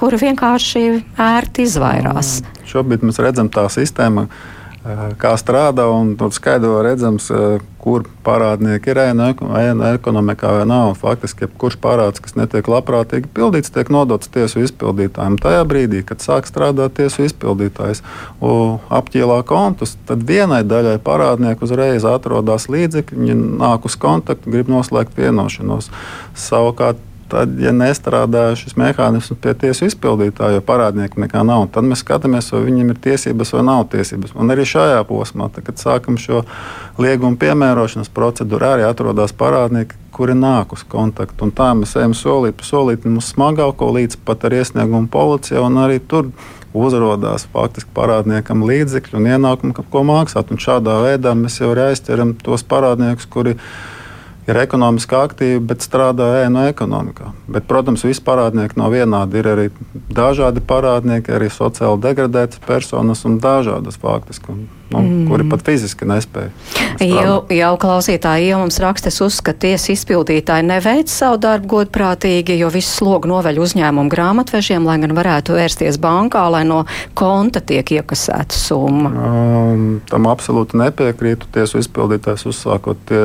kuri 0.00 0.22
vienkārši 0.24 0.86
ērti 1.20 1.68
izvairās. 1.68 2.40
Šobrīd 2.70 3.04
mēs 3.06 3.20
redzam 3.22 3.50
tā 3.52 3.66
sistēma 3.72 4.28
kā 5.20 5.34
strādā. 5.36 5.84
Tur 6.16 6.32
skaidro 6.32 6.78
redzams, 6.84 7.28
kur 7.80 8.04
parādnieki 8.24 8.92
ir 8.92 8.98
ēna 9.00 9.90
ekonomikā 9.94 10.52
vai 10.58 10.64
nav. 10.68 10.94
Faktiski, 11.00 11.46
jebkurš 11.46 11.76
parāds, 11.80 12.20
kas 12.20 12.36
netiek 12.36 12.68
labprātīgi 12.68 13.28
pildīts, 13.36 13.72
tiek 13.72 13.88
nodots 13.92 14.28
tiesu 14.32 14.62
izpildītājiem. 14.64 15.38
Tajā 15.40 15.66
brīdī, 15.68 16.02
kad 16.04 16.24
sāk 16.24 16.48
strādāt 16.48 16.96
tiesu 17.00 17.24
izpildītājs, 17.28 18.02
apķīlā 18.40 19.40
kontus, 19.48 19.96
tad 20.08 20.24
vienai 20.28 20.62
daļai 20.68 20.96
parādnieku 21.04 21.68
uzreiz 21.68 22.04
atrodas 22.08 22.68
līdzekļi, 22.72 23.20
viņi 23.20 23.38
nāk 23.60 23.88
uz 23.88 23.96
kontaktu, 24.00 24.52
grib 24.52 24.72
noslēgt 24.72 25.16
vienošanos. 25.20 25.88
Savukārt 26.36 27.00
tad, 27.30 27.54
ja 27.62 27.72
nestrādā 27.74 28.50
šis 28.58 28.76
mehānisms 28.80 29.38
pie 29.42 29.54
tiesu 29.58 29.86
izpildītāja, 29.88 30.58
jo 30.58 30.64
parādnieku 30.66 31.22
nekā 31.22 31.42
nav, 31.46 31.68
tad 31.74 31.86
mēs 31.88 32.02
skatāmies, 32.04 32.50
vai 32.54 32.62
viņam 32.66 32.92
ir 32.92 33.00
tiesības 33.06 33.54
vai 33.56 33.64
nav 33.68 33.86
tiesības. 33.92 34.34
Un 34.34 34.52
arī 34.54 34.66
šajā 34.68 35.00
posmā, 35.08 35.50
tad, 35.54 35.66
kad 35.68 35.80
sākam 35.80 36.18
šo 36.20 36.42
liegumu 37.00 37.38
piemērošanas 37.40 38.12
procedūru, 38.14 38.68
arī 38.72 38.86
atrodas 38.88 39.34
parādnieki, 39.36 39.98
kuri 40.14 40.34
nāk 40.36 40.74
uz 40.76 40.82
kontaktu. 40.90 41.46
Un 41.46 41.54
tā 41.56 41.70
mēs 41.78 41.94
ejam 41.96 42.16
solīt 42.18 42.58
pa 42.58 42.66
solītam 42.66 43.20
uz 43.20 43.30
smagāko 43.32 43.92
līdz 43.96 44.18
pat 44.26 44.48
ar 44.48 44.58
iesniegumu 44.58 45.08
policijā, 45.12 45.62
un 45.64 45.78
arī 45.84 46.00
tur 46.02 46.32
uzrādās 46.76 47.46
faktiski 47.50 47.90
parādniekam 47.94 48.62
līdzekļi 48.66 49.16
un 49.18 49.30
ienākumi, 49.32 49.86
ko 49.90 50.04
maksāt. 50.06 50.52
Un 50.52 50.60
šādā 50.62 51.00
veidā 51.06 51.34
mēs 51.38 51.58
jau 51.62 51.72
aizķeram 51.74 52.36
tos 52.44 52.66
parādniekus, 52.66 53.26
kuri 53.30 53.56
ir 53.56 53.64
ir 54.48 54.60
ekonomiski 54.62 55.16
aktīvi, 55.18 55.60
bet 55.72 55.84
strādā 55.84 56.28
ēnu 56.44 56.64
ekonomikā. 56.70 57.32
Bet, 57.50 57.68
protams, 57.70 58.04
visi 58.06 58.22
parādnieki 58.26 58.78
nav 58.80 58.94
vienādi. 58.94 59.40
Ir 59.40 59.50
arī 59.52 59.68
dažādi 60.16 60.64
parādnieki, 60.64 61.34
arī 61.36 61.50
sociāli 61.52 62.00
degradētas 62.08 62.62
personas 62.66 63.24
un 63.28 63.40
dažādas 63.42 64.00
faktiski. 64.00 64.54
Un 64.54 64.79
nu, 64.90 65.00
mm. 65.00 65.26
kuri 65.30 65.46
pat 65.50 65.62
fiziski 65.66 66.08
nespēja. 66.08 66.50
Jau, 67.00 67.36
jau 67.54 67.70
klausītāji, 67.80 68.50
jau 68.50 68.60
mums 68.62 68.80
rakstas 68.82 69.20
uzskata, 69.24 69.66
tiesa 69.66 69.92
izpildītāji 69.94 70.66
neveic 70.66 71.10
savu 71.12 71.38
darbu 71.40 71.70
godprātīgi, 71.76 72.58
jo 72.60 72.70
visu 72.72 72.90
slogu 72.98 73.30
noveļ 73.30 73.60
uzņēmumu 73.62 74.12
grāmatvežiem, 74.12 74.86
lai 74.88 74.98
gan 75.02 75.14
varētu 75.16 75.56
vērsties 75.56 76.00
bankā, 76.02 76.42
lai 76.52 76.62
no 76.68 76.82
konta 77.18 77.62
tiek 77.64 77.94
iekasēta 78.00 78.56
summa. 78.56 79.10
Um, 79.10 79.84
tam 80.10 80.28
absolūti 80.30 80.78
nepiekrītu. 80.80 81.50
Tiesu 81.54 81.80
izpildītājs 81.80 82.46
uzsākot 82.50 83.00
tie, 83.08 83.22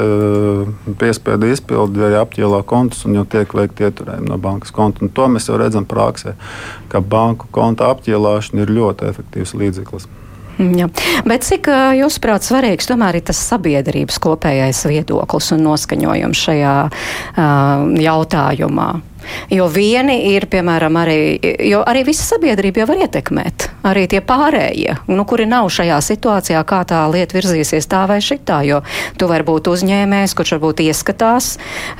piespiedu 1.01 1.49
izpildi 1.51 2.05
arī 2.07 2.19
apķēlā 2.21 2.61
kontus 2.69 3.05
un 3.09 3.19
jau 3.19 3.25
tiek 3.29 3.51
veikti 3.57 3.89
ieturējumi 3.89 4.29
no 4.29 4.39
bankas 4.41 4.73
konta. 4.75 5.03
Un 5.05 5.13
to 5.15 5.27
mēs 5.31 5.49
jau 5.49 5.59
redzam 5.61 5.87
praksē, 5.89 6.35
ka 6.91 7.01
banku 7.01 7.49
konta 7.55 7.89
apķēlāšana 7.93 8.65
ir 8.65 8.77
ļoti 8.79 9.09
efektīvs 9.11 9.57
līdzeklis. 9.57 10.07
Ja. 10.55 10.87
Bet 11.27 11.43
cik 11.47 11.67
jūsuprāt 11.99 12.45
svarīgs 12.47 12.87
tomēr 12.87 13.19
ir 13.19 13.25
tas 13.27 13.41
sabiedrības 13.49 14.19
kopējais 14.23 14.85
viedoklis 14.87 15.51
un 15.55 15.65
noskaņojums 15.67 16.45
šajā 16.47 16.75
uh, 16.87 17.83
jautājumā? 18.05 18.89
Jo 19.53 19.67
vieni 19.71 20.17
ir, 20.33 20.47
piemēram, 20.51 20.97
arī, 21.01 21.19
jo 21.69 21.81
arī 21.85 22.05
visa 22.07 22.25
sabiedrība 22.25 22.83
jau 22.83 22.89
var 22.89 23.03
ietekmēt, 23.05 23.67
arī 23.85 24.05
tie 24.11 24.21
pārējie, 24.25 24.97
nu, 25.11 25.25
kuri 25.27 25.47
nav 25.49 25.69
šajā 25.73 25.99
situācijā, 26.03 26.61
kā 26.67 26.81
tā 26.87 27.03
lieta 27.11 27.37
virzīsies 27.37 27.89
tā 27.91 28.05
vai 28.09 28.19
šitā, 28.23 28.61
jo 28.67 28.81
tu 29.19 29.29
vari 29.29 29.45
būt 29.47 29.69
uzņēmējs, 29.71 30.35
kurš 30.37 30.55
varbūt 30.57 30.83
ieskatās 30.85 31.55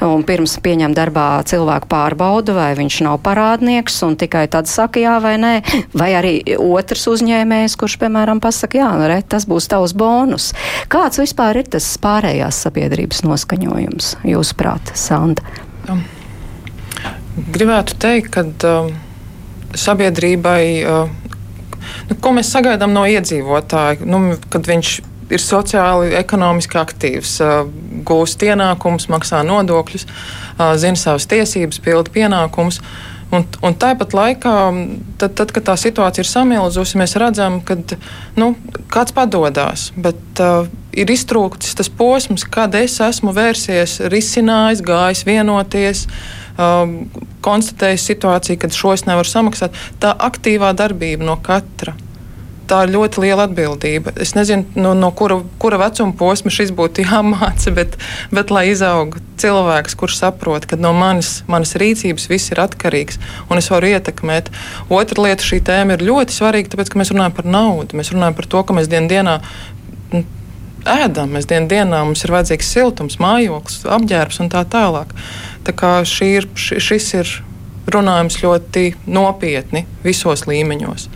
un 0.06 0.26
pirms 0.28 0.58
pieņem 0.66 0.96
darbā 0.98 1.28
cilvēku 1.50 1.90
pārbaudu, 1.92 2.56
vai 2.58 2.72
viņš 2.78 3.02
nav 3.06 3.20
parādnieks 3.26 4.02
un 4.08 4.18
tikai 4.20 4.46
tad 4.52 4.70
saka 4.72 5.04
jā 5.04 5.18
vai 5.24 5.36
nē, 5.42 5.54
vai 5.98 6.12
arī 6.18 6.36
otrs 6.58 7.08
uzņēmējs, 7.14 7.78
kurš, 7.80 8.00
piemēram, 8.02 8.42
pasaka 8.44 8.82
jā, 8.82 8.90
nu, 9.00 9.10
re, 9.12 9.22
tas 9.22 9.48
būs 9.50 9.70
tavs 9.72 9.96
bonus. 9.98 10.52
Kāds 10.92 11.22
vispār 11.22 11.62
ir 11.62 11.72
tas 11.78 11.88
pārējās 12.02 12.66
sabiedrības 12.68 13.26
noskaņojums, 13.28 14.18
jūsuprāt, 14.28 14.96
Sanda? 14.98 15.46
Um. 15.90 16.04
Gribētu 17.36 17.98
teikt, 18.00 18.30
ka 18.32 18.46
uh, 18.48 18.94
sabiedrībai, 19.76 20.62
uh, 20.88 21.10
nu, 22.08 22.16
ko 22.24 22.32
mēs 22.38 22.48
sagaidām 22.54 22.94
no 22.96 23.04
iedzīvotāja, 23.12 24.08
nu, 24.08 24.38
kad 24.54 24.70
viņš 24.70 24.92
ir 25.36 25.42
sociāli, 25.44 26.14
ekonomiski 26.16 26.80
aktīvs, 26.80 27.34
uh, 27.44 27.58
gūst 28.08 28.46
ienākumus, 28.48 29.10
maksā 29.12 29.42
nodokļus, 29.44 30.08
uh, 30.08 30.72
zina 30.80 31.02
savas 31.02 31.28
tiesības, 31.28 31.82
pilda 31.84 32.14
pienākumus. 32.16 32.80
Un, 33.36 33.44
un 33.66 33.76
tāpat 33.76 34.16
laikā, 34.16 34.56
tad, 35.20 35.36
tad, 35.36 35.52
kad 35.52 35.66
tā 35.68 35.76
situācija 35.82 36.24
ir 36.24 36.30
samilzusi, 36.30 36.96
mēs 37.02 37.18
redzam, 37.20 37.58
ka 37.68 37.76
nu, 38.40 38.54
kāds 38.94 39.12
padodas. 39.18 39.90
Bet 40.00 40.40
uh, 40.40 40.72
ir 40.96 41.12
iztrūkts 41.12 41.76
tas 41.76 41.92
posms, 41.92 42.48
kad 42.48 42.80
es 42.80 42.96
esmu 43.04 43.36
vērsies, 43.36 43.98
risinājis, 44.14 44.86
gājis 44.88 45.28
vienoties. 45.28 46.08
Uh, 46.08 46.45
um, 46.58 46.98
konstatējis 47.46 48.08
situāciju, 48.12 48.62
kad 48.62 48.76
šo 48.76 48.96
es 48.96 49.06
nevaru 49.10 49.30
samaksāt. 49.30 49.76
Tā 50.02 50.16
aktīvā 50.28 50.74
darbība 50.78 51.28
no 51.28 51.38
katra. 51.42 51.96
Tā 52.66 52.80
ir 52.88 52.96
ļoti 52.96 53.22
liela 53.22 53.44
atbildība. 53.46 54.16
Es 54.22 54.32
nezinu, 54.34 54.66
no, 54.82 54.96
no 54.98 55.12
kura, 55.14 55.38
kura 55.62 55.78
vecuma 55.78 56.16
posma 56.18 56.50
šis 56.54 56.72
būtu 56.74 57.04
jāmāca, 57.12 57.74
bet, 57.76 57.98
bet 58.34 58.54
lai 58.54 58.72
izaugtu 58.72 59.22
cilvēks, 59.42 59.98
kurš 60.00 60.18
saprot, 60.24 60.66
ka 60.70 60.80
no 60.80 60.90
manis, 60.98 61.44
manas 61.52 61.76
rīcības 61.78 62.26
viss 62.32 62.54
ir 62.56 62.64
atkarīgs 62.64 63.20
un 63.52 63.62
es 63.62 63.70
varu 63.70 63.92
ietekmēt. 63.94 64.50
Otra 64.90 65.28
lieta 65.28 65.46
šī 65.46 65.62
tēma 65.68 65.98
ir 65.98 66.08
ļoti 66.10 66.40
svarīga, 66.40 66.74
tāpēc, 66.74 66.90
ka 66.90 67.02
mēs 67.04 67.14
runājam 67.14 67.38
par 67.38 67.52
naudu. 67.54 68.00
Mēs 68.00 68.10
runājam 68.16 68.40
par 68.40 68.50
to, 68.50 68.66
ka 68.66 68.80
mēs 68.80 68.90
dienas 68.90 69.14
dienā 69.14 69.38
ēdam, 70.86 71.34
mēs 71.34 71.48
dienas 71.50 71.70
dienā 71.70 72.02
mums 72.06 72.24
ir 72.26 72.34
vajadzīgs 72.34 72.72
siltums, 72.76 73.20
mājoklis, 73.22 73.84
apģērbs 73.98 74.42
un 74.44 74.52
tā 74.54 74.64
tālāk. 74.70 75.14
Ir, 76.26 76.48
šis 76.56 77.14
ir 77.18 77.32
runājums 77.92 78.40
ļoti 78.44 78.96
nopietni 79.08 79.86
visos 80.04 80.46
līmeņos. 80.50 81.10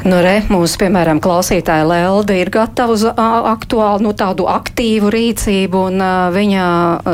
Nu, 0.00 0.16
re, 0.24 0.38
mūsu, 0.48 0.78
piemēram, 0.80 1.18
klausītāja 1.20 1.84
Lelde 1.84 2.38
ir 2.40 2.48
gatava 2.52 2.94
uz 2.96 3.02
aktuālu, 3.04 4.06
nu, 4.06 4.14
tādu 4.16 4.46
aktīvu 4.48 5.10
rīcību, 5.12 5.82
un 5.90 6.00
uh, 6.00 6.30
viņa 6.32 6.62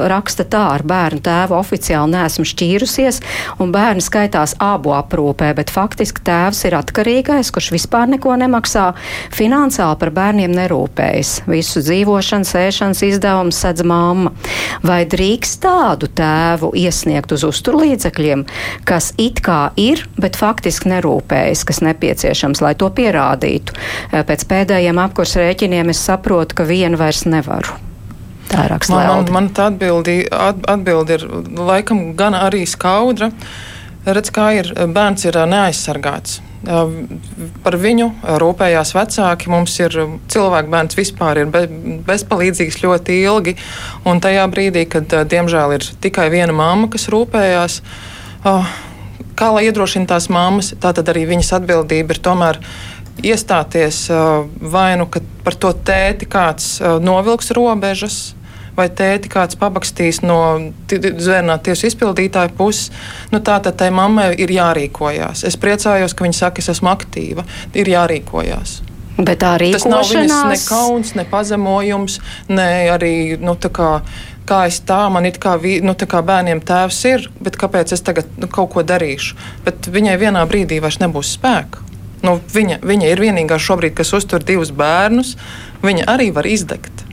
raksta 0.06 0.44
tā 0.46 0.60
ar 0.76 0.84
bērnu 0.86 1.18
tēvu 1.26 1.56
oficiāli 1.58 2.14
neesmu 2.14 2.46
šķīrusies, 2.46 3.18
un 3.58 3.72
bērni 3.74 4.04
skaitās 4.06 4.54
abu 4.62 4.94
aprūpē, 4.94 5.48
bet 5.58 5.72
faktiski 5.74 6.22
tēvs 6.28 6.62
ir 6.68 6.76
atkarīgais, 6.78 7.50
kurš 7.50 7.72
vispār 7.74 8.06
neko 8.12 8.36
nemaksā, 8.38 8.92
finansiāli 9.34 9.98
par 10.04 10.14
bērniem 10.20 10.54
nerūpējas. 10.54 11.32
Visu 11.50 11.82
dzīvošanas, 11.82 12.54
ēšanas 12.62 13.02
izdevumus 13.08 13.64
sedz 13.66 13.82
mamma. 13.82 14.30
Vai 14.86 15.00
drīkst 15.10 15.58
tādu 15.66 16.06
tēvu 16.06 16.70
iesniegt 16.78 17.34
uz 17.34 17.48
uzturlīdzekļiem, 17.50 18.46
kas 18.86 19.10
it 19.18 19.42
kā 19.42 19.72
ir, 19.74 20.06
bet 20.22 20.38
faktiski 20.38 20.94
nerūpējas, 20.94 21.66
kas 21.66 21.82
nepieciešams, 21.82 22.35
lai 22.64 22.74
to 22.78 22.90
pierādītu. 22.92 23.76
Eh, 24.12 24.22
pēc 24.26 24.46
pēdējiem 24.50 25.00
apkurs 25.02 25.36
rēķiniem 25.40 25.92
es 25.94 26.02
saprotu, 26.06 26.58
ka 26.58 26.68
vienu 26.68 26.98
vairs 27.00 27.24
nevaru. 27.28 27.78
Tā 28.46 28.66
ir 28.66 28.74
rakstura. 28.76 29.06
Man, 29.06 29.24
man, 29.24 29.32
man 29.34 29.48
tā 29.54 29.70
atbildi, 29.72 30.20
atbildi 30.30 31.16
ir 31.18 31.24
laikam 31.58 32.12
gan 32.18 32.36
arī 32.38 32.62
skaudra. 32.68 33.32
Redz, 34.06 34.30
kā 34.30 34.52
ir 34.54 34.70
bērns 34.94 35.26
ir 35.26 35.38
eh, 35.40 35.48
neaizsargāts. 35.50 36.40
Eh, 36.66 36.94
par 37.64 37.76
viņu 37.82 38.08
rūpējās 38.42 38.94
vecāki. 38.96 39.50
Mums 39.52 39.74
ir 39.82 39.98
cilvēks, 40.32 40.70
bērns 40.72 40.98
vispār 40.98 41.42
ir 41.42 41.50
be, 41.52 41.66
bezpalīdzīgs 42.06 42.80
ļoti 42.84 43.20
ilgi. 43.26 43.56
Un 44.06 44.22
tajā 44.22 44.46
brīdī, 44.52 44.86
kad 44.90 45.10
diemžēl 45.10 45.78
ir 45.78 45.88
tikai 46.02 46.28
viena 46.34 46.54
mamma, 46.56 46.90
kas 46.92 47.08
rūpējās, 47.12 47.80
kā 49.38 49.50
lai 49.54 49.66
iedrošina 49.68 50.08
tās 50.10 50.30
mammas, 50.32 50.72
tā 50.80 50.92
tad 50.96 51.10
arī 51.12 51.26
viņas 51.30 51.54
atbildība 51.60 52.16
ir 52.16 52.22
tomēr 52.24 52.60
iestāties 53.24 54.06
vai 54.60 54.90
nu 55.00 55.08
par 55.44 55.56
to 55.56 55.72
tēti 55.72 56.28
kāds 56.28 56.76
novilks 57.00 57.52
robežas, 57.56 58.36
vai 58.76 58.88
tēti 58.92 59.30
kāds 59.32 59.56
pabakstīs 59.58 60.20
no 60.24 60.40
zvērnā 60.92 61.56
tiesu 61.64 61.88
izpildītāja 61.90 62.52
puses, 62.58 62.90
nu 63.32 63.40
tā 63.40 63.58
tad 63.64 63.78
tai 63.80 63.88
mammai 63.94 64.34
ir 64.36 64.52
jārīkojās. 64.52 65.46
Es 65.48 65.56
priecājos, 65.60 66.12
ka 66.12 66.26
viņa 66.26 66.40
saka, 66.42 66.62
es 66.62 66.74
esmu 66.76 66.92
aktīva, 66.92 67.46
ir 67.74 67.88
jārīkojās. 67.94 68.82
Bet 69.16 69.40
tā 69.40 69.54
rīkošanās... 69.56 69.82
Tas 69.82 69.88
nav 69.88 70.10
viņas 70.12 70.42
ne 70.50 70.58
kauns, 70.68 71.14
ne 71.16 71.24
pazemojums, 71.30 72.18
ne 72.52 72.68
arī, 72.92 73.14
nu, 73.40 73.56
tā 73.56 73.72
kā, 74.48 74.64
es 74.70 74.80
tā, 74.86 75.00
man 75.12 75.26
it 75.28 75.40
kā, 75.42 75.56
nu, 75.58 75.94
tā 75.98 76.08
kā 76.10 76.22
bērniem 76.26 76.62
tēvs 76.66 77.00
ir, 77.10 77.26
bet 77.42 77.58
kāpēc 77.60 77.94
es 77.96 78.04
tagad 78.06 78.30
nu, 78.40 78.48
kaut 78.50 78.72
ko 78.74 78.84
darīšu? 78.86 79.36
Bet 79.66 79.90
viņai 79.92 80.16
vienā 80.22 80.44
brīdī 80.48 80.80
vairs 80.82 81.00
nebūs 81.02 81.34
spēka. 81.36 81.84
Nu, 82.26 82.38
viņa, 82.54 82.80
viņa 82.86 83.10
ir 83.12 83.22
vienīgā 83.22 83.58
šobrīd, 83.60 83.94
kas 83.98 84.14
uztur 84.16 84.44
divus 84.44 84.72
bērnus. 84.74 85.36
Viņa 85.84 86.08
arī 86.10 86.32
var 86.34 86.48
izdegt. 86.48 87.05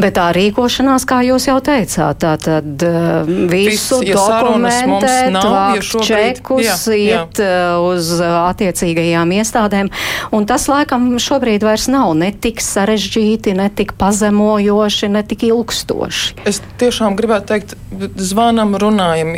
Bet 0.00 0.16
tā 0.16 0.30
rīkošanās, 0.34 1.04
kā 1.08 1.20
jūs 1.26 1.46
jau 1.48 1.58
teicāt, 1.64 2.20
tā 2.22 2.34
tad 2.40 2.84
uh, 2.86 3.28
visu 3.50 4.00
Viss, 4.00 4.08
ja 4.08 4.16
dokumentēt, 4.16 5.30
nav, 5.34 5.48
vākt 5.54 5.80
ja 5.80 5.86
šobrīd, 5.90 6.40
čekus, 6.40 6.64
jā, 6.64 6.76
iet 6.96 7.40
jā. 7.42 7.48
Uh, 7.76 7.90
uz 7.90 8.12
attiecīgajām 8.24 9.34
iestādēm. 9.40 9.90
Un 10.36 10.46
tas 10.48 10.66
laikam 10.70 11.12
šobrīd 11.20 11.64
vairs 11.66 11.88
nav 11.92 12.14
ne 12.18 12.30
tik 12.32 12.62
sarežģīti, 12.64 13.54
ne 13.58 13.68
tik 13.74 13.94
pazemojoši, 14.00 15.10
ne 15.12 15.24
tik 15.26 15.46
ilgstoši. 15.50 16.40
Es 16.48 16.62
tiešām 16.80 17.18
gribētu 17.18 17.52
teikt, 17.52 17.76
zvanam, 18.20 18.76
runājam, 18.80 19.34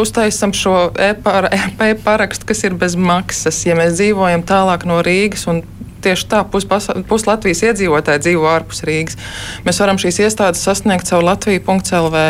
uztaisam 0.00 0.54
šo 0.56 0.90
e-parakstu, 0.96 2.48
kas 2.48 2.64
ir 2.66 2.78
bez 2.80 2.96
maksas. 2.96 3.62
Ja 3.68 3.76
mēs 3.78 3.98
dzīvojam 3.98 4.46
tālāk 4.48 4.86
no 4.88 5.00
Rīgas 5.04 5.46
un 5.50 5.62
tieši 6.04 6.26
tā, 6.30 6.42
pus 6.48 7.26
Latvijas 7.28 7.62
iedzīvotāji 7.68 8.24
dzīvo 8.26 8.48
ārpus 8.50 8.84
Rīgas. 8.88 9.20
Mēs 9.66 9.80
varam 9.82 10.00
šīs 10.00 10.22
iestādes 10.26 10.64
sasniegt 10.64 11.08
caur 11.10 11.26
Latviju.CLV. 11.28 12.24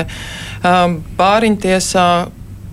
Um, 0.60 1.00
Bāriņtiesā 1.18 2.06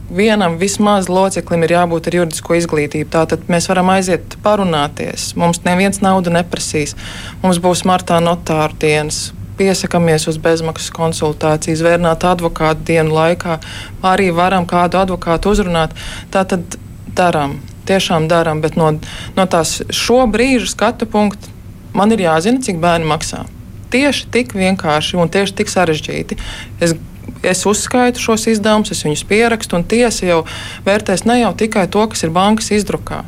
vienam 0.09 0.57
vismaz 0.57 1.09
loceklim 1.09 1.63
ir 1.65 1.73
jābūt 1.75 2.09
ar 2.09 2.19
juridisko 2.21 2.57
izglītību. 2.57 3.09
Tātad 3.13 3.47
mēs 3.51 3.67
varam 3.71 3.91
aiziet 3.93 4.37
parunāties. 4.43 5.33
Mums 5.39 5.63
neviens 5.67 6.01
naudu 6.03 6.33
neprasīs. 6.33 6.95
Mums 7.43 7.61
būs 7.63 7.83
martā 7.87 8.19
notāru 8.23 8.77
dienas. 8.79 9.31
Piesakāmies 9.57 10.27
uz 10.29 10.37
bezmaksas 10.37 10.91
konsultāciju, 10.93 11.79
zvērnāt 11.79 12.27
advokātu 12.29 12.85
dienu 12.91 13.15
laikā. 13.15 13.57
Arī 14.05 14.29
varam 14.35 14.67
kādu 14.69 15.01
advokātu 15.01 15.55
uzrunāt. 15.55 15.97
Tātad 16.33 16.77
darām 17.17 17.57
tiešām 17.87 18.29
darām, 18.31 18.61
bet 18.63 18.77
no, 18.79 18.93
no 19.37 19.45
tās 19.49 19.79
šo 19.89 20.25
brīža 20.31 20.71
skatu 20.73 21.09
punkta 21.09 21.53
man 21.97 22.13
ir 22.13 22.27
jāzina, 22.27 22.61
cik 22.63 22.81
bērni 22.83 23.07
maksā. 23.09 23.45
Tieši 23.93 24.27
tik 24.33 24.51
vienkārši 24.57 25.17
un 25.17 25.31
tieši 25.31 25.55
tik 25.61 25.71
sarežģīti. 25.71 26.37
Es 26.83 26.97
es 27.43 27.65
uzskaitu 27.65 28.21
šos 28.21 28.47
izdevumus, 28.51 28.91
es 28.91 29.03
viņus 29.05 29.25
pierakstu, 29.27 29.77
un 29.77 29.85
tiesa 29.87 30.25
jau 30.27 30.39
vērtēs 30.87 31.25
ne 31.27 31.41
jau 31.41 31.53
tikai 31.57 31.87
to, 31.91 32.05
kas 32.11 32.23
ir 32.25 32.33
bankas 32.35 32.71
izdrukā. 32.75 33.23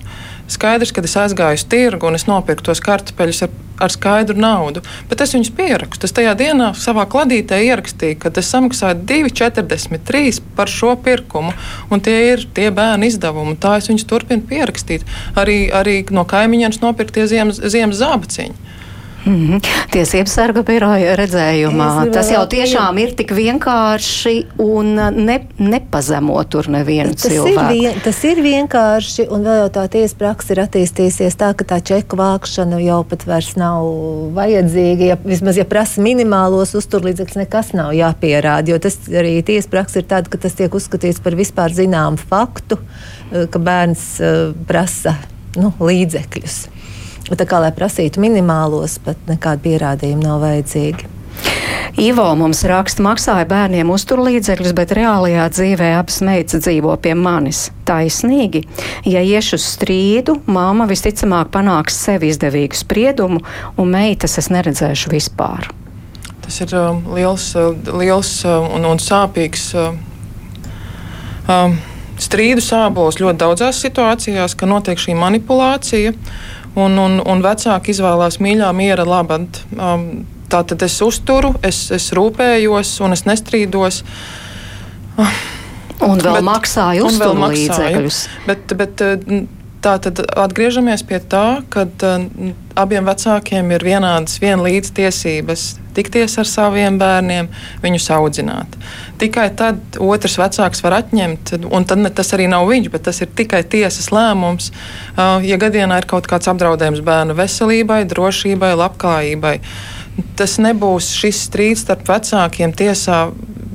Skaidrs, 0.49 0.91
ka 0.93 1.03
es 1.05 1.15
aizgāju 1.19 1.59
uz 1.59 1.65
tirgu 1.69 2.09
un 2.09 2.17
es 2.17 2.25
nopirku 2.25 2.65
tos 2.65 2.81
kartupeļus 2.81 3.43
ar, 3.45 3.51
ar 3.85 3.93
skaidru 3.93 4.39
naudu, 4.41 4.81
bet 5.11 5.21
es 5.21 5.35
viņus 5.35 5.51
pierakstu. 5.57 6.09
Es 6.09 6.15
tajā 6.17 6.33
dienā 6.39 6.71
savā 6.77 7.05
kladītē 7.11 7.59
ierakstīju, 7.67 8.17
ka 8.23 8.33
es 8.41 8.49
samaksāju 8.49 9.03
2,43 9.11 10.41
par 10.57 10.71
šo 10.73 10.95
pirkumu, 11.05 11.53
un 11.93 12.01
tie 12.05 12.17
ir 12.31 12.47
tie 12.57 12.69
bērnu 12.73 13.11
izdevumi. 13.11 13.59
Tā 13.61 13.77
es 13.77 13.91
viņus 13.91 14.07
turpinu 14.09 14.45
pierakstīt. 14.49 15.05
Arī, 15.37 15.61
arī 15.69 16.01
no 16.15 16.25
kaimiņiem 16.29 16.79
nopirktie 16.81 17.29
ziemas, 17.29 17.61
ziemas 17.69 18.01
zābaciņi. 18.01 18.69
Mm 19.25 19.47
-hmm. 19.47 19.61
Tiesības 19.91 20.33
sarga 20.33 20.63
biroja 20.63 21.15
redzējumā. 21.15 22.11
Tas 22.13 22.31
jau 22.31 22.45
tiešām 22.47 22.99
ir 22.99 23.13
tik 23.15 23.31
vienkārši 23.31 24.45
un 24.57 24.95
ne, 24.95 25.39
nepazemo 25.57 26.43
tur 26.43 26.69
nevienu 26.69 27.13
tas 27.13 27.31
cilvēku. 27.31 27.73
Ir 27.73 27.81
vien, 27.81 27.99
tas 28.03 28.23
ir 28.23 28.41
vienkārši, 28.43 29.27
un 29.29 29.43
vēl 29.43 29.59
jau 29.63 29.69
tā 29.69 29.87
tiesa 29.89 30.15
praksa 30.15 30.53
ir 30.53 30.59
attīstījusies 30.63 31.35
tā, 31.35 31.53
ka 31.53 31.65
tā 31.65 31.81
čeku 31.81 32.15
vākšana 32.15 32.79
jau 32.79 33.03
pat 33.03 33.27
vairs 33.27 33.55
nav 33.55 33.83
vajadzīga. 34.33 35.03
Ja, 35.03 35.17
vismaz, 35.25 35.57
ja 35.57 35.65
prasa 35.65 36.01
minimālos 36.01 36.75
uzturlīdzekļus, 36.75 37.41
nekas 37.43 37.73
nav 37.73 37.91
jāpierāda, 37.91 38.69
jo 38.69 38.79
tas 38.79 38.97
arī 39.09 39.43
tiesa 39.43 39.69
praksa 39.69 39.99
ir 39.99 40.05
tāda, 40.05 40.29
ka 40.29 40.37
tas 40.37 40.53
tiek 40.53 40.73
uzskatīts 40.73 41.19
par 41.23 41.35
vispār 41.35 41.73
zināmu 41.73 42.17
faktu, 42.29 42.79
ka 43.51 43.59
bērns 43.59 44.19
uh, 44.21 44.55
prasa 44.67 45.17
nu, 45.57 45.73
līdzekļus. 45.79 46.78
Tā 47.29 47.45
kā 47.45 47.61
lai 47.61 47.69
prasītu 47.75 48.21
minimālos, 48.23 48.97
pat 49.05 49.19
nekāda 49.29 49.61
pierādījuma 49.67 50.25
nav 50.25 50.43
vajadzīga. 50.47 51.15
Ivo 51.99 52.23
mums 52.39 52.61
raksta, 52.63 53.03
maksāja 53.03 53.43
bērniem 53.49 53.89
uzturlīdzekļus, 53.91 54.73
bet 54.77 54.93
reālajā 54.95 55.47
dzīvē 55.51 55.89
abas 55.97 56.19
meitas 56.23 56.63
dzīvo 56.63 56.93
pie 57.03 57.15
manis. 57.17 57.65
Taisnīgi, 57.89 58.61
ja 59.09 59.23
iešu 59.25 59.57
uz 59.59 59.65
strīdu, 59.73 60.37
māma 60.47 60.87
visticamāk 60.89 61.51
panāks 61.53 61.97
sev 62.05 62.23
izdevīgu 62.27 62.77
spriedumu, 62.77 63.41
un 63.75 63.91
meitas 63.91 64.37
es 64.39 64.47
neredzēšu 64.53 65.11
vispār. 65.11 65.71
Tas 66.45 66.61
ir 66.63 66.75
uh, 66.77 66.95
liels, 67.17 67.49
uh, 67.59 67.73
liels 67.99 68.31
uh, 68.45 68.61
un, 68.77 68.87
un 68.89 69.01
sāpīgs. 69.03 69.65
Uh, 69.75 69.97
um, 71.51 71.75
strīdu 72.19 72.63
sābols 72.63 73.19
ļoti 73.19 73.43
daudzās 73.43 73.81
situācijās, 73.83 74.55
ka 74.55 74.69
notiek 74.69 74.99
šī 74.99 75.17
manipulācija. 75.19 76.15
Uh, 76.15 76.58
un, 76.75 76.97
un, 76.99 77.19
un 77.25 77.45
vecāki 77.45 77.93
izvēlās 77.95 78.39
mīļā 78.43 78.71
miera 78.77 79.05
labad. 79.07 79.61
Um, 79.77 80.09
tā 80.49 80.63
tad 80.65 80.83
es 80.85 80.97
uzturu, 81.05 81.53
es, 81.65 81.87
es 81.93 82.09
rūpējos 82.17 82.95
un 83.05 83.15
es 83.15 83.25
nestrīdos. 83.29 84.03
Un 85.99 86.21
vēl 86.23 86.39
bet, 86.39 86.45
maksāju 86.47 87.09
uzturu 87.09 87.49
līdzekļus. 87.51 88.19
Bet, 88.47 88.75
bet, 88.79 89.03
Tā 89.79 89.93
tad 90.03 90.19
atgriežamies 90.19 91.05
pie 91.07 91.21
tā, 91.23 91.61
ka 91.71 91.85
uh, 91.87 92.23
abiem 92.75 93.05
vecākiem 93.07 93.69
ir 93.71 93.83
vienādas, 93.87 94.39
vienlīdz 94.43 94.91
tiesības 94.97 95.69
tikties 95.95 96.35
ar 96.39 96.47
saviem 96.47 96.97
bērniem, 96.99 97.47
viņus 97.83 98.07
audzināt. 98.15 98.75
Tikai 99.21 99.47
tad 99.59 99.99
otrs 100.03 100.35
vecāks 100.39 100.83
var 100.83 100.97
atņemt, 100.99 101.53
un 101.71 101.87
tad 101.87 102.01
ne, 102.03 102.11
tas 102.11 102.31
arī 102.35 102.49
nav 102.51 102.67
viņš, 102.69 102.89
bet 102.91 103.05
tas 103.07 103.21
ir 103.23 103.31
tikai 103.35 103.61
tiesas 103.71 104.11
lēmums. 104.15 104.71
Uh, 105.15 105.39
ja 105.47 105.59
gadienā 105.61 106.01
ir 106.01 106.09
kaut 106.11 106.27
kāds 106.27 106.51
apdraudējums 106.51 107.03
bērnu 107.05 107.37
veselībai, 107.39 108.01
drošībai, 108.11 108.73
labklājībai, 108.79 109.53
tas 110.39 110.57
nebūs 110.59 111.13
šis 111.15 111.45
strīds 111.47 111.85
starp 111.87 112.03
vecākiem 112.09 112.75
tiesā. 112.75 113.29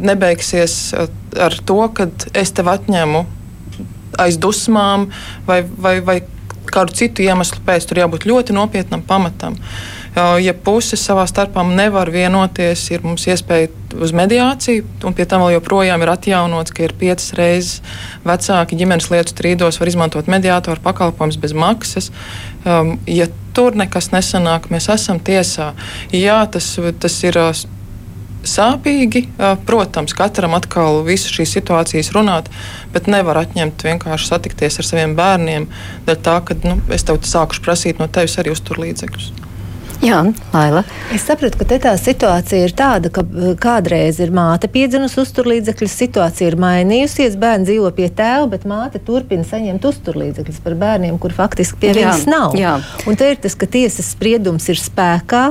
Nebeigsies 0.04 0.76
uh, 0.92 1.08
ar 1.40 1.56
to, 1.64 1.80
ka 1.96 2.10
es 2.36 2.52
tev 2.52 2.68
atņemu 2.72 3.24
aiz 4.20 4.38
dusmām 4.40 5.08
vai, 5.46 5.62
vai, 5.64 5.98
vai 6.04 6.20
kādu 6.74 6.94
citu 6.96 7.24
iemeslu 7.24 7.62
pēc. 7.66 7.86
Tur 7.88 8.02
jābūt 8.02 8.26
ļoti 8.28 8.56
nopietnam 8.56 9.04
pamatam. 9.06 9.58
Ja 10.14 10.52
puses 10.54 11.02
savā 11.02 11.24
starpā 11.26 11.64
nevar 11.66 12.10
vienoties, 12.14 12.84
ir 12.94 13.02
mums 13.02 13.24
iespēja 13.26 13.72
uz 13.98 14.12
mediāciju, 14.14 14.84
un 15.08 15.16
pie 15.16 15.26
tam 15.26 15.42
vēl 15.42 15.56
joprojām 15.56 16.02
ir 16.04 16.12
atjaunots, 16.12 16.74
ka 16.74 16.84
ir 16.86 16.94
piecas 16.98 17.32
reizes 17.34 17.80
vecāki 18.26 18.78
ģimenes 18.78 19.10
lietu 19.10 19.34
strīdos 19.34 19.80
var 19.82 19.90
izmantot 19.90 20.30
mediātoru 20.30 20.82
pakalpojumus 20.86 21.40
bez 21.42 21.54
maksas. 21.58 22.12
Um, 22.62 22.94
ja 23.10 23.26
tur 23.54 23.74
nekas 23.78 24.12
nesanāk, 24.14 24.70
mēs 24.70 24.86
esam 24.94 25.18
tiesā. 25.18 25.72
Jā, 26.14 26.44
tas, 26.50 26.76
tas 27.02 27.18
ir 27.26 27.42
sāpīgi. 28.48 29.26
Protams, 29.68 30.16
katram 30.16 30.56
atkal 30.58 31.02
visu 31.06 31.32
šīs 31.34 31.56
situācijas 31.58 32.12
runāt, 32.16 32.50
bet 32.94 33.08
nevar 33.10 33.42
atņemt 33.44 33.86
vienkārši 33.86 34.30
satikties 34.30 34.80
ar 34.80 34.90
saviem 34.90 35.16
bērniem. 35.18 35.70
Dēļ 36.08 36.20
tā, 36.24 36.40
ka 36.44 36.58
nu, 36.64 36.78
es 36.94 37.06
tev 37.06 37.22
sākušu 37.24 37.64
prasīt 37.64 38.02
no 38.02 38.10
tevis 38.12 38.38
arī 38.42 38.54
uzturlīdzekļus. 38.54 39.32
Jā, 40.04 40.18
Laila. 40.52 40.82
Es 41.14 41.22
saprotu, 41.24 41.56
ka 41.60 41.78
tā 41.80 41.92
situācija 41.96 42.66
ir 42.66 42.72
tāda, 42.76 43.08
ka 43.14 43.22
kādreiz 43.62 44.18
ir 44.20 44.34
māte 44.34 44.68
piedzinusi 44.68 45.16
uzturlīdzekļus, 45.22 45.94
situācija 46.02 46.50
ir 46.50 46.58
mainījusies, 46.60 47.38
bērns 47.40 47.70
dzīvo 47.70 47.88
pie 47.96 48.10
tēva, 48.12 48.50
bet 48.52 48.66
māte 48.68 49.00
turpina 49.00 49.46
saņemt 49.48 49.86
uzturlīdzekļus 49.88 50.60
par 50.66 50.76
bērniem, 50.82 51.16
kur 51.22 51.32
faktiski 51.32 51.78
pie 51.80 51.94
viņas 51.96 52.26
nav. 52.28 52.58
Jā. 52.58 52.74
Un 53.08 53.16
te 53.16 53.30
ir 53.32 53.40
tas, 53.40 53.56
ka 53.56 53.70
tiesas 53.70 54.10
spriedums 54.12 54.68
ir 54.68 54.82
spēkā, 54.82 55.44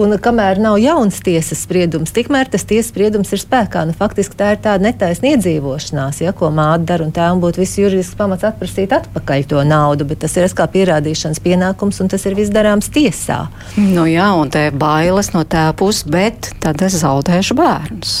Un 0.00 0.14
kamēr 0.16 0.56
nav 0.62 0.78
jauns 0.80 1.18
tiesas 1.24 1.66
spriedums, 1.66 2.14
tikmēr 2.16 2.48
tas 2.52 2.64
tiesas 2.68 2.88
spriedums 2.88 3.32
ir 3.36 3.42
spēkā. 3.42 3.84
Nu, 3.88 3.96
faktiski 3.96 4.38
tā 4.38 4.54
ir 4.54 4.60
tāda 4.64 4.86
netaisna 4.86 5.34
iedzīvošanās, 5.34 6.22
ja, 6.24 6.32
ko 6.36 6.48
māte 6.54 6.88
dara. 6.88 7.10
Tēvam 7.12 7.42
būtu 7.42 7.60
viss 7.60 7.80
juridisks 7.80 8.16
pamats 8.16 8.46
atprasīt 8.48 8.94
atpakaļ 8.96 9.46
to 9.50 9.64
naudu, 9.68 10.08
bet 10.08 10.22
tas 10.24 10.36
ir 10.38 10.48
kā 10.56 10.68
pierādīšanas 10.72 11.42
pienākums, 11.44 12.00
un 12.00 12.08
tas 12.12 12.24
ir 12.28 12.38
viss 12.38 12.52
darāms 12.54 12.88
tiesā. 12.92 13.44
Nu, 13.76 14.06
jā, 14.08 14.32
un 14.38 14.52
te 14.52 14.70
bailes 14.72 15.32
no 15.36 15.44
tā 15.44 15.68
puses, 15.76 16.06
bet 16.08 16.54
tad 16.62 16.80
es 16.86 17.02
zaudēšu 17.02 17.58
bērnus. 17.58 18.20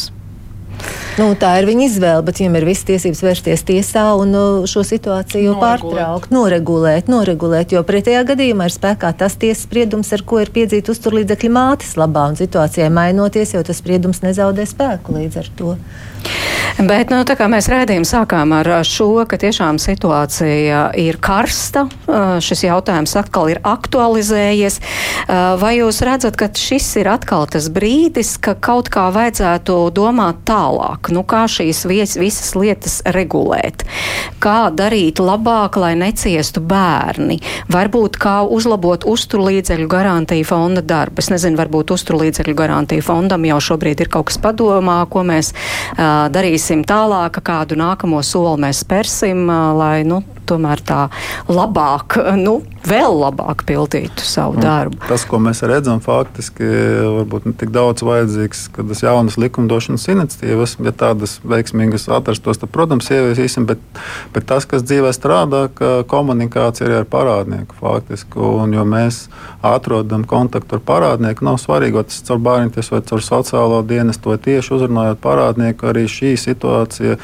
Nu, 1.20 1.26
tā 1.36 1.50
ir 1.60 1.66
viņa 1.68 1.84
izvēle, 1.90 2.24
bet 2.24 2.38
viņam 2.40 2.54
ir 2.56 2.66
visas 2.70 2.86
tiesības 2.88 3.20
vērsties 3.26 3.64
tiesā 3.68 4.04
un 4.16 4.32
uh, 4.32 4.62
šo 4.70 4.80
situāciju 4.86 5.58
pārtraukt, 5.60 6.32
noregulēt, 6.32 7.10
noregulēt, 7.12 7.74
jo 7.76 7.82
pretējā 7.84 8.22
gadījumā 8.32 8.70
ir 8.70 8.76
spēkā 8.76 9.12
tas 9.20 9.36
tiesas 9.36 9.66
spriedums, 9.66 10.14
ar 10.16 10.24
ko 10.24 10.40
ir 10.40 10.52
piedzīta 10.54 10.94
uzturlīdzekļu 10.94 11.52
mātes 11.52 11.92
labā, 12.00 12.30
un 12.32 12.40
situācijai 12.40 12.88
mainoties, 12.94 13.52
jau 13.56 13.64
tas 13.66 13.82
spriedums 13.82 14.24
nezaudē 14.24 14.64
spēku 14.68 15.18
līdz 15.18 15.42
ar 15.42 15.52
to. 15.58 15.76
Bet, 16.80 17.10
nu, 17.12 17.20
tā 17.28 17.34
kā 17.36 17.46
mēs 17.52 17.68
rēdījām 17.70 18.04
sākām 18.08 18.54
ar 18.56 18.68
šo, 18.88 19.26
ka 19.28 19.36
tiešām 19.40 19.76
situācija 19.82 20.86
ir 20.98 21.18
karsta, 21.22 21.84
šis 22.42 22.64
jautājums 22.64 23.12
atkal 23.18 23.50
ir 23.52 23.60
aktualizējies, 23.66 24.78
vai 25.60 25.74
jūs 25.76 26.00
redzat, 26.06 26.38
ka 26.40 26.48
šis 26.56 26.88
ir 27.02 27.10
atkal 27.12 27.44
tas 27.50 27.68
brīdis, 27.72 28.34
ka 28.42 28.56
kaut 28.56 28.88
kā 28.92 29.10
vajadzētu 29.14 29.78
domāt 29.94 30.42
tālāk, 30.72 31.12
nu, 31.12 31.22
kā 31.22 31.44
šīs 31.48 31.84
vies, 31.86 32.16
visas 32.16 32.54
lietas 32.56 33.00
regulēt, 33.04 33.84
kā 34.42 34.70
darīt 34.72 35.20
labāk, 35.20 35.76
lai 35.76 35.94
neciestu 35.96 36.60
bērni, 36.60 37.40
varbūt 37.72 38.16
kā 38.20 38.42
uzlabot 38.44 39.04
uzturlīdzeļu 39.04 39.88
garantiju 39.88 40.44
fonda 40.44 40.82
darbu. 40.82 41.20
Es 41.22 41.30
nezinu, 41.30 41.58
varbūt 41.60 41.92
uzturlīdzeļu 41.92 42.54
garantiju 42.56 43.02
fondam 43.02 43.44
jau 43.44 43.60
šobrīd 43.60 44.00
ir 44.00 44.12
kaut 44.12 44.30
kas 44.30 44.40
padomā, 44.42 45.02
ko 45.10 45.24
mēs 45.26 45.52
uh, 45.52 46.28
darīsim 46.32 46.84
tālāk, 46.88 47.42
kādu 47.44 47.76
nākamo 47.78 48.22
soli 48.22 48.64
mēs 48.66 48.82
spērsim, 48.84 49.46
lai 49.78 50.02
nu, 50.08 50.22
tomēr 50.48 50.82
tā 50.86 51.06
labāk, 51.50 52.18
nu, 52.38 52.60
vēl 52.86 53.14
labāk 53.14 53.64
pildītu 53.68 54.24
savu 54.26 54.58
nu, 54.58 54.64
darbu. 54.64 54.98
Tas, 55.08 55.24
ko 55.28 55.38
mēs 55.42 55.62
redzam, 55.68 56.00
faktiski 56.02 56.66
varbūt 57.18 57.46
ne 57.48 57.54
tik 57.58 57.72
daudz 57.74 58.04
vajadzīgs, 58.06 58.64
kad 58.74 58.90
tas 58.90 59.02
jaunas 59.04 59.38
likumdošanas 59.40 60.08
iniciatīvas, 60.12 60.76
ja 60.82 60.94
tādas 61.04 61.38
veiksmīgas 61.46 62.08
atrastos, 62.12 62.60
tad, 62.62 62.72
protams, 62.74 63.10
ieviesīsim, 63.14 63.66
bet, 63.70 63.82
bet 64.34 64.48
tas, 64.50 64.66
kas 64.68 64.84
dzīvē 64.86 65.12
strādā, 65.14 65.64
ka 65.74 65.92
komunikācija 66.10 66.88
ir 66.88 66.96
ar 67.02 67.08
parādnieku 67.12 67.78
faktiski, 67.78 68.40
un 68.42 68.74
jo 68.76 68.86
mēs 68.88 69.24
atrodam 69.62 70.26
kontaktu 70.28 70.78
ar 70.78 70.84
parādnieku, 70.92 71.46
nav 71.46 71.60
svarīgi, 71.62 71.98
vai 72.00 72.06
tas 72.10 72.22
caur 72.26 72.42
bērniem 72.42 72.74
vai 72.92 73.02
caur 73.08 73.24
sociālo 73.24 73.82
dienestu, 73.86 74.32
vai 74.32 74.38
tieši 74.42 74.76
uzrunājot 74.76 75.22
parādnieku, 75.22 75.90
arī 75.92 76.06
šī 76.10 76.34
situācija 76.40 77.18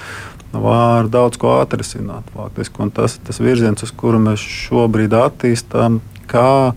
var 0.52 1.08
daudz 1.12 1.38
ko 1.40 1.58
atrisināt. 1.62 2.28
Faktiski. 2.34 2.82
Un 2.82 2.92
tas 2.94 3.16
ir 3.16 3.26
tas 3.26 3.40
virziens, 3.42 3.82
uz 3.84 3.92
kuru 3.96 4.20
mēs 4.22 4.42
šobrīd 4.42 5.16
attīstām, 5.16 6.00
kā 6.30 6.72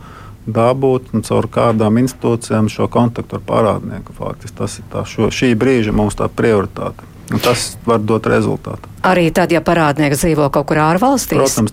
dabūt 0.52 1.14
un 1.16 1.24
caur 1.28 1.48
kādām 1.52 2.00
institūcijām 2.02 2.68
šo 2.72 2.90
kontaktu 2.92 3.38
ar 3.38 3.46
parādnieku. 3.48 4.16
Faktiski. 4.18 4.58
Tas 4.58 4.80
ir 4.82 4.90
tā, 4.92 5.06
šo, 5.08 5.32
šī 5.34 5.54
brīža 5.60 5.96
mums 5.96 6.20
tā 6.20 6.30
prioritāte. 6.30 7.08
Un 7.32 7.40
tas 7.40 7.78
var 7.88 8.02
dot 8.04 8.26
rezultātu. 8.28 8.90
Arī 9.08 9.30
tad, 9.32 9.54
ja 9.56 9.62
parādnieks 9.64 10.20
dzīvo 10.20 10.50
kaut 10.52 10.68
kur 10.68 10.82
ārvalstīs? 10.84 11.40
Protams, 11.40 11.72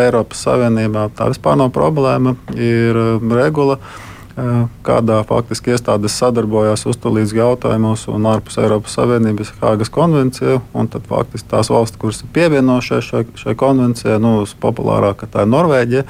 Eiropas 0.00 0.40
Savienībā 0.46 1.10
tā 1.18 1.28
vispār 1.28 1.58
nav 1.60 1.68
problēma. 1.74 2.32
Ir 2.56 2.96
regula. 3.28 3.76
Uh, 3.76 4.13
kādā 4.34 5.20
faktiski 5.28 5.74
iestādes 5.74 6.16
sadarbojās 6.18 6.82
uzturlīdz 6.90 7.34
jautājumos 7.38 8.08
un 8.10 8.26
ārpus 8.26 8.58
Eiropas 8.58 8.96
Savienības 8.98 9.52
Hāgas 9.60 9.92
konvencija. 9.94 10.58
Tad 10.74 11.06
faktiski 11.08 11.48
tās 11.52 11.70
valstis, 11.70 12.00
kuras 12.02 12.20
ir 12.24 12.32
pievienojušās 12.34 13.10
šai, 13.10 13.22
šai 13.38 13.54
konvencijai, 13.58 14.18
nu, 14.22 14.34
populārākā 14.60 15.30
tā 15.30 15.46
ir 15.46 15.52
Norvēģija, 15.54 16.04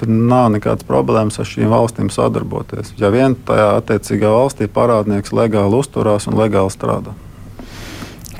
tur 0.00 0.10
nav 0.10 0.50
nekādas 0.56 0.86
problēmas 0.88 1.38
ar 1.38 1.48
šīm 1.48 1.70
valstīm 1.70 2.10
sadarboties. 2.14 2.96
Ja 2.98 3.12
vien 3.14 3.38
tajā 3.46 3.70
attiecīgā 3.78 4.34
valstī 4.34 4.66
parādnieks 4.66 5.34
legāli 5.36 5.78
uzturās 5.78 6.26
un 6.26 6.38
legāli 6.38 6.74
strādā. 6.74 7.14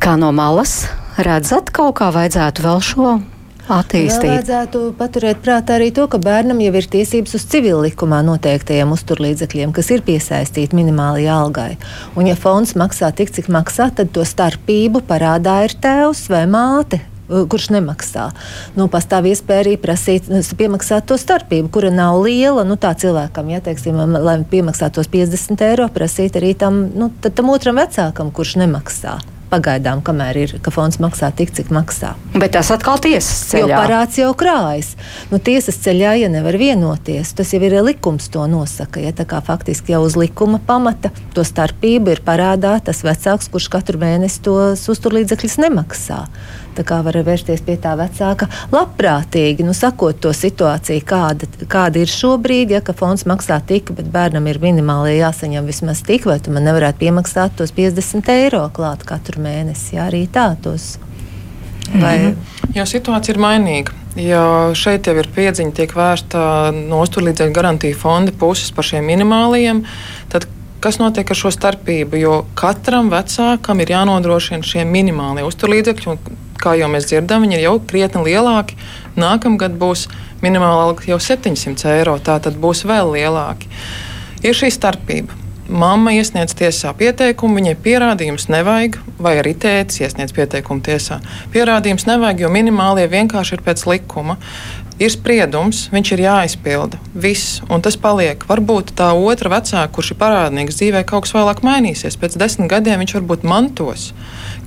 Kā 0.02 0.18
no 0.18 0.32
malas 0.34 0.88
redzat, 1.18 1.70
kaut 1.74 1.98
kā 2.02 2.10
vajadzētu 2.14 2.66
vēl 2.66 2.82
šo 2.82 3.18
attīstīt. 3.72 4.24
Vēl 4.24 4.34
vajadzētu 4.36 4.82
paturēt 4.98 5.42
prātā 5.44 5.76
arī 5.78 5.90
to, 5.94 6.06
ka 6.10 6.20
bērnam 6.22 6.60
jau 6.64 6.72
ir 6.80 6.88
tiesības 6.94 7.36
uz 7.38 7.44
civil 7.52 7.82
likumā 7.84 8.20
noteiktajiem 8.26 8.94
uzturlīdzekļiem, 8.96 9.74
kas 9.76 9.92
ir 9.94 10.04
piesaistīti 10.06 10.78
minimālajai 10.78 11.30
algai. 11.34 11.70
Un, 12.16 12.26
ja 12.30 12.36
fonds 12.38 12.74
maksā 12.78 13.12
tik, 13.16 13.32
cik 13.36 13.52
maksā, 13.52 13.90
tad 13.94 14.12
to 14.16 14.24
starpību 14.26 15.04
parādā 15.08 15.60
ir 15.68 15.76
tēvs 15.78 16.26
vai 16.32 16.44
māte 16.50 17.00
uh, 17.02 17.44
kurš 17.50 17.70
nemaksā. 17.76 18.28
Nu, 18.78 18.88
pastāv 18.92 19.30
iespēja 19.30 19.66
arī 19.66 19.78
prasīt, 19.80 20.28
nu, 20.32 20.42
piemaksāt 20.42 21.08
to 21.08 21.18
starpību, 21.20 21.70
kura 21.74 21.94
nav 21.94 22.20
liela. 22.24 22.66
Nu, 22.68 22.78
tā 22.80 22.94
cilvēkam, 22.98 23.50
ja 23.54 23.62
teiksim, 23.64 23.98
lai 24.18 24.38
piemaksātos 24.50 25.10
50 25.12 25.66
eiro, 25.70 25.88
prasīt 25.92 26.40
arī 26.40 26.54
tam, 26.58 26.86
nu, 26.96 27.12
tam 27.28 27.52
otram 27.54 27.80
vecākam, 27.82 28.32
kurš 28.34 28.58
nemaksā 28.64 29.18
pagaidām, 29.50 30.02
kamēr 30.04 30.38
ir, 30.42 30.54
ka 30.64 30.72
fonds 30.74 31.00
maksā 31.02 31.30
tik, 31.36 31.52
cik 31.56 31.72
maksā. 31.74 32.14
Bet 32.36 32.54
tas 32.56 32.70
atkal 32.74 33.00
tiesas 33.02 33.42
ceļā. 33.50 33.66
Jo 33.66 33.72
parāds 33.72 34.20
jau 34.20 34.30
krājas. 34.38 34.92
Nu, 35.32 35.40
tiesas 35.42 35.80
ceļā, 35.84 36.14
ja 36.22 36.30
nevar 36.32 36.58
vienoties, 36.60 37.34
tas 37.38 37.52
jau 37.54 37.62
ir 37.64 37.78
likums 37.86 38.30
to 38.32 38.44
nosaka. 38.50 39.02
Ja, 39.02 39.14
tā 39.16 39.26
kā 39.28 39.40
faktiski 39.44 39.94
jau 39.96 40.04
uz 40.06 40.18
likuma 40.18 40.60
pamata 40.64 41.12
to 41.36 41.44
starpību 41.46 42.16
ir 42.16 42.24
parādā 42.26 42.76
tas 42.84 43.02
vecāks, 43.06 43.50
kurš 43.52 43.70
katru 43.72 44.00
mēnesi 44.02 44.42
tos 44.46 44.86
uzturlīdzekļus 44.92 45.60
nemaksā. 45.64 46.22
Tā 46.78 46.84
kā 46.86 47.00
var 47.02 47.16
vērsties 47.26 47.64
pie 47.66 47.74
tā 47.82 47.96
vecāka 47.98 48.46
labprātīgi, 48.70 49.64
nu, 49.66 49.74
sakot 49.74 50.20
to 50.22 50.30
situāciju, 50.36 51.02
kāda, 51.08 51.48
kāda 51.70 52.04
ir 52.04 52.12
šobrīd, 52.12 52.76
ja 52.76 52.82
fonds 52.98 53.26
maksā 53.26 53.58
tik, 53.66 53.90
bet 53.98 54.06
bērnam 54.14 54.46
ir 54.46 54.60
minimāli 54.62 55.16
jāsaņem 55.18 55.66
vismaz 55.66 56.04
tik, 56.06 56.28
vai 56.30 56.38
tu 56.38 56.54
man 56.54 56.68
nevarētu 56.68 57.02
piemaksāt 57.02 57.58
tos 57.58 57.74
50 57.74 58.30
eiro 58.36 58.62
klāt 58.74 59.02
katru 59.08 59.42
mēnesi. 59.42 59.96
Jā, 59.96 60.06
arī 60.06 60.26
tā 60.30 60.52
tos. 60.62 60.96
Vai... 61.94 62.18
Mm 62.18 62.30
-hmm. 62.30 62.76
Jo 62.76 62.86
situācija 62.86 63.34
ir 63.34 63.40
mainīga. 63.40 63.92
Ja 64.16 64.70
šeit 64.74 65.06
jau 65.06 65.16
ir 65.18 65.28
piedziņa, 65.34 65.72
tiek 65.72 65.94
vērsta 65.94 66.70
no 66.74 67.00
uzturlīdzekļu 67.00 67.54
garantiju 67.54 67.96
fonda 67.96 68.32
puses 68.32 68.70
par 68.70 68.84
šiem 68.84 69.04
minimālajiem, 69.04 69.84
tad 70.28 70.46
kas 70.82 70.98
notiek 71.00 71.30
ar 71.30 71.38
šo 71.38 71.52
starpību? 71.54 72.18
Jo 72.20 72.34
katram 72.58 73.10
vecākam 73.12 73.82
ir 73.82 73.94
jānodrošina 73.94 74.66
šie 74.66 74.84
minimālie 74.88 75.46
uzturlīdzekļi, 75.46 76.16
kā 76.58 76.74
jau 76.78 76.90
mēs 76.92 77.08
dzirdam, 77.10 77.44
viņi 77.46 77.58
ir 77.58 77.66
jau 77.66 77.74
krietni 77.90 78.24
lielāki. 78.26 78.78
Nākamgad 79.18 79.76
būs 79.80 80.06
minimāla 80.42 80.88
alga 80.88 81.06
jau 81.08 81.18
700 81.22 81.92
eiro, 81.96 82.18
tā 82.22 82.38
tad 82.42 82.58
būs 82.60 82.84
vēl 82.88 83.14
lielāki. 83.16 83.70
Ir 84.46 84.54
šī 84.54 84.70
starpība. 84.74 85.44
Māma 85.68 86.14
iesniedz 86.16 86.54
tiesā 86.56 86.94
pieteikumu, 86.96 87.58
viņai 87.58 87.74
pierādījums 87.84 88.46
nevajag, 88.48 88.94
vai 89.20 89.34
arī 89.36 89.52
tēvs 89.52 89.98
iesniedz 90.00 90.32
pieteikumu 90.32 90.80
tiesā. 90.80 91.18
Pierādījums 91.52 92.06
nevajag, 92.08 92.40
jo 92.46 92.48
minimālie 92.54 93.04
vienkārši 93.12 93.58
ir 93.58 93.64
pēc 93.66 93.82
likuma 93.90 94.38
ir 94.98 95.12
spriedums, 95.14 95.86
viņš 95.94 96.12
ir 96.14 96.22
jāizpilda. 96.24 96.98
Viss, 97.14 97.60
un 97.70 97.82
tas 97.84 97.96
paliek. 98.00 98.42
Varbūt 98.48 98.92
tā 98.98 99.10
otra 99.14 99.52
vecāka, 99.56 99.90
kurš 99.94 100.12
ir 100.14 100.20
parādnieks 100.20 100.78
dzīvē, 100.80 101.04
kaut 101.08 101.26
kas 101.26 101.34
vēlāk 101.36 101.62
mainīsies. 101.66 102.18
Pēc 102.20 102.38
desmit 102.40 102.70
gadiem 102.70 103.02
viņš 103.02 103.16
varbūt 103.20 103.46
mantos 103.48 104.10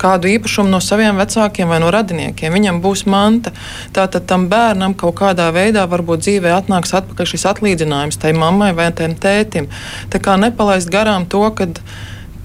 kādu 0.02 0.32
īpašumu 0.32 0.72
no 0.72 0.80
saviem 0.82 1.20
vecākiem 1.22 1.70
vai 1.70 1.80
no 1.84 1.92
radiniekiem. 1.94 2.54
Viņam 2.56 2.82
būs 2.84 3.06
manta. 3.10 3.54
Tātad 3.96 4.26
tam 4.30 4.48
bērnam 4.52 4.96
kaut 4.98 5.18
kādā 5.20 5.50
veidā 5.54 5.86
varbūt 5.90 6.26
dzīvē 6.26 6.56
atnāks 6.58 6.96
atpakaļ 6.98 7.32
šis 7.34 7.48
atlīdzinājums 7.54 8.22
tai 8.22 8.34
mammai 8.38 8.72
vai 8.78 8.90
tam 8.98 9.14
tētim. 9.14 9.70
Tā 10.10 10.22
kā 10.24 10.38
nepalaist 10.42 10.90
garām 10.94 11.28
to, 11.30 11.44
ka 11.54 11.70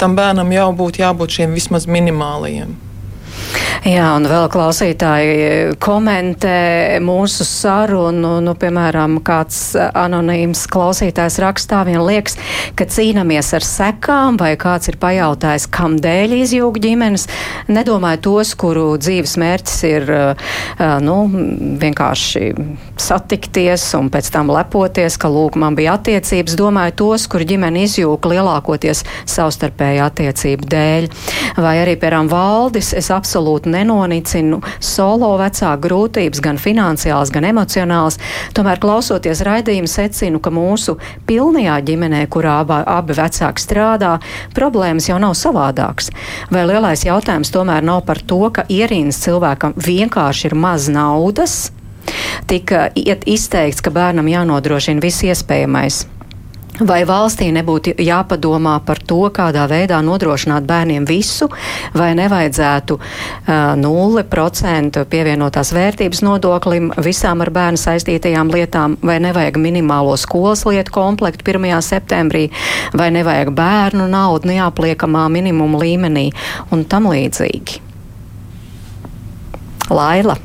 tam 0.01 0.19
bērnam 0.19 0.53
jau 0.53 0.73
būtu 0.77 1.05
jābūt 1.05 1.39
šiem 1.39 1.57
vismaz 1.57 1.89
minimālajiem. 1.89 2.77
Jā, 3.87 4.07
un 4.19 4.25
vēl 4.27 4.49
klausītāji 4.51 5.77
komentē 5.79 6.99
mūsu 7.05 7.45
sarunu, 7.47 8.41
nu, 8.43 8.55
piemēram, 8.59 9.21
kāds 9.23 9.77
anonīms 9.79 10.65
klausītājs 10.73 11.37
rakstā 11.45 11.85
vien 11.87 12.01
liekas, 12.03 12.35
ka 12.75 12.89
cīnamies 12.91 13.53
ar 13.55 13.63
sekām, 13.63 14.41
vai 14.41 14.57
kāds 14.59 14.91
ir 14.91 14.99
pajautājis, 14.99 15.69
kam 15.71 15.95
dēļ 16.03 16.35
izjūg 16.41 16.81
ģimenes. 16.83 17.29
Nedomāju 17.71 18.23
tos, 18.27 18.57
kuru 18.59 18.89
dzīves 18.99 19.37
mērķis 19.39 19.79
ir, 19.87 20.11
nu, 21.07 21.17
vienkārši 21.85 22.51
satikties 22.99 23.87
un 24.01 24.11
pēc 24.11 24.33
tam 24.35 24.51
lepoties, 24.51 25.15
ka, 25.15 25.31
lūk, 25.31 25.61
man 25.63 25.79
bija 25.79 25.95
attiecības. 26.01 26.59
Domāju 26.59 26.97
tos, 27.05 27.29
kur 27.31 27.47
ģimene 27.47 27.87
izjūg 27.87 28.27
lielākoties 28.35 29.05
savstarpēju 29.31 30.05
attiecību 30.09 30.73
dēļ. 30.75 31.09
Vai 31.63 31.79
arī, 31.85 31.95
piemēram, 31.95 32.35
valdis, 32.35 32.91
es 32.97 33.13
absolūti 33.15 33.36
absolūti 33.37 33.69
nenonicinu 33.69 34.63
solo 34.81 35.35
vecāku 35.37 35.85
grūtības, 35.85 36.41
gan 36.41 36.57
finansiālas, 36.57 37.31
gan 37.35 37.45
emocionālas. 37.45 38.17
Tomēr, 38.57 38.81
klausoties 38.81 39.43
raidījumu, 39.45 39.91
secinu, 39.91 40.41
ka 40.41 40.51
mūsu 40.55 40.97
pilnajā 41.29 41.77
ģimenē, 41.85 42.25
kurā 42.33 42.63
abi, 42.65 42.81
abi 42.97 43.19
vecāki 43.19 43.61
strādā, 43.61 44.17
problēmas 44.57 45.11
jau 45.11 45.21
nav 45.21 45.37
savādākas. 45.37 46.11
Vai 46.51 46.65
lielais 46.65 47.05
jautājums 47.05 47.53
tomēr 47.53 47.85
nav 47.85 48.07
par 48.09 48.23
to, 48.25 48.41
ka 48.51 48.65
ierīnas 48.73 49.21
cilvēkam 49.27 49.77
vienkārši 49.77 50.51
ir 50.51 50.57
maz 50.57 50.89
naudas? 50.89 51.71
Tika 52.49 52.89
izteikts, 52.97 53.83
ka 53.85 53.93
bērnam 53.93 54.29
jānodrošina 54.31 55.03
viss 55.03 55.27
iespējamais 55.27 56.07
Vai 56.77 57.07
valstī 57.09 57.47
nebūtu 57.57 57.95
jāpadomā 58.05 58.75
par 58.85 58.99
to, 59.01 59.23
kādā 59.33 59.63
veidā 59.71 59.97
nodrošināt 60.05 60.67
bērniem 60.69 61.07
visu, 61.09 61.49
vai 61.97 62.11
nevajadzētu 62.19 62.99
uh, 62.99 63.73
0% 63.81 65.05
pievienotās 65.09 65.73
vērtības 65.73 66.21
nodoklim 66.27 66.91
visām 67.01 67.41
ar 67.41 67.51
bērnu 67.55 67.81
saistītajām 67.81 68.53
lietām, 68.53 68.99
vai 69.01 69.17
nevajag 69.25 69.57
minimālo 69.57 70.19
skolas 70.21 70.67
lietu 70.69 70.93
komplektu 70.99 71.49
1. 71.55 71.65
septembrī, 71.81 72.51
vai 72.93 73.09
nevajag 73.15 73.55
bērnu 73.57 74.11
naudu 74.13 74.53
neapliekamā 74.53 75.31
minimuma 75.33 75.81
līmenī 75.81 76.27
un 76.77 76.85
tam 76.85 77.09
līdzīgi. 77.09 77.81
Laila 79.89 80.37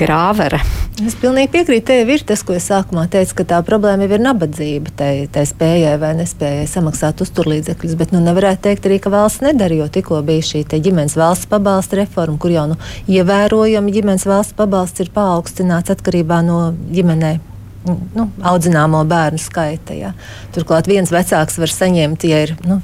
Grāvere. 0.00 0.62
Es 1.04 1.16
pilnīgi 1.20 1.50
piekrītu. 1.52 1.86
Tev 1.90 2.10
ir 2.12 2.24
tas, 2.28 2.42
ko 2.44 2.54
es 2.56 2.66
sākumā 2.70 3.06
teicu, 3.12 3.34
ka 3.40 3.46
tā 3.52 3.58
problēma 3.66 4.08
ir 4.08 4.22
nabadzība. 4.22 4.92
Tai, 4.96 5.10
tai 5.32 5.44
spējai 5.48 5.98
vai 6.00 6.14
nespējai 6.18 6.64
samaksāt 6.70 7.20
uzturlīdzekļus, 7.24 7.98
bet 8.00 8.14
nu, 8.14 8.22
nevarētu 8.24 8.64
teikt 8.68 8.88
arī, 8.88 9.00
ka 9.02 9.12
valsts 9.12 9.44
nedara. 9.44 9.76
Jo 9.82 9.90
tikko 9.92 10.22
bija 10.24 10.46
šī 10.52 10.64
ģimenes 10.70 11.18
valsts 11.20 11.50
pabalsta 11.50 12.00
reforma, 12.00 12.40
kur 12.40 12.54
jau 12.54 12.66
nu, 12.72 12.80
ievērojami 13.12 13.96
ģimenes 13.98 14.28
valsts 14.28 14.56
pabalsts 14.56 15.04
ir 15.04 15.12
paaugstināts 15.16 15.92
atkarībā 15.96 16.40
no 16.46 16.62
ģimenei 16.92 17.38
nu, 17.86 18.26
audzināmo 18.44 19.00
bērnu 19.08 19.40
skaita. 19.40 19.94
Ja. 19.96 20.12
Turklāt 20.54 20.88
viens 20.90 21.12
vecāks 21.12 21.58
var 21.60 21.72
saņemt, 21.72 22.26
ja 22.28 22.42
ir 22.44 22.54
nu, 22.66 22.80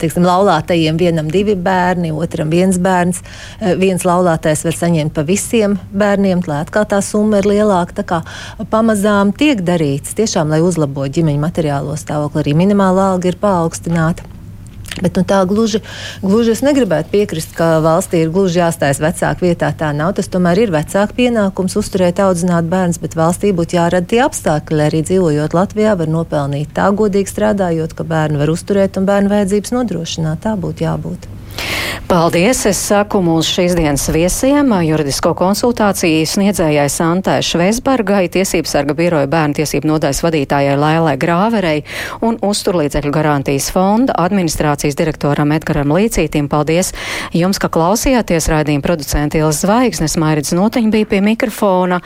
teiksim, 0.00 0.26
laulātajiem 0.26 0.98
vienam 1.00 1.30
divi 1.32 1.56
bērni, 1.58 2.12
otram 2.14 2.50
viens 2.52 2.78
bērns. 2.82 3.22
Eh, 3.60 3.74
viens 3.78 4.06
laulātais 4.06 4.64
var 4.66 4.78
saņemt 4.78 5.14
pa 5.16 5.26
visiem 5.26 5.78
bērniem, 5.92 6.44
lai 6.46 6.62
atkal 6.64 6.88
tā 6.90 7.02
summa 7.04 7.42
ir 7.42 7.50
lielāka. 7.52 8.00
Tā 8.00 8.06
kā 8.06 8.22
pamazām 8.72 9.34
tiek 9.36 9.62
darīts 9.66 10.16
tiešām, 10.18 10.50
lai 10.52 10.62
uzlabotu 10.64 11.20
ģimeņa 11.20 11.44
materiālo 11.48 11.98
stāvokli. 11.98 12.44
Arī 12.44 12.56
minimālā 12.64 13.12
alga 13.14 13.30
ir 13.30 13.38
paaugstināta. 13.42 14.35
Bet 15.02 15.18
nu, 15.18 15.24
tā 15.28 15.42
gluži, 15.48 15.82
gluži 16.22 16.54
es 16.54 16.62
negribētu 16.64 17.12
piekrist, 17.12 17.52
ka 17.56 17.82
valstī 17.84 18.22
ir 18.24 18.32
gluži 18.32 18.62
jāstājas 18.62 19.02
vecāku 19.02 19.48
vietā. 19.48 19.68
Tā 19.76 19.92
nav. 19.96 20.14
Tas 20.16 20.30
tomēr 20.32 20.62
ir 20.64 20.72
vecāku 20.72 21.18
pienākums 21.20 21.76
uzturēt, 21.76 22.22
audzināt 22.24 22.70
bērnus, 22.72 23.02
bet 23.02 23.18
valstī 23.18 23.52
būtu 23.56 23.76
jārada 23.76 24.08
tie 24.08 24.22
apstākļi, 24.24 24.80
lai 24.80 24.90
arī 24.90 25.04
dzīvojot 25.04 25.56
Latvijā, 25.56 25.96
var 26.00 26.12
nopelnīt 26.12 26.72
tā 26.76 26.88
godīgi 26.96 27.34
strādājot, 27.34 27.96
ka 27.96 28.08
bērnu 28.08 28.40
var 28.40 28.56
uzturēt 28.56 28.96
un 28.96 29.08
bērnu 29.08 29.34
vajadzības 29.36 29.76
nodrošināt. 29.76 30.46
Tā 30.46 30.56
būtu 30.60 30.88
jābūt. 30.88 31.35
Paldies! 32.06 32.60
Es 32.70 32.78
saku 32.86 33.18
mūsu 33.24 33.56
šīs 33.56 33.72
dienas 33.74 34.04
viesiem, 34.14 34.68
juridisko 34.86 35.32
konsultāciju 35.34 36.22
sniedzējai 36.30 36.86
Santai 36.92 37.40
Šveisbergai, 37.42 38.28
Tiesības 38.30 38.76
sarga 38.76 38.94
biroja 38.94 39.26
bērnu 39.30 39.58
tiesību 39.58 39.90
nodaļas 39.90 40.22
vadītājai 40.22 40.76
Lailai 40.78 41.16
Grāverei 41.18 41.82
un 42.22 42.38
uzturlīdzekļu 42.46 43.10
garantijas 43.10 43.72
fonda 43.74 44.14
administrācijas 44.22 44.94
direktoram 44.98 45.56
Edgaram 45.56 45.90
Līcītim. 45.96 46.46
Paldies 46.52 46.92
jums, 47.34 47.58
ka 47.58 47.72
klausījāties 47.74 48.50
raidījuma 48.54 48.86
producenta 48.86 49.42
Ielas 49.42 49.64
Zvaigznes, 49.66 50.14
Mairits 50.22 50.54
Notiņa 50.54 50.94
bija 50.94 51.10
pie 51.10 51.22
mikrofona. 51.26 51.98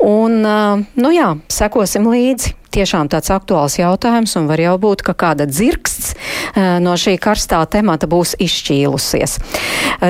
Un, 0.00 0.40
nu 0.40 1.12
jā, 1.12 1.34
sekosim 1.52 2.08
līdzi 2.08 2.56
tiešām 2.74 3.10
tāds 3.12 3.30
aktuāls 3.34 3.78
jautājums, 3.78 4.34
un 4.38 4.48
var 4.50 4.60
jau 4.62 4.74
būt, 4.82 5.04
ka 5.06 5.14
kāda 5.18 5.46
dzirksts 5.50 6.12
eh, 6.14 6.76
no 6.84 6.96
šī 7.00 7.16
karstā 7.22 7.62
temata 7.70 8.08
būs 8.10 8.34
izšķīlusies. 8.42 9.38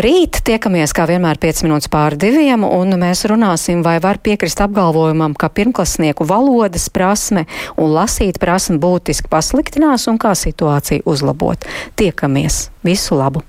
Rīt 0.05 0.43
tiekamies, 0.47 0.95
kā 0.97 1.07
vienmēr, 1.11 1.41
5 1.43 1.65
minūtes 1.67 1.93
pār 1.93 2.19
diviem, 2.21 2.67
un 2.67 2.97
mēs 3.01 3.27
runāsim, 3.31 3.85
vai 3.87 3.97
var 4.05 4.21
piekrist 4.25 4.63
apgalvojumam, 4.65 5.37
ka 5.39 5.53
pirmklasnieku 5.53 6.27
valodas 6.29 6.89
prasme 6.93 7.47
un 7.77 7.95
lasīt 7.95 8.41
prasme 8.43 8.81
būtiski 8.83 9.31
pasliktinās 9.33 10.09
un 10.11 10.21
kā 10.21 10.35
situāciju 10.39 11.07
uzlabot. 11.09 11.69
Tiekamies! 12.01 12.69
Visu 12.85 13.17
labu! 13.17 13.45